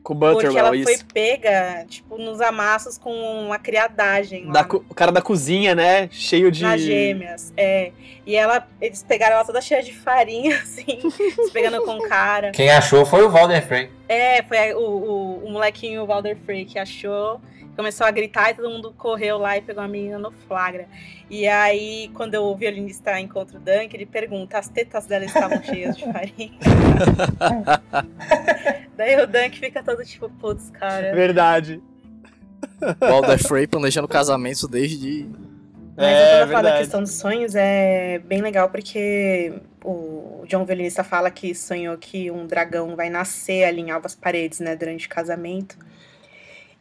[0.04, 0.84] com o Butterwell, Porque ela isso.
[0.84, 3.12] foi pega, tipo, nos amassos com
[3.46, 4.52] uma criadagem.
[4.52, 6.10] Da o cara da cozinha, né?
[6.12, 6.64] Cheio de.
[6.64, 7.94] Nas gêmeas, é.
[8.26, 12.52] E ela, eles pegaram ela toda cheia de farinha, assim, se pegando com o cara.
[12.52, 13.90] Quem achou foi o Valder Frey.
[14.08, 17.42] É, foi o, o, o molequinho o Valder Frey que achou,
[17.76, 20.88] começou a gritar e todo mundo correu lá e pegou a menina no flagra.
[21.30, 25.98] E aí, quando o violinista encontra o Dunk, ele pergunta: as tetas dela estavam cheias
[25.98, 26.52] de farinha.
[28.96, 31.14] Daí o Dunk fica todo tipo, putz, cara.
[31.14, 31.82] Verdade.
[33.02, 35.28] Walder Frey planejando casamentos desde.
[35.96, 41.04] Mas É, eu falar da questão dos sonhos é bem legal porque o John Violinista
[41.04, 45.10] fala que sonhou que um dragão vai nascer ali em Alvas Paredes, né, durante o
[45.10, 45.78] casamento.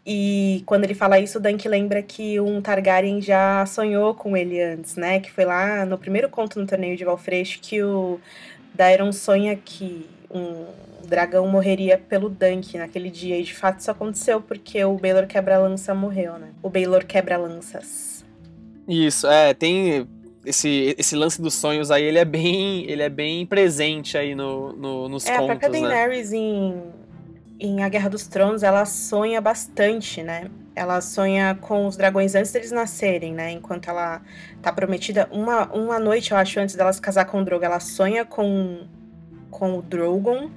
[0.04, 4.60] E quando ele fala isso, o Dunk lembra que um Targaryen já sonhou com ele
[4.60, 5.20] antes, né?
[5.20, 8.20] Que foi lá no primeiro conto no torneio de Valfreixo que o
[8.74, 10.66] Daeron sonha que um
[11.06, 13.38] dragão morreria pelo Dunk naquele dia.
[13.38, 16.48] E de fato isso aconteceu porque o Baelor Quebra-Lança morreu, né?
[16.62, 18.11] O Baelor Quebra-Lanças.
[18.92, 20.06] Isso, é, tem
[20.44, 24.72] esse, esse lance dos sonhos aí, ele é bem, ele é bem presente aí no,
[24.74, 25.88] no- nos É, a própria contos, né?
[25.88, 26.82] Daenerys em,
[27.58, 30.50] em A Guerra dos Tronos, ela sonha bastante, né?
[30.74, 33.52] Ela sonha com os dragões antes deles nascerem, né?
[33.52, 34.20] Enquanto ela
[34.60, 37.80] tá prometida, uma, uma noite, eu acho, antes dela se casar com o Drogo, ela
[37.80, 38.86] sonha com,
[39.50, 40.50] com o Drogon.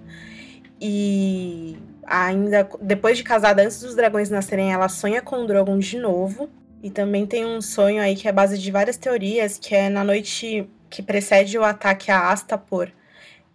[0.79, 5.97] E ainda, depois de casada, antes dos dragões nascerem, ela sonha com o Drogon de
[5.99, 6.49] novo.
[6.85, 10.03] E também tem um sonho aí que é base de várias teorias, que é na
[10.03, 12.91] noite que precede o ataque a Astapor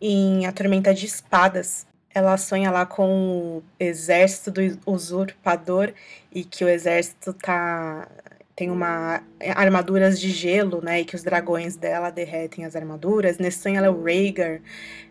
[0.00, 1.86] em A Tormenta de Espadas.
[2.12, 5.92] Ela sonha lá com o exército do usurpador
[6.34, 8.08] e que o exército tá
[8.56, 9.22] tem uma
[9.54, 13.38] armaduras de gelo, né, e que os dragões dela derretem as armaduras.
[13.38, 14.60] Nesse sonho ela é o Rhaegar,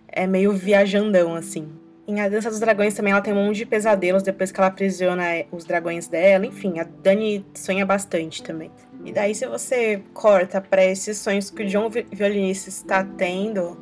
[0.09, 1.71] é meio viajandão assim.
[2.09, 4.65] Em A Dança dos Dragões também ela tem um monte de pesadelos depois que ela
[4.65, 6.43] aprisiona os dragões dela.
[6.43, 8.71] Enfim, a Dani sonha bastante também.
[9.05, 13.77] E daí, se você corta para esses sonhos que o John Vi- Violinista está tendo,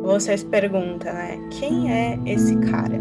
[0.00, 1.40] você se pergunta, né?
[1.58, 3.00] Quem é esse cara?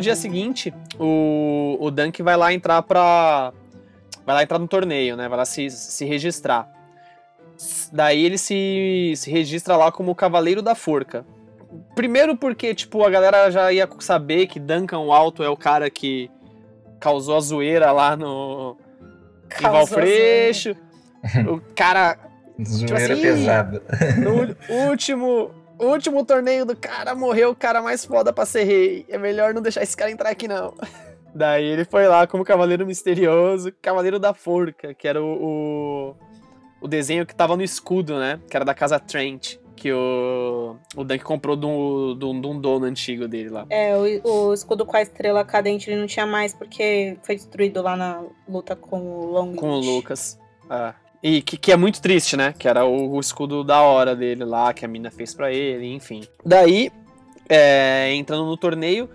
[0.00, 3.52] No dia seguinte, o, o Dunk vai lá entrar pra.
[4.24, 5.28] Vai lá entrar no torneio, né?
[5.28, 6.66] Vai lá se, se registrar.
[7.92, 11.26] Daí ele se, se registra lá como Cavaleiro da Forca.
[11.94, 16.30] Primeiro porque, tipo, a galera já ia saber que Duncan Alto é o cara que
[16.98, 18.78] causou a zoeira lá no.
[19.44, 20.74] Em Causou Valfreixo.
[21.46, 22.16] O cara
[22.64, 23.82] Zoeira assim, pesada.
[24.16, 25.50] no último,
[25.88, 29.06] último torneio do cara morreu o cara mais foda pra ser rei.
[29.08, 30.74] É melhor não deixar esse cara entrar aqui, não.
[31.34, 35.26] Daí ele foi lá como Cavaleiro Misterioso, Cavaleiro da Forca, que era o,
[36.10, 36.14] o,
[36.82, 38.40] o desenho que tava no escudo, né?
[38.50, 42.46] Que era da casa Trent, que o, o Dunk comprou de um, de um- de
[42.48, 43.64] um dono antigo dele lá.
[43.70, 47.80] É, o, o escudo com a estrela cadente ele não tinha mais porque foi destruído
[47.80, 49.78] lá na luta com o Long Com o.
[49.80, 50.36] Lucas.
[50.68, 50.94] Ah.
[51.22, 52.54] E que, que é muito triste, né?
[52.58, 55.86] Que era o, o escudo da hora dele lá, que a mina fez pra ele,
[55.92, 56.22] enfim.
[56.44, 56.90] Daí,
[57.48, 59.08] é, entrando no torneio,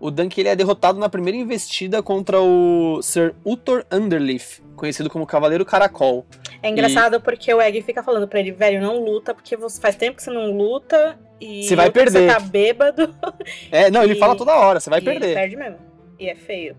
[0.00, 5.24] o Dunk ele é derrotado na primeira investida contra o Sir Uthor Underleaf, conhecido como
[5.26, 6.26] Cavaleiro Caracol.
[6.60, 9.94] É engraçado porque o Egg fica falando pra ele, velho, não luta, porque você faz
[9.94, 12.28] tempo que você não luta e Você vai perder.
[12.28, 13.14] Você tá bêbado
[13.70, 15.34] É, não, ele E- fala toda hora, você vai e perder.
[15.34, 15.78] perde mesmo.
[16.18, 16.76] E é feio.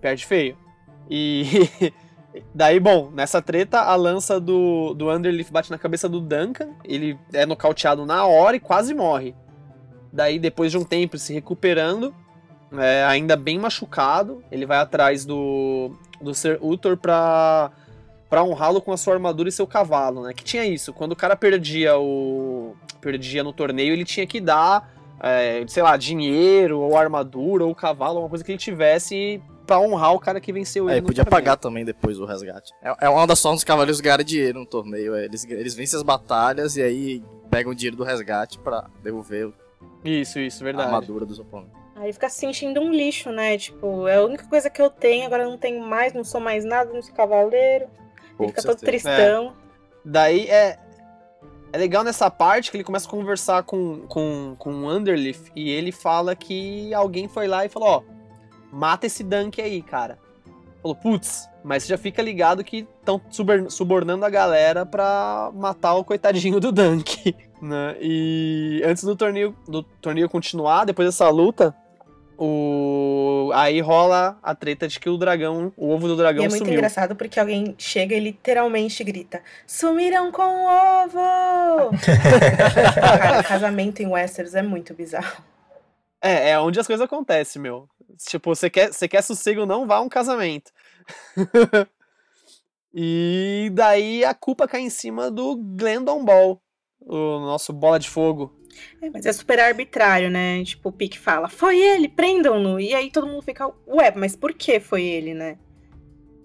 [0.00, 0.56] Perde feio.
[1.10, 1.44] E
[2.54, 6.70] daí, bom, nessa treta, a lança do, do Underleaf bate na cabeça do Duncan.
[6.84, 9.34] Ele é nocauteado na hora e quase morre.
[10.12, 12.14] Daí, depois de um tempo se recuperando,
[12.72, 17.70] é, ainda bem machucado, ele vai atrás do, do Sir Uthor pra,
[18.30, 20.32] pra honrá-lo com a sua armadura e seu cavalo, né?
[20.32, 24.90] Que tinha isso, quando o cara perdia o perdia no torneio, ele tinha que dar,
[25.20, 30.12] é, sei lá, dinheiro, ou armadura, ou cavalo, alguma coisa que ele tivesse pra honrar
[30.14, 31.42] o cara que venceu ele É, no podia torneio.
[31.44, 32.72] pagar também depois o resgate.
[32.82, 35.14] É, é uma das formas dos cavaleiros ganharem dinheiro no torneio.
[35.14, 39.52] é, eles, eles vencem as batalhas e aí pegam o dinheiro do resgate pra devolver
[40.04, 40.86] Isso, isso, a verdade.
[40.86, 41.72] armadura dos oponentes.
[41.96, 43.56] Aí fica se sentindo um lixo, né?
[43.56, 46.40] Tipo, é a única coisa que eu tenho, agora eu não tenho mais, não sou
[46.40, 47.86] mais nada, não sou cavaleiro.
[48.36, 49.54] Pô, Ele fica todo tristão.
[50.04, 50.78] Daí é.
[51.72, 55.70] É legal nessa parte que ele começa a conversar com, com, com o Underleaf e
[55.70, 58.02] ele fala que alguém foi lá e falou: Ó,
[58.74, 60.18] mata esse Dunk aí, cara.
[60.82, 63.20] Falou, putz, mas você já fica ligado que estão
[63.70, 67.34] subornando a galera pra matar o coitadinho do Dunk.
[67.62, 67.96] Né?
[67.98, 71.74] E antes do torneio, do torneio continuar, depois dessa luta,
[72.36, 73.50] o...
[73.54, 76.58] aí rola a treta de que o dragão, o ovo do dragão E é muito
[76.58, 76.74] sumiu.
[76.74, 80.66] engraçado porque alguém chega e literalmente grita: Sumiram com o
[81.04, 81.96] ovo!
[83.00, 85.42] Cara, casamento em Westeros é muito bizarro.
[86.24, 87.86] É, é onde as coisas acontecem, meu.
[88.16, 90.72] Tipo, você quer, você quer sossego, não vá a um casamento.
[92.94, 96.62] e daí a culpa cai em cima do Glendon Ball,
[96.98, 98.58] o nosso bola de fogo.
[99.02, 100.64] É, mas é super arbitrário, né?
[100.64, 102.80] Tipo, o Pique fala: Foi ele, prendam-no!
[102.80, 105.58] E aí todo mundo fica: Ué, mas por que foi ele, né?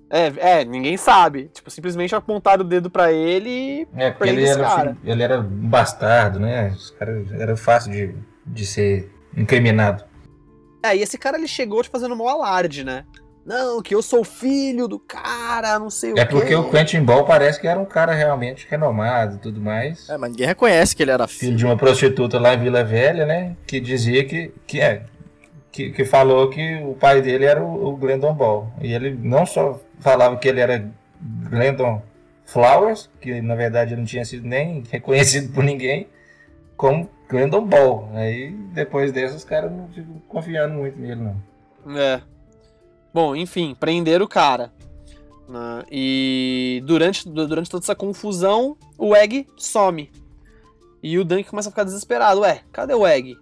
[0.10, 1.50] É, é, ninguém sabe.
[1.54, 4.98] Tipo, simplesmente apontaram o dedo pra ele e É, ele era, cara.
[5.06, 6.70] ele era um bastardo, né?
[6.72, 8.16] Os caras era fácil de,
[8.46, 10.04] de ser incriminado.
[10.84, 13.06] É, e esse cara ele chegou te fazendo mal alarde, né?
[13.46, 16.32] Não, que eu sou filho do cara, não sei o É quê.
[16.32, 20.08] porque o Quentin Ball parece que era um cara realmente renomado e tudo mais.
[20.10, 21.58] É, mas ninguém reconhece que ele era Filho filho.
[21.58, 23.56] de uma prostituta lá em Vila Velha, né?
[23.66, 25.04] Que dizia que, que é.
[25.72, 28.72] Que, que falou que o pai dele era o, o Glendon Ball.
[28.82, 30.88] E ele não só falava que ele era
[31.50, 32.02] Glendon
[32.46, 36.08] Flowers, que na verdade ele não tinha sido nem reconhecido por ninguém,
[36.78, 38.10] como Glendon Ball.
[38.14, 41.22] Aí depois dessa os caras não ficam confiando muito nele,
[41.86, 41.98] não.
[41.98, 42.22] É.
[43.14, 44.72] Bom, enfim, prenderam o cara.
[45.48, 45.84] né?
[45.92, 50.12] E durante, du- durante toda essa confusão, o Egg some.
[51.02, 52.42] E o Dunk começa a ficar desesperado.
[52.42, 53.38] Ué, cadê o Egg?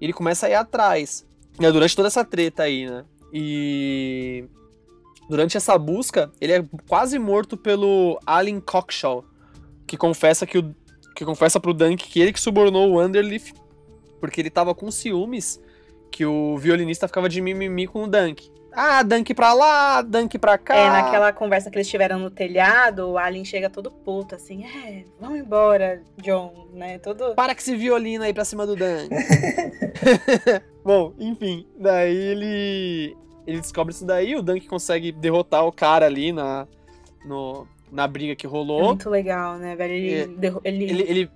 [0.00, 1.24] Ele começa a ir atrás.
[1.58, 3.04] É, durante toda essa treta aí, né?
[3.32, 4.44] E.
[5.28, 9.24] Durante essa busca, ele é quase morto pelo Alien Cockshaw,
[9.86, 10.74] que confessa que o
[11.16, 13.52] que confessa pro Dunk que ele que subornou o Underleaf
[14.20, 15.60] porque ele tava com ciúmes
[16.10, 18.50] que o violinista ficava de mimimi com o Dunk.
[18.72, 20.76] Ah, Dunk pra lá, Dunk pra cá.
[20.76, 25.04] É, naquela conversa que eles tiveram no telhado, o Alien chega todo puto, assim: É,
[25.18, 26.98] vamos embora, John, né?
[26.98, 27.34] Todo.
[27.34, 29.08] Para que esse violino aí pra cima do Dunk.
[30.84, 33.16] Bom, enfim, daí ele
[33.46, 36.66] ele descobre isso daí, o Dunk consegue derrotar o cara ali na
[37.24, 38.84] no, na briga que É rolou.
[38.84, 39.92] muito legal, né, velho?
[39.92, 40.22] Ele, É.
[40.64, 41.30] ele, Ele, ele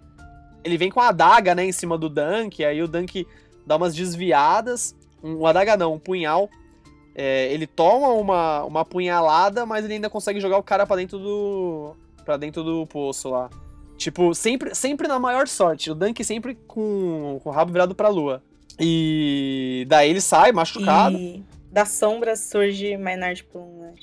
[0.62, 3.26] ele vem com a adaga, né, em cima do Dunk, aí o Dunk
[3.66, 4.94] dá umas desviadas,
[5.24, 6.50] um, adaga não, um punhal.
[7.14, 11.18] É, ele toma uma, uma punhalada, mas ele ainda consegue jogar o cara pra dentro
[11.18, 11.96] do
[12.26, 13.48] para dentro do poço lá.
[13.96, 15.90] Tipo, sempre, sempre na maior sorte.
[15.90, 18.42] O Dunk sempre com, com o rabo virado pra lua.
[18.78, 21.16] E daí ele sai machucado.
[21.16, 23.94] E das sombras surge Maynard Plum, né?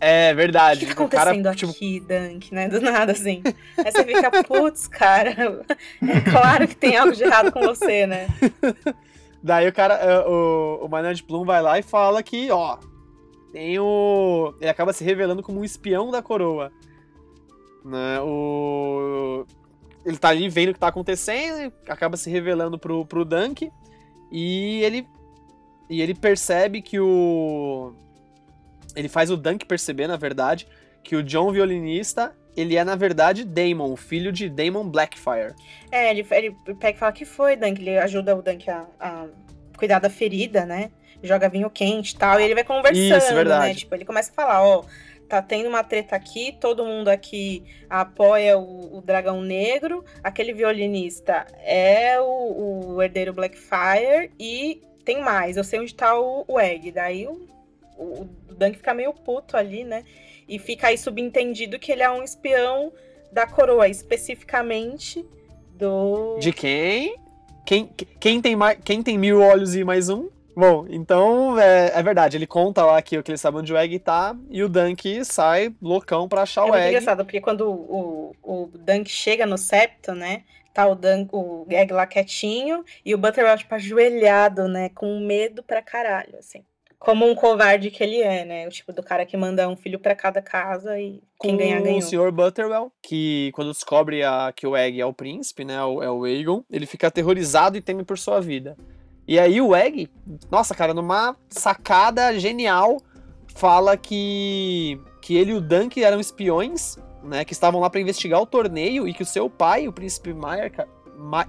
[0.00, 0.86] É O verdade.
[0.86, 2.68] que tá o cara, acontecendo tipo, aqui, Dunk, né?
[2.68, 3.42] Do nada, assim.
[3.76, 8.26] Aí você fica, putz, cara, é claro que tem algo de errado com você, né?
[9.42, 12.78] Daí o cara, é, o, o Maynard Plum vai lá e fala que, ó,
[13.52, 14.54] tem o.
[14.60, 16.72] Ele acaba se revelando como um espião da coroa.
[17.84, 18.20] Né?
[18.20, 19.44] O.
[20.04, 23.70] Ele tá ali vendo o que tá acontecendo, acaba se revelando pro, pro Dunk.
[24.30, 25.06] E ele.
[25.88, 27.92] E ele percebe que o.
[28.96, 30.66] Ele faz o Dunk perceber, na verdade,
[31.02, 35.54] que o John violinista, ele é, na verdade, Damon, o filho de Damon Blackfire.
[35.90, 37.80] É, ele, ele pega e fala que foi, Dunk.
[37.80, 39.26] Ele ajuda o Dunk a, a
[39.76, 40.90] cuidar da ferida, né?
[41.22, 42.40] Joga vinho quente e tal.
[42.40, 43.68] E ele vai conversando, Isso, verdade.
[43.68, 43.74] né?
[43.74, 44.84] Tipo, ele começa a falar, ó,
[45.30, 51.46] tá tendo uma treta aqui, todo mundo aqui apoia o, o dragão negro, aquele violinista
[51.64, 56.90] é o, o herdeiro Blackfire e tem mais, eu sei onde tá o, o Egg.
[56.90, 57.46] Daí o,
[58.00, 60.04] o, o Dunk fica meio puto ali, né?
[60.48, 62.92] E fica aí subentendido que ele é um espião
[63.32, 65.24] da coroa, especificamente
[65.74, 66.38] do.
[66.38, 67.16] De quem?
[67.64, 67.86] Quem,
[68.18, 70.28] quem, tem, mais, quem tem mil olhos e mais um?
[70.56, 73.98] Bom, então é, é verdade, ele conta lá que, que ele sabe onde o Egg
[74.00, 76.88] tá e o Dunk sai loucão pra achar É o Egg.
[76.88, 80.42] engraçado, porque quando o, o, o Dunk chega no septo, né?
[80.74, 84.88] Tá o Dunk, o Egg lá quietinho e o Butterwell, tipo, ajoelhado, né?
[84.90, 86.64] Com medo pra caralho, assim.
[87.00, 88.66] Como um covarde que ele é, né?
[88.68, 91.80] O tipo do cara que manda um filho pra cada casa e quem com ganhar,
[91.80, 91.98] ganhou.
[91.98, 92.30] o Sr.
[92.30, 96.24] Butterwell, que quando descobre a, que o Egg é o príncipe, né, o- é o
[96.24, 98.76] Aegon, ele fica aterrorizado e teme por sua vida.
[99.26, 100.10] E aí o Egg,
[100.50, 102.98] nossa, cara, numa sacada genial,
[103.54, 108.40] fala que, que ele e o Dunk eram espiões, né, que estavam lá pra investigar
[108.42, 110.86] o torneio e que o seu pai, o príncipe Maikar,
[111.16, 111.46] Ma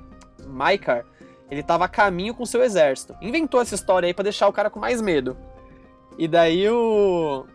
[0.48, 1.06] Maikar
[1.52, 3.14] ele tava a caminho com seu exército.
[3.22, 5.36] Inventou essa história aí pra deixar o cara com mais medo.
[6.18, 7.45] E daí o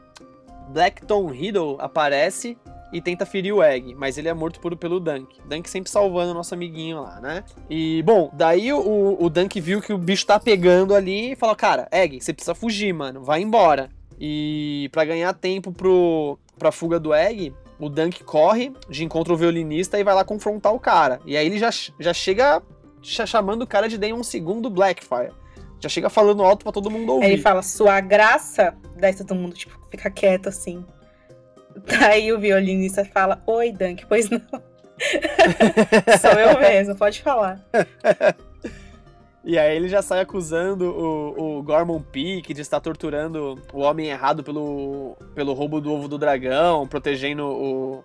[0.69, 2.59] Blackton Riddle aparece
[2.93, 5.41] e tenta ferir o Egg, mas ele é morto por, pelo Dunk.
[5.47, 7.43] Dunk sempre salvando o nosso amiguinho lá, né?
[7.71, 11.57] E, bom, daí o, o Dunk viu que o bicho tá pegando ali e falou:
[11.57, 13.91] Cara, Egg, você precisa fugir, mano, vai embora.
[14.21, 19.39] E pra ganhar tempo pro, pra fuga do Egg, o Dunk corre de encontro ao
[19.39, 21.21] violinista e vai lá confrontar o cara.
[21.27, 22.63] E aí ele já, já chega
[23.07, 25.33] chamando o cara de Damon segundo Blackfire.
[25.79, 27.27] Já chega falando alto para todo mundo ouvir.
[27.27, 30.85] Aí ele fala, sua graça, daí todo mundo, tipo, fica quieto assim.
[31.85, 34.41] Daí o violinista fala, oi, Dunk, pois não.
[36.19, 37.63] Sou eu mesmo, pode falar.
[39.45, 44.09] E aí ele já sai acusando o, o Gorman Peak de estar torturando o homem
[44.09, 48.05] errado pelo, pelo roubo do ovo do dragão, protegendo o,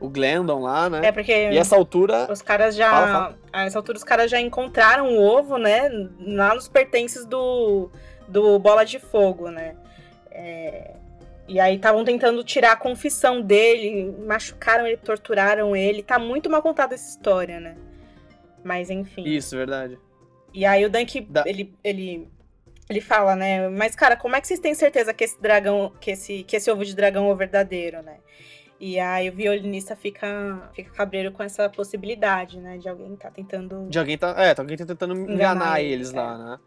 [0.00, 1.00] o Glendon lá, né?
[1.04, 1.32] É porque.
[1.32, 2.30] E essa altura.
[2.30, 2.90] Os caras já.
[2.90, 3.38] Fala, fala.
[3.52, 5.88] A essa altura os caras já encontraram o ovo, né?
[6.20, 7.90] Lá nos pertences do,
[8.28, 9.76] do Bola de Fogo, né?
[10.30, 10.94] É,
[11.46, 16.02] e aí estavam tentando tirar a confissão dele, machucaram ele, torturaram ele.
[16.02, 17.76] Tá muito mal contada essa história, né?
[18.62, 19.24] Mas enfim.
[19.24, 19.98] Isso, verdade.
[20.52, 21.44] E aí o Dunk, da...
[21.46, 22.28] ele, ele,
[22.88, 23.68] ele fala, né?
[23.68, 26.70] Mas, cara, como é que vocês têm certeza que esse dragão, que esse, que esse
[26.70, 28.18] ovo de dragão é o verdadeiro, né?
[28.86, 32.76] E aí o violinista fica, fica cabreiro com essa possibilidade, né?
[32.76, 33.88] De alguém tá tentando.
[33.88, 34.34] De alguém tá.
[34.36, 36.16] É, alguém tá tentando enganar, enganar eles, é.
[36.20, 36.58] lá, né?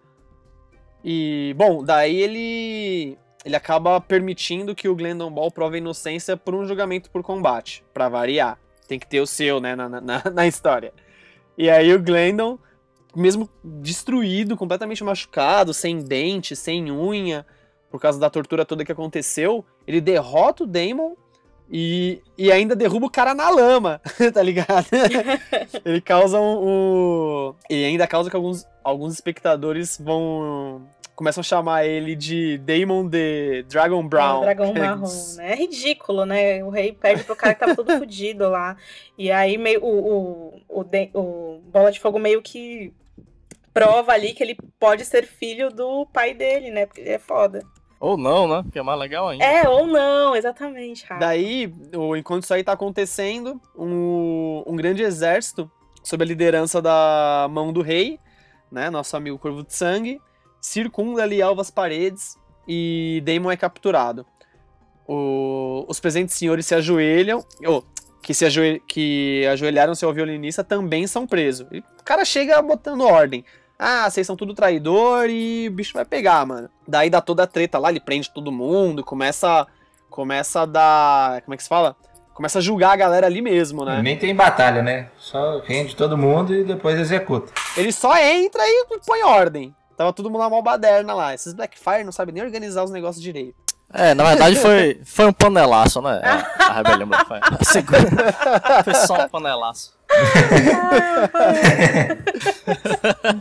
[1.05, 3.19] E, bom, daí ele.
[3.45, 7.85] Ele acaba permitindo que o Glendon Ball prove a inocência por um julgamento por combate,
[7.93, 8.59] para variar.
[8.87, 10.01] Tem que ter o seu, né, na, na,
[10.33, 10.91] na história.
[11.55, 12.57] E aí o Glendon
[13.15, 17.45] mesmo destruído, completamente machucado, sem dente, sem unha,
[17.91, 21.15] por causa da tortura toda que aconteceu, ele derrota o Damon
[21.69, 24.01] e, e ainda derruba o cara na lama,
[24.33, 24.87] tá ligado?
[25.83, 30.87] ele causa um, um, E ainda causa que alguns, alguns espectadores vão.
[31.13, 34.43] Começam a chamar ele de Damon the Dragon Brown.
[34.47, 35.51] É, Dragão Marrom, né?
[35.51, 36.63] É ridículo, né?
[36.63, 38.77] O rei perde pro cara que tava todo fudido lá.
[39.17, 42.93] E aí meio o, o, o, o Bola de Fogo meio que
[43.73, 46.85] prova ali que ele pode ser filho do pai dele, né?
[46.85, 47.63] Porque ele é foda.
[47.99, 48.61] Ou não, né?
[48.63, 49.43] Porque é mais legal ainda.
[49.43, 51.05] É, ou não, exatamente.
[51.19, 51.73] Daí,
[52.17, 55.69] enquanto isso aí tá acontecendo, um, um grande exército,
[56.03, 58.19] sob a liderança da mão do rei,
[58.71, 58.89] né?
[58.89, 60.21] Nosso amigo Corvo de Sangue,
[60.61, 62.37] circunda ali alvas paredes
[62.67, 64.25] e Daemon é capturado.
[65.07, 67.81] O, os presentes senhores se ajoelham, oh,
[68.21, 71.67] que se ajoelh, que ajoelharam seu violinista também são presos.
[71.71, 73.43] E o cara chega botando ordem.
[73.79, 76.69] Ah, vocês são tudo traidor e o bicho vai pegar, mano.
[76.87, 79.67] Daí dá toda a treta lá, ele prende todo mundo, começa
[80.09, 81.95] começa a dar, como é que se fala?
[82.33, 84.01] Começa a julgar a galera ali mesmo, né?
[84.01, 85.09] Nem tem batalha, né?
[85.17, 87.51] Só rende todo mundo e depois executa.
[87.75, 89.75] Ele só entra e põe ordem.
[89.95, 91.33] Tava todo mundo na mó baderna lá.
[91.33, 93.55] Esses Blackfire não sabem nem organizar os negócios direito.
[93.93, 96.21] É, na verdade foi, foi um panelaço, né?
[96.23, 97.41] A, a rebelião Blackfire.
[98.83, 99.97] Foi só um panelaço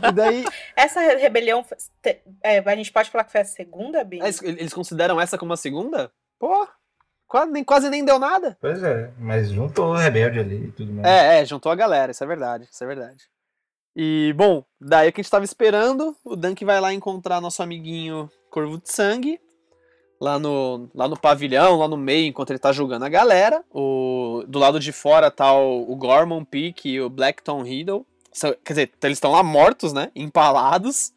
[0.07, 0.45] e daí...
[0.75, 1.65] Essa rebelião,
[2.43, 4.19] é, a gente pode falar que foi a segunda, Bi?
[4.19, 6.11] Eles, eles consideram essa como a segunda?
[6.39, 6.67] Pô,
[7.27, 8.57] quase nem, quase nem deu nada.
[8.59, 11.07] Pois é, mas juntou o rebelde ali e tudo mais.
[11.07, 13.23] É, é, juntou a galera, isso é verdade, isso é verdade.
[13.95, 17.63] E, bom, daí o que a gente tava esperando, o Dunk vai lá encontrar nosso
[17.63, 19.39] amiguinho Corvo de Sangue,
[20.19, 23.63] lá no, lá no pavilhão, lá no meio, enquanto ele tá julgando a galera.
[23.71, 28.05] O, do lado de fora tá o, o Gorman Peak e o Blackton Riddle.
[28.63, 30.11] Quer dizer, eles estão lá mortos, né?
[30.15, 31.11] Empalados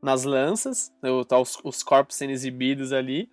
[0.00, 0.92] nas lanças.
[1.28, 3.28] Tá os, os corpos sendo exibidos ali.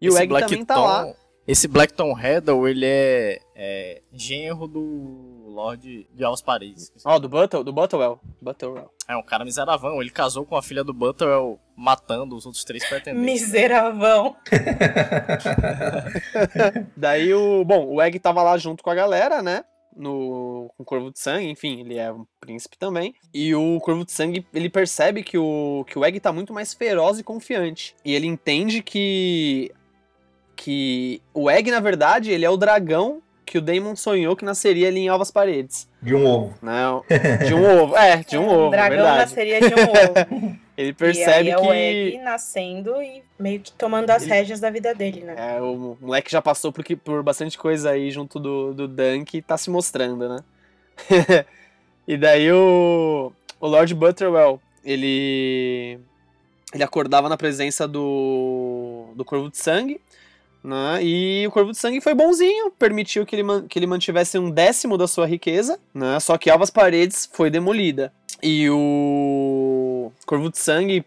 [0.00, 1.14] E Esse o Egg Black também tá lá.
[1.46, 6.90] Esse Blackton Riddle, ele é, é genro do Lorde de Alves Paris.
[7.04, 8.18] Ó, oh, do Buttle, do Butterwell.
[8.40, 8.90] Butterwell.
[9.06, 10.00] É um cara miseravão.
[10.00, 13.42] Ele casou com a filha do Butterwell, matando os outros três pretendentes.
[13.42, 14.34] Miseravão.
[16.96, 17.62] Daí o.
[17.64, 19.64] Bom, o Egg tava lá junto com a galera, né?
[19.94, 23.14] No, com o Corvo de Sangue, enfim, ele é um príncipe também.
[23.32, 26.74] E o Corvo de Sangue, ele percebe que o, que o Egg tá muito mais
[26.74, 27.94] feroz e confiante.
[28.04, 29.70] E ele entende que
[30.56, 34.88] que o Egg, na verdade, ele é o dragão que o Damon sonhou que nasceria
[34.88, 35.88] ali em Alvas Paredes.
[36.00, 36.54] De um ovo.
[36.60, 37.04] Não,
[37.46, 37.96] de um ovo.
[37.96, 38.68] É, de um ovo.
[38.68, 39.18] O dragão verdade.
[39.18, 40.58] nasceria de um ovo.
[40.76, 41.66] Ele percebe e aí que.
[41.66, 44.32] É o Egg nascendo e meio que tomando as Ele...
[44.32, 45.34] rédeas da vida dele, né?
[45.36, 49.42] É, o moleque já passou por, por bastante coisa aí junto do, do Dunk e
[49.42, 50.38] tá se mostrando, né?
[52.08, 56.00] e daí o, o Lord Butterwell, ele.
[56.72, 60.00] Ele acordava na presença do, do Corvo de Sangue
[60.64, 61.04] né?
[61.04, 64.96] E o Corvo de Sangue foi bonzinho, permitiu que ele, que ele mantivesse um décimo
[64.96, 66.18] da sua riqueza, né?
[66.18, 68.10] Só que Alvas Paredes foi demolida.
[68.42, 71.04] E o Corvo de Sangue,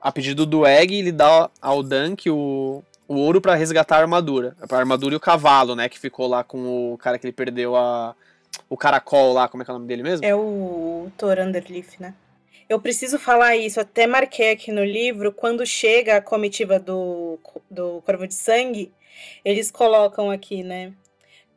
[0.00, 4.54] a pedido do Egg, ele dá ao Dunk o, o ouro para resgatar a armadura.
[4.70, 5.88] A armadura e o cavalo, né?
[5.88, 8.14] Que ficou lá com o cara que ele perdeu a.
[8.68, 10.24] O caracol lá, como é que é o nome dele mesmo?
[10.24, 12.14] É o Thor Underleaf, né?
[12.68, 17.38] Eu preciso falar isso, até marquei aqui no livro, quando chega a comitiva do,
[17.70, 18.92] do Corvo de Sangue,
[19.44, 20.92] eles colocam aqui, né?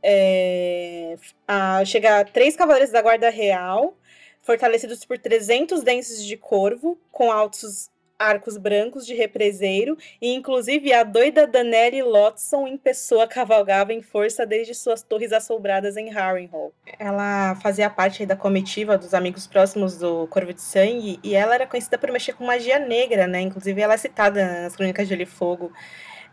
[0.03, 1.17] é,
[1.47, 3.97] a, chega a três cavaleiros da Guarda Real,
[4.41, 11.03] fortalecidos por 300 dentes de corvo, com altos arcos brancos de represeiro, e inclusive a
[11.03, 16.73] doida Danelli Lotson em pessoa cavalgava em força desde suas torres assombradas em Harrenhal.
[16.99, 21.65] Ela fazia parte da comitiva dos amigos próximos do Corvo de Sangue, e ela era
[21.65, 23.39] conhecida por mexer com magia negra, né?
[23.39, 25.71] Inclusive ela é citada nas Crônicas de Gelo e Fogo.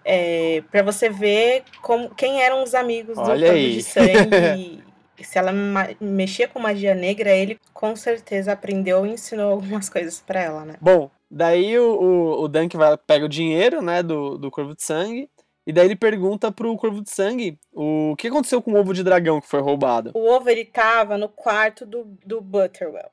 [0.04, 4.82] É, para você ver como, quem eram os amigos Olha do Corvo de Sangue.
[5.22, 5.50] Se ela
[5.98, 10.74] mexia com magia negra, ele com certeza aprendeu e ensinou algumas coisas para ela, né?
[10.78, 14.82] Bom, daí o, o, o Dunk vai, pega o dinheiro, né, do, do Corvo de
[14.82, 15.28] Sangue,
[15.66, 19.03] e daí ele pergunta pro Corvo de Sangue o que aconteceu com o ovo de
[19.03, 20.12] dragão que foi roubado.
[20.15, 23.11] O ovo ele tava no quarto do, do Butterwell.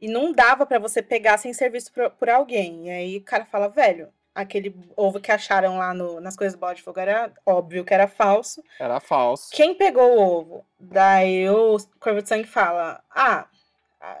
[0.00, 2.86] E não dava pra você pegar sem ser visto por, por alguém.
[2.88, 6.60] E aí o cara fala, velho, aquele ovo que acharam lá no- nas coisas do
[6.60, 8.62] Bola de Fogo era óbvio que era falso.
[8.80, 9.50] Era falso.
[9.52, 10.64] Quem pegou o ovo?
[10.78, 13.46] Daí o Corvo de Sangue fala: Ah,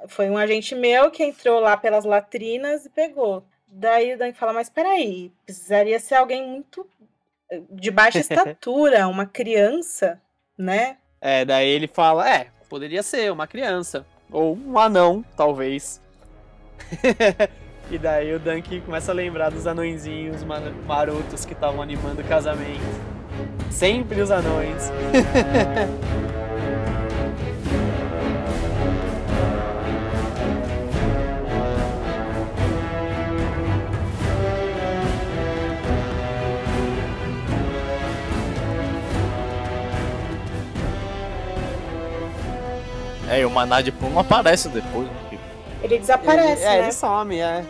[0.08, 3.44] foi um agente meu que entrou lá pelas latrinas e pegou.
[3.66, 6.86] Daí o Dan fala: Mas peraí, precisaria ser alguém muito
[7.50, 10.20] eh, de baixa estatura, uma criança,
[10.56, 10.96] né?
[11.20, 14.04] É, daí ele fala, é, poderia ser uma criança.
[14.30, 16.00] Ou um anão, talvez.
[17.88, 22.24] e daí o Dunk começa a lembrar dos anõezinhos ma- marotos que estavam animando o
[22.24, 22.82] casamento.
[23.70, 24.90] Sempre os anões.
[43.32, 45.38] É, e o Maná de Plumo aparece depois, né?
[45.82, 46.82] Ele desaparece, ele, é, né?
[46.82, 47.64] ele some, é.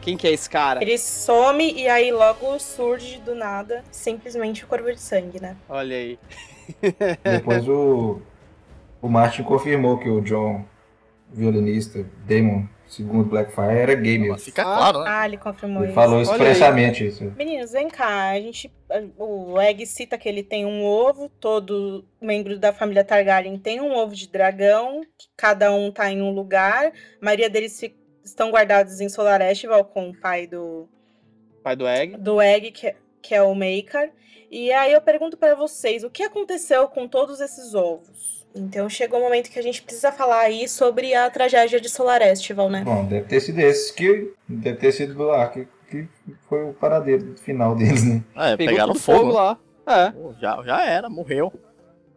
[0.00, 0.82] Quem que é esse cara?
[0.82, 5.56] Ele some e aí logo surge do nada simplesmente o Corvo de Sangue, né?
[5.68, 6.18] Olha aí.
[7.22, 8.20] Depois o,
[9.00, 10.64] o Martin confirmou que o John,
[11.32, 14.38] violinista, Damon, segundo Blackfire, era gay mesmo.
[14.38, 15.04] Fica Ah, claro, né?
[15.08, 15.94] Ah, ele confirmou Ele isso.
[15.94, 17.24] falou expressamente isso.
[17.36, 18.30] Meninos, vem cá.
[18.30, 18.70] A gente,
[19.18, 21.28] o Egg cita que ele tem um ovo.
[21.40, 25.00] Todo membro da família Targaryen tem um ovo de dragão.
[25.16, 26.86] Que cada um tá em um lugar.
[26.88, 26.92] A
[27.24, 30.88] maioria deles fi- estão guardados em Solar Estival com o pai do,
[31.62, 32.16] Pai do Egg.
[32.16, 34.12] do Egg, que, é- que é o Maker.
[34.50, 38.39] E aí eu pergunto pra vocês, o que aconteceu com todos esses ovos?
[38.54, 42.20] Então chegou o momento que a gente precisa falar aí sobre a tragédia de Solar
[42.22, 42.82] Estival, né?
[42.84, 44.32] Bom, deve ter sido esses que.
[44.48, 46.08] Deve ter sido lá que, que
[46.48, 48.22] foi o paradeiro final deles, né?
[48.36, 49.32] É, Pegou pegaram tudo fogo.
[49.32, 49.56] lá.
[49.86, 50.10] É.
[50.10, 51.52] Pô, já, já era, morreu.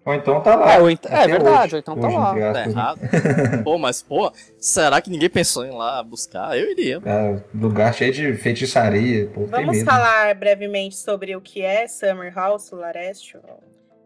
[0.05, 0.73] Ou então tá lá.
[0.73, 1.75] É, ou ent- é verdade, hoje.
[1.75, 2.33] ou então tá Hoje, lá.
[2.33, 2.65] Tá né?
[2.67, 2.99] errado.
[3.63, 6.57] pô, mas, pô, será que ninguém pensou em ir lá buscar?
[6.59, 6.99] Eu iria.
[7.05, 9.27] É, lugar cheio de feitiçaria.
[9.27, 9.85] Pô, tem Vamos medo.
[9.89, 13.61] falar brevemente sobre o que é Summer House, Solar Estival.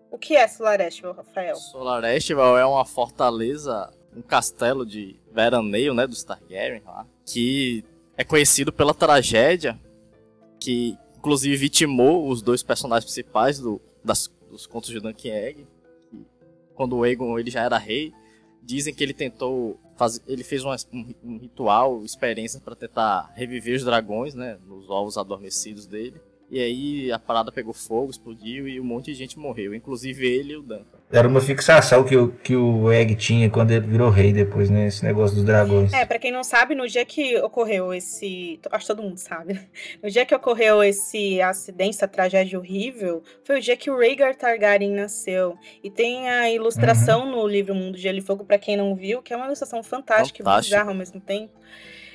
[0.10, 1.56] O que é Solar Estival, Rafael?
[1.56, 7.84] Solar Estival é uma fortaleza, um castelo de veraneio, né, dos Targaryen lá, que
[8.18, 9.80] é conhecido pela tragédia
[10.60, 15.68] que, inclusive, vitimou os dois personagens principais do, das, dos contos de Duncan Egg.
[16.74, 18.14] Quando o Aegon ele já era rei,
[18.62, 20.72] dizem que ele tentou fazer, ele fez um,
[21.24, 26.20] um ritual, experiência para tentar reviver os dragões, né, nos ovos adormecidos dele.
[26.50, 30.54] E aí a parada pegou fogo, explodiu e um monte de gente morreu, inclusive ele
[30.54, 30.98] e o Duncan.
[31.12, 34.88] Era uma fixação que o, que o Egg tinha quando ele virou rei depois, né?
[34.88, 35.92] Esse negócio dos dragões.
[35.92, 38.60] É, pra quem não sabe, no dia que ocorreu esse.
[38.72, 39.60] Acho que todo mundo sabe.
[40.02, 44.36] No dia que ocorreu esse acidente, essa tragédia horrível, foi o dia que o Rhaegar
[44.36, 45.58] Targaryen nasceu.
[45.84, 49.22] E tem a ilustração no livro Mundo de Gelo e Fogo, pra quem não viu,
[49.22, 50.76] que é uma ilustração fantástica e Fantástico.
[50.76, 51.54] bizarra ao mesmo tempo.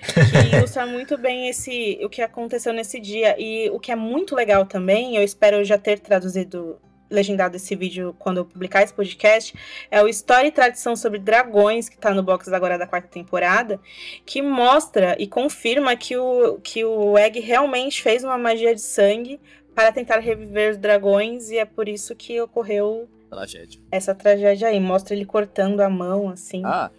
[0.02, 3.36] Que ilustra muito bem esse o que aconteceu nesse dia.
[3.38, 8.14] E o que é muito legal também, eu espero já ter traduzido, legendado esse vídeo
[8.18, 9.54] quando eu publicar esse podcast,
[9.90, 13.78] é o História e Tradição sobre Dragões, que tá no box agora da quarta temporada,
[14.26, 19.38] que mostra e confirma que o, que o Egg realmente fez uma magia de sangue
[19.74, 23.80] para tentar reviver os dragões, e é por isso que ocorreu Tragédia.
[23.90, 24.78] essa tragédia aí.
[24.78, 26.62] Mostra ele cortando a mão, assim.
[26.64, 26.90] Ah,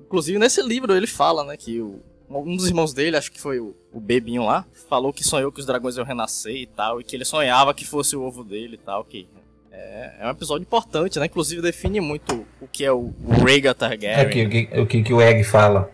[0.00, 3.60] inclusive nesse livro ele fala, né, que o, um dos irmãos dele, acho que foi
[3.60, 7.04] o, o Bebinho lá, falou que sonhou que os dragões iam renascer e tal, e
[7.04, 9.28] que ele sonhava que fosse o ovo dele e tal, que
[9.70, 13.74] é, é um episódio importante, né, inclusive define muito o que é o, o Rhaegar
[13.74, 14.20] Targaryen.
[14.20, 15.90] Aqui, o que, o que, que o Egg fala?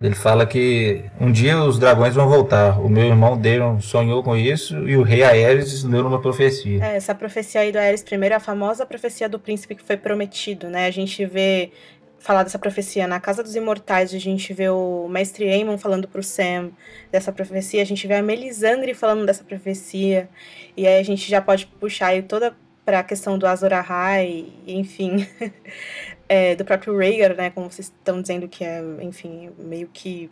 [0.00, 2.80] Ele fala que um dia os dragões vão voltar.
[2.80, 6.84] O meu irmão Daemon sonhou com isso e o rei Aerys leu numa profecia.
[6.84, 9.96] É, essa profecia aí do Aerys I é a famosa profecia do príncipe que foi
[9.96, 10.86] prometido, né?
[10.86, 11.72] A gente vê
[12.18, 16.22] falar dessa profecia na Casa dos Imortais, a gente vê o Mestre Aemon falando pro
[16.22, 16.70] Sam
[17.10, 20.28] dessa profecia, a gente vê a Melisandre falando dessa profecia,
[20.76, 24.46] e aí a gente já pode puxar aí toda para a questão do Azor Ahai,
[24.66, 25.26] enfim,
[26.28, 30.30] é, do próprio Rhaegar, né, como vocês estão dizendo que é, enfim, meio que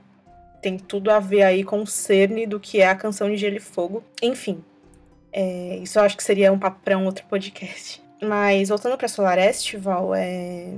[0.60, 3.56] tem tudo a ver aí com o cerne do que é a canção de Gelo
[3.56, 4.02] e Fogo.
[4.20, 4.64] Enfim,
[5.32, 8.02] é, isso eu acho que seria um papo para um outro podcast.
[8.20, 10.72] Mas voltando para Solar Estival, é...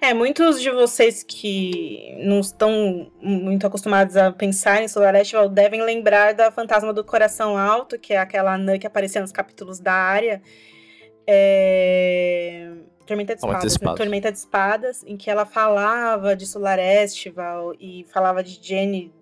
[0.00, 5.82] é muitos de vocês que não estão muito acostumados a pensar em Solar Estival devem
[5.82, 9.92] lembrar da Fantasma do Coração Alto, que é aquela anã que aparecia nos capítulos da
[9.92, 10.42] área.
[11.26, 12.70] É...
[13.06, 13.94] Tormenta de Espadas, né?
[13.96, 19.12] Tormenta de Espadas, em que ela falava de Solar Estival e falava de Jenny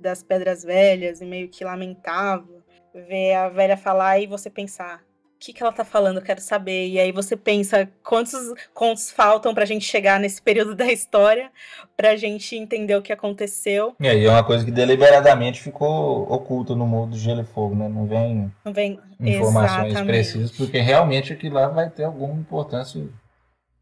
[0.00, 2.56] das Pedras Velhas e meio que lamentava
[2.94, 5.04] ver a velha falar e você pensar,
[5.36, 6.88] o que, que ela tá falando, eu quero saber.
[6.88, 8.34] E aí você pensa quantos
[8.72, 11.50] contos faltam pra gente chegar nesse período da história,
[11.94, 13.94] pra gente entender o que aconteceu.
[14.00, 17.74] E aí é uma coisa que deliberadamente ficou oculta no mundo do Gelo e Fogo,
[17.74, 17.86] né?
[17.86, 20.06] Não vem, Não vem informações exatamente.
[20.06, 23.06] precisas, porque realmente aquilo lá vai ter alguma importância.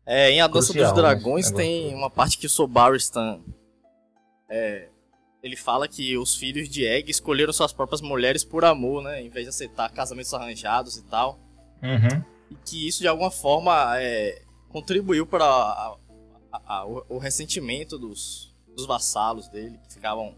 [0.05, 3.41] É, em A Dança dos né, Dragões esse tem uma parte que o Sobaristan
[4.51, 4.89] é,
[5.45, 9.23] ele fala que os filhos de Egg escolheram suas próprias mulheres por amor, né?
[9.23, 11.39] Em vez de aceitar casamentos arranjados e tal.
[11.85, 12.23] Uhum.
[12.51, 14.41] E que isso de alguma forma é,
[14.71, 15.97] contribuiu para a-
[16.53, 20.35] a- a- o, o ressentimento dos, dos vassalos dele, que ficavam.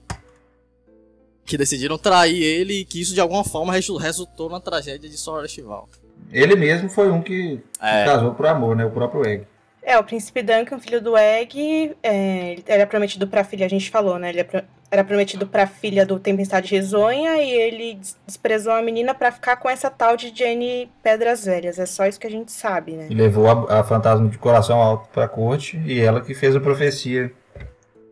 [1.45, 5.17] que decidiram trair ele e que isso de alguma forma resu- resultou na tragédia de
[5.17, 5.89] Sora Estival.
[6.33, 8.85] Ele mesmo foi um que É, casou por amor, né?
[8.85, 9.47] O próprio Egg.
[9.81, 13.89] É, o príncipe Duncan, filho do Egg, é, ele era prometido pra filha, a gente
[13.91, 14.31] falou, né?
[14.31, 19.15] Ele é era prometido pra filha do Tempestade Risonha e ele des- desprezou a menina
[19.15, 21.79] pra ficar com essa tal de Jenny Pedras Velhas.
[21.79, 23.07] É só isso que a gente sabe, né?
[23.11, 26.61] E levou a, a fantasma de coração alto pra corte e ela que fez a
[26.61, 27.33] profecia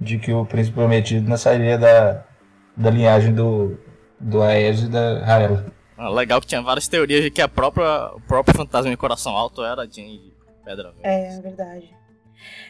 [0.01, 2.25] de que o príncipe prometido não sairia da,
[2.77, 3.79] da linhagem do,
[4.19, 5.67] do Aes e da Raela.
[5.97, 9.37] ah, legal que tinha várias teorias de que a própria, o próprio fantasma de coração
[9.37, 10.33] alto era a Jane de
[10.65, 11.01] Pedra Velha.
[11.05, 11.95] É, é verdade.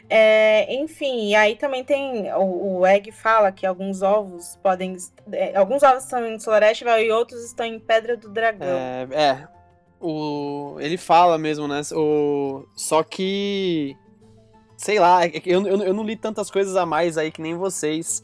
[0.09, 2.31] É, enfim, e aí também tem.
[2.35, 4.97] O, o Egg fala que alguns ovos podem.
[5.33, 8.67] é, alguns ovos estão em Florestival e outros estão em Pedra do Dragão.
[8.69, 9.49] É, é.
[10.01, 11.81] O, ele fala mesmo, né?
[11.93, 13.97] O, só que.
[14.77, 17.55] Sei lá, é eu, eu, eu não li tantas coisas a mais aí que nem
[17.55, 18.23] vocês.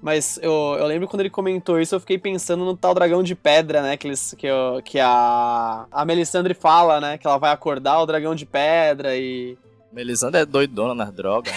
[0.00, 3.34] Mas eu, eu lembro quando ele comentou isso, eu fiquei pensando no tal dragão de
[3.34, 3.96] pedra, né?
[3.96, 7.18] Que, eles, que, eu- que a, a Melisandre fala, né?
[7.18, 9.58] Que ela vai acordar o dragão de pedra e.
[9.92, 11.52] Melisandre é doidona nas drogas.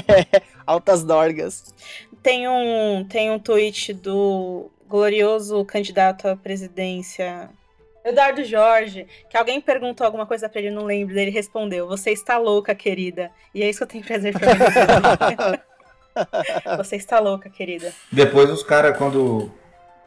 [0.66, 1.74] Altas dorgas.
[2.22, 7.50] Tem um, tem um tweet do glorioso candidato à presidência,
[8.04, 12.36] Eduardo Jorge, que alguém perguntou alguma coisa pra ele, não lembro, ele respondeu: Você está
[12.36, 13.30] louca, querida.
[13.54, 15.62] E é isso que eu tenho prazer pra dizer.
[16.76, 17.92] Você está louca, querida.
[18.10, 19.50] Depois os caras, quando,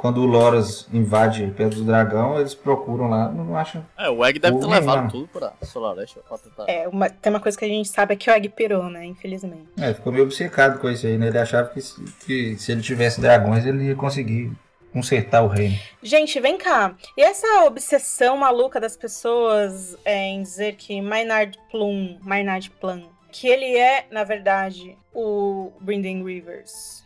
[0.06, 3.84] quando o Loras invade Pedra do Dragão, eles procuram lá, não acham.
[3.98, 6.66] É, o Egg deve ter levado tudo pra Solareste pra tentar.
[6.68, 9.04] É, uma- tem uma coisa que a gente sabe é que o Egg pirou, né?
[9.04, 9.66] Infelizmente.
[9.80, 11.28] É, ficou meio obcecado com isso aí, né?
[11.30, 14.52] Ele achava que, se- que se ele tivesse dragões, ele ia conseguir
[14.94, 15.76] consertar o reino.
[16.04, 16.94] Gente, vem cá.
[17.18, 23.48] E essa obsessão maluca das pessoas é, em dizer que Maynard Plum, Maynard Plum, que
[23.48, 27.04] ele é, na verdade, o Brynden Rivers.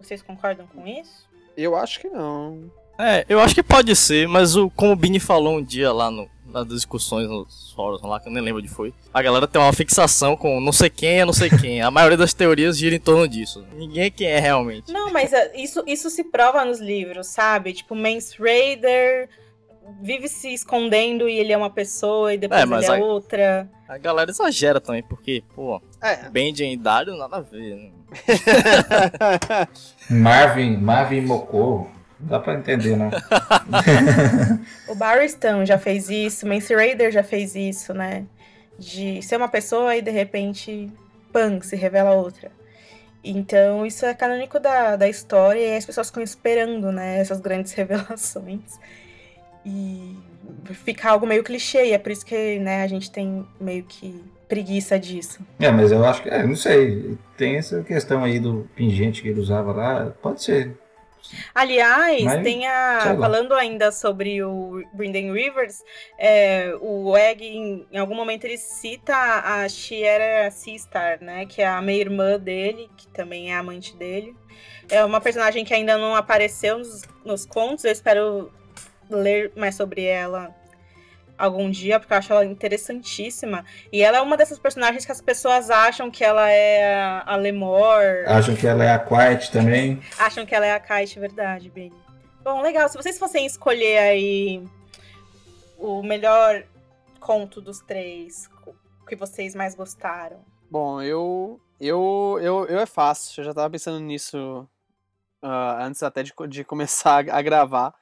[0.00, 1.27] Vocês concordam com isso?
[1.58, 2.70] Eu acho que não.
[2.96, 6.08] É, eu acho que pode ser, mas o, como o Bini falou um dia lá
[6.08, 9.60] no, nas discussões nos fóruns lá, que eu nem lembro onde foi, a galera tem
[9.60, 11.82] uma fixação com não sei quem é não sei quem.
[11.82, 13.66] A maioria das teorias gira em torno disso.
[13.74, 14.92] Ninguém é quem é realmente.
[14.92, 17.72] Não, mas é, isso, isso se prova nos livros, sabe?
[17.72, 19.28] Tipo, Mance Raider
[20.00, 23.02] vive se escondendo e ele é uma pessoa e depois É, mas ele é aí-
[23.02, 23.68] outra.
[23.88, 26.28] A galera exagera também, porque, pô, É.
[26.28, 27.74] Benjen e Dario nada a ver.
[27.76, 27.90] Né?
[30.10, 31.86] Marvin, Marvin Mocô,
[32.20, 33.10] não dá pra entender, não.
[34.88, 38.24] O Barristan já fez isso, Mance Raider já fez isso, né?
[38.78, 40.90] De ser uma pessoa e de repente,
[41.32, 42.50] pam, se revela outra.
[43.24, 47.18] Então, isso é canônico da, da história e as pessoas ficam esperando, né?
[47.18, 48.78] Essas grandes revelações.
[49.68, 50.16] E
[50.72, 54.24] fica algo meio clichê, e é por isso que né, a gente tem meio que
[54.48, 55.40] preguiça disso.
[55.60, 59.28] É, mas eu acho que, é, não sei, tem essa questão aí do pingente que
[59.28, 60.74] ele usava lá, pode ser.
[61.54, 63.16] Aliás, Mas, tem a.
[63.18, 65.82] Falando ainda sobre o Brynden Rivers,
[66.18, 71.44] é, o Egg, em, em algum momento, ele cita a Shiera Seastar, né?
[71.44, 74.34] Que é a meia-irmã dele, que também é amante dele.
[74.88, 78.50] É uma personagem que ainda não apareceu nos, nos contos, eu espero
[79.10, 80.54] ler mais sobre ela
[81.36, 83.64] algum dia, porque eu acho ela interessantíssima.
[83.92, 88.24] E ela é uma dessas personagens que as pessoas acham que ela é a- Lemore.
[88.26, 90.00] Acham que ela é a Quiet também.
[90.18, 91.94] Acham que ela é a Kite, verdade, Beni.
[92.42, 92.88] Bom, legal.
[92.88, 94.64] Se vocês fossem escolher aí
[95.78, 96.64] o melhor
[97.20, 98.48] conto dos três
[99.06, 100.40] que vocês mais gostaram?
[100.70, 101.60] Bom, eu.
[101.80, 103.40] Eu, eu, eu é fácil.
[103.40, 104.68] Eu já tava pensando nisso
[105.42, 105.46] uh,
[105.80, 107.94] antes até de, de começar a gravar.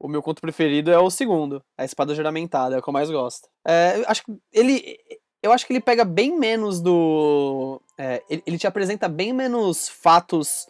[0.00, 3.10] O meu conto preferido é o segundo, A Espada Juramentada, é o que eu mais
[3.10, 3.46] gosto.
[3.68, 4.96] É, acho que ele.
[5.42, 7.82] Eu acho que ele pega bem menos do.
[7.98, 10.66] É, ele, te apresenta bem menos fatos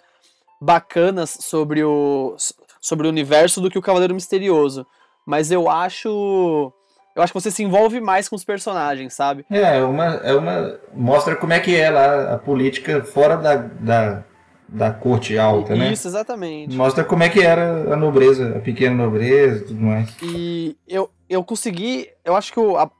[0.61, 2.35] bacanas sobre o,
[2.81, 4.85] sobre o universo do que o Cavaleiro Misterioso.
[5.24, 6.73] Mas eu acho.
[7.15, 9.44] Eu acho que você se envolve mais com os personagens, sabe?
[9.48, 10.81] É, é uma, é uma.
[10.93, 14.24] Mostra como é que é lá a política fora da, da,
[14.73, 15.93] da corte alta, né?
[15.93, 16.77] Isso, exatamente.
[16.77, 20.17] Mostra como é que era a nobreza, a pequena nobreza e tudo mais.
[20.23, 22.09] E eu, eu consegui.
[22.25, 22.91] Eu acho que o, a,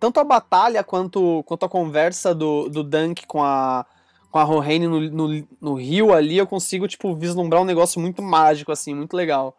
[0.00, 3.84] tanto a batalha quanto, quanto a conversa do, do Dunk com a,
[4.30, 8.22] com a Rohane no, no, no rio ali, eu consigo, tipo, vislumbrar um negócio muito
[8.22, 9.56] mágico, assim, muito legal.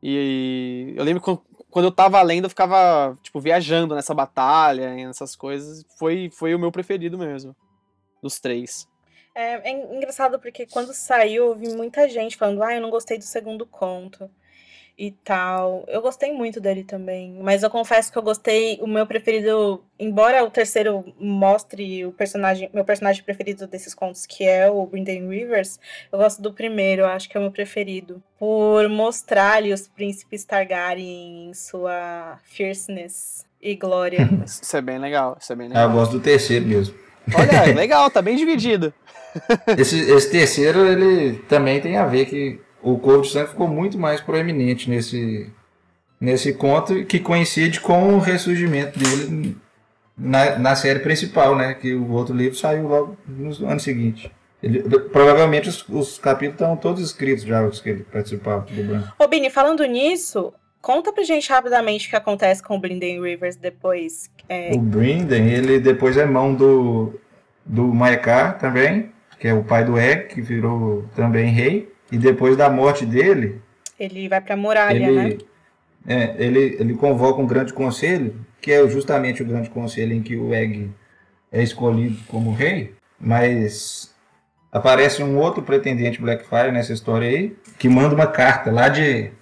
[0.00, 1.38] E eu lembro que
[1.70, 5.84] quando eu tava lendo, eu ficava, tipo, viajando nessa batalha, nessas coisas.
[5.98, 7.54] Foi, foi o meu preferido mesmo.
[8.22, 8.87] Dos três.
[9.38, 13.16] É, é engraçado porque quando saiu, eu vi muita gente falando, ah, eu não gostei
[13.16, 14.28] do segundo conto
[14.98, 15.84] e tal.
[15.86, 20.42] Eu gostei muito dele também, mas eu confesso que eu gostei, o meu preferido, embora
[20.42, 25.78] o terceiro mostre o personagem, meu personagem preferido desses contos, que é o Brendan Rivers,
[26.10, 29.86] eu gosto do primeiro, eu acho que é o meu preferido, por mostrar ali os
[29.86, 34.28] príncipes Targaryen em sua fierceness e glória.
[34.44, 35.84] Isso é bem legal, isso é bem legal.
[35.84, 37.07] Ah, eu gosto do terceiro mesmo.
[37.34, 38.92] Olha, legal, tá bem dividido.
[39.76, 43.98] esse, esse terceiro, ele também tem a ver que o Corvo de Sangue ficou muito
[43.98, 45.50] mais proeminente nesse,
[46.20, 49.56] nesse conto, que coincide com o ressurgimento dele
[50.16, 51.74] na, na série principal, né?
[51.74, 54.30] Que o outro livro saiu logo no ano seguinte.
[54.62, 59.14] Ele, provavelmente os, os, capítulos estão todos escritos já, os que ele participava do Branco.
[59.16, 60.52] Ô, Bini, falando nisso,
[60.88, 64.30] conta pra gente rapidamente o que acontece com o Brinden Rivers depois.
[64.48, 64.70] É...
[64.74, 67.12] O Brinden, ele depois é mão do,
[67.62, 71.92] do Maekar também, que é o pai do Egg, que virou também rei.
[72.10, 73.60] E depois da morte dele.
[74.00, 75.38] Ele vai para a muralha, ele, né?
[76.06, 80.36] É, ele, ele convoca um grande conselho, que é justamente o grande conselho em que
[80.36, 80.90] o Egg
[81.52, 84.14] é escolhido como rei, mas
[84.72, 89.36] aparece um outro pretendente Blackfire nessa história aí, que manda uma carta lá de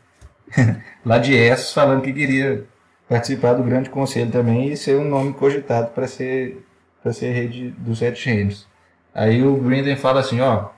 [1.05, 2.64] lá de Essos falando que queria
[3.09, 6.62] participar do grande conselho também e ser um nome cogitado para ser
[7.02, 8.66] para ser rei de, dos sete reinos.
[9.14, 10.70] Aí o Grinden fala assim, ó,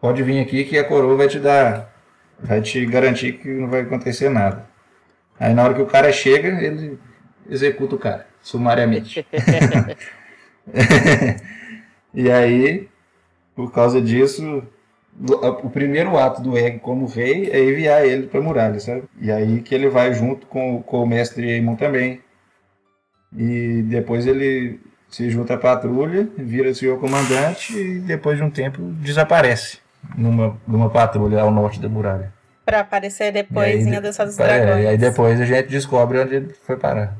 [0.00, 1.94] pode vir aqui que a coroa vai te dar,
[2.40, 4.68] vai te garantir que não vai acontecer nada.
[5.38, 6.98] Aí na hora que o cara chega, ele
[7.48, 9.24] executa o cara, sumariamente.
[12.12, 12.88] e aí,
[13.54, 14.64] por causa disso,
[15.28, 19.02] o primeiro ato do Egg como rei é enviar ele para muralha, sabe?
[19.20, 22.20] E aí que ele vai junto com, com o mestre Aemon também.
[23.36, 28.80] E depois ele se junta à patrulha, vira seu comandante e depois de um tempo
[28.80, 29.78] desaparece
[30.16, 32.32] numa, numa patrulha ao norte da muralha.
[32.64, 34.84] Pra aparecer depois aí, em A Dança dos é, Dragões.
[34.84, 37.16] e aí depois a gente descobre onde ele foi parar.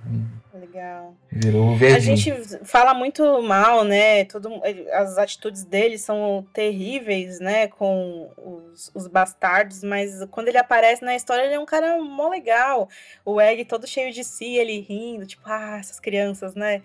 [1.32, 2.12] Virou verdinho.
[2.12, 4.24] A gente fala muito mal, né?
[4.24, 4.60] Todo,
[4.92, 7.68] as atitudes dele são terríveis, né?
[7.68, 12.28] Com os, os bastardos, mas quando ele aparece na história, ele é um cara mó
[12.28, 12.88] legal.
[13.24, 16.82] O Egg todo cheio de si, ele rindo, tipo, ah, essas crianças, né?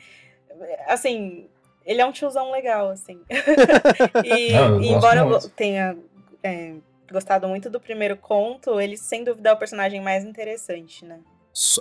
[0.88, 1.48] Assim,
[1.84, 3.22] ele é um tiozão legal, assim.
[4.24, 5.98] e, Não, eu embora eu tenha
[6.44, 6.76] é,
[7.12, 11.20] gostado muito do primeiro conto, ele sem dúvida é o personagem mais interessante, né?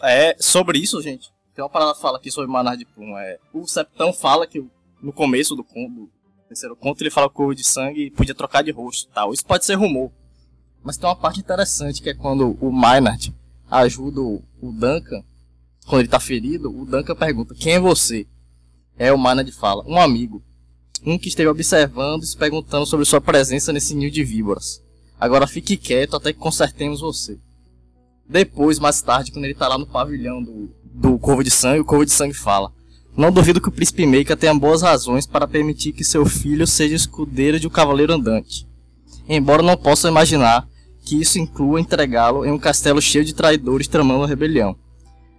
[0.03, 3.17] É, sobre isso, gente, tem uma parada que fala aqui sobre Manar de Plum.
[3.17, 4.65] É, o Septão fala que
[5.01, 6.11] no começo do, do
[6.49, 9.33] terceiro conto ele fala que o de sangue podia trocar de rosto tal.
[9.33, 10.11] Isso pode ser rumor.
[10.83, 13.33] Mas tem uma parte interessante que é quando o Maynard
[13.71, 15.23] ajuda o Duncan,
[15.87, 18.27] quando ele tá ferido, o Duncan pergunta, quem é você?
[18.99, 20.43] É o Maynard fala, um amigo.
[21.07, 24.83] Um que esteve observando e se perguntando sobre sua presença nesse ninho de víboras.
[25.21, 27.39] Agora fique quieto até que consertemos você.
[28.27, 31.85] Depois, mais tarde, quando ele tá lá no pavilhão do, do Corvo de Sangue, o
[31.85, 32.73] Corvo de Sangue fala:
[33.17, 36.95] Não duvido que o Príncipe Meika tenha boas razões para permitir que seu filho seja
[36.95, 38.67] escudeiro de um cavaleiro andante.
[39.29, 40.69] Embora não possa imaginar
[41.05, 44.77] que isso inclua entregá-lo em um castelo cheio de traidores tramando a rebelião.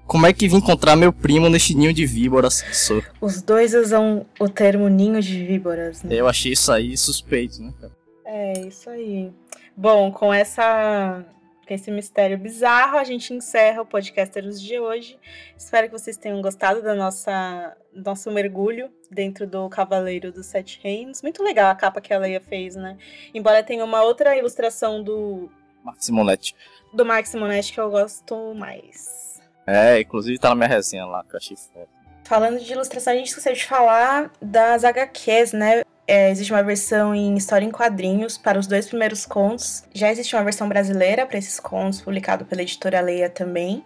[0.06, 2.64] Como é que vim encontrar meu primo neste ninho de víboras?
[2.72, 3.02] Sou.
[3.20, 6.14] Os dois usam o termo ninho de víboras, né?
[6.14, 7.92] Eu achei isso aí suspeito, né, cara?
[8.24, 9.32] É, isso aí.
[9.76, 11.26] Bom, com essa
[11.66, 15.20] com esse mistério bizarro, a gente encerra o Podcasteros de hoje.
[15.58, 21.22] Espero que vocês tenham gostado da nossa nosso mergulho dentro do Cavaleiro dos Sete Reinos.
[21.22, 22.98] Muito legal a capa que a Leia fez, né?
[23.34, 25.50] Embora tenha uma outra ilustração do
[25.84, 26.56] Mark Simonetti.
[26.94, 29.42] Do Mark Simonetti que eu gosto mais.
[29.66, 31.88] É, inclusive tá na minha resenha lá, que eu achei foda.
[32.24, 35.84] Falando de ilustração, a gente esqueceu de falar das HQs, né?
[36.08, 39.84] É, existe uma versão em história em quadrinhos para os dois primeiros contos.
[39.92, 43.84] Já existe uma versão brasileira para esses contos, publicado pela editora Leia também.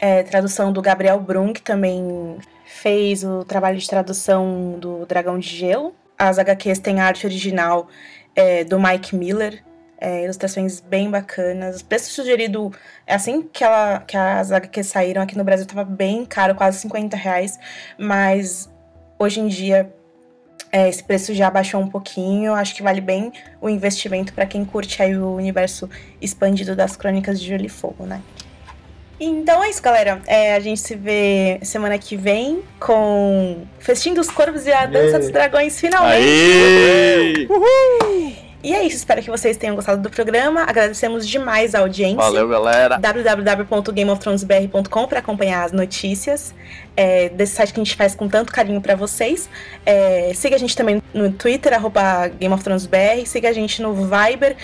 [0.00, 5.48] É, tradução do Gabriel Brum, que também fez o trabalho de tradução do Dragão de
[5.48, 5.94] Gelo.
[6.18, 7.88] As HQs têm a arte original
[8.34, 9.62] é, do Mike Miller,
[10.00, 11.82] é, ilustrações bem bacanas.
[11.82, 12.72] O preço sugerido,
[13.06, 16.78] é assim que, ela, que as HQs saíram aqui no Brasil, estava bem caro, quase
[16.78, 17.58] 50 reais.
[17.98, 18.70] Mas
[19.18, 19.92] hoje em dia
[20.74, 22.52] é, esse preço já baixou um pouquinho.
[22.52, 25.88] Acho que vale bem o investimento para quem curte aí o universo
[26.20, 28.20] expandido das Crônicas de Gelo e Fogo, né?
[29.20, 30.20] Então é isso, galera.
[30.26, 35.20] É, a gente se vê semana que vem com Festim dos Corvos e a Dança
[35.20, 36.26] dos Dragões, finalmente!
[36.26, 37.46] Aê!
[37.48, 38.53] Uhul!
[38.64, 40.62] E é isso, espero que vocês tenham gostado do programa.
[40.62, 42.16] Agradecemos demais a audiência.
[42.16, 42.96] Valeu, galera.
[42.96, 46.54] www.gameofthronesbr.com para acompanhar as notícias
[46.96, 49.50] é, desse site que a gente faz com tanto carinho para vocês.
[49.84, 53.26] É, siga a gente também no Twitter, arroba Game of Thrones BR.
[53.26, 54.56] Siga a gente no Viber.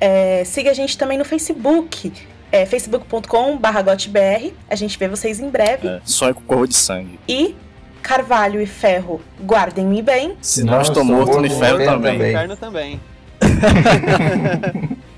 [0.00, 2.12] É, siga a gente também no Facebook.
[2.52, 4.52] É, facebook.com.br.
[4.68, 5.88] A gente vê vocês em breve.
[5.88, 7.18] É, sonho com corvo de sangue.
[7.28, 7.56] E
[8.00, 10.36] Carvalho e Ferro, guardem-me bem.
[10.40, 12.14] Se não estou morto, no ferro também.
[12.14, 13.00] Inferno também.
[13.60, 15.09] ハハハハ!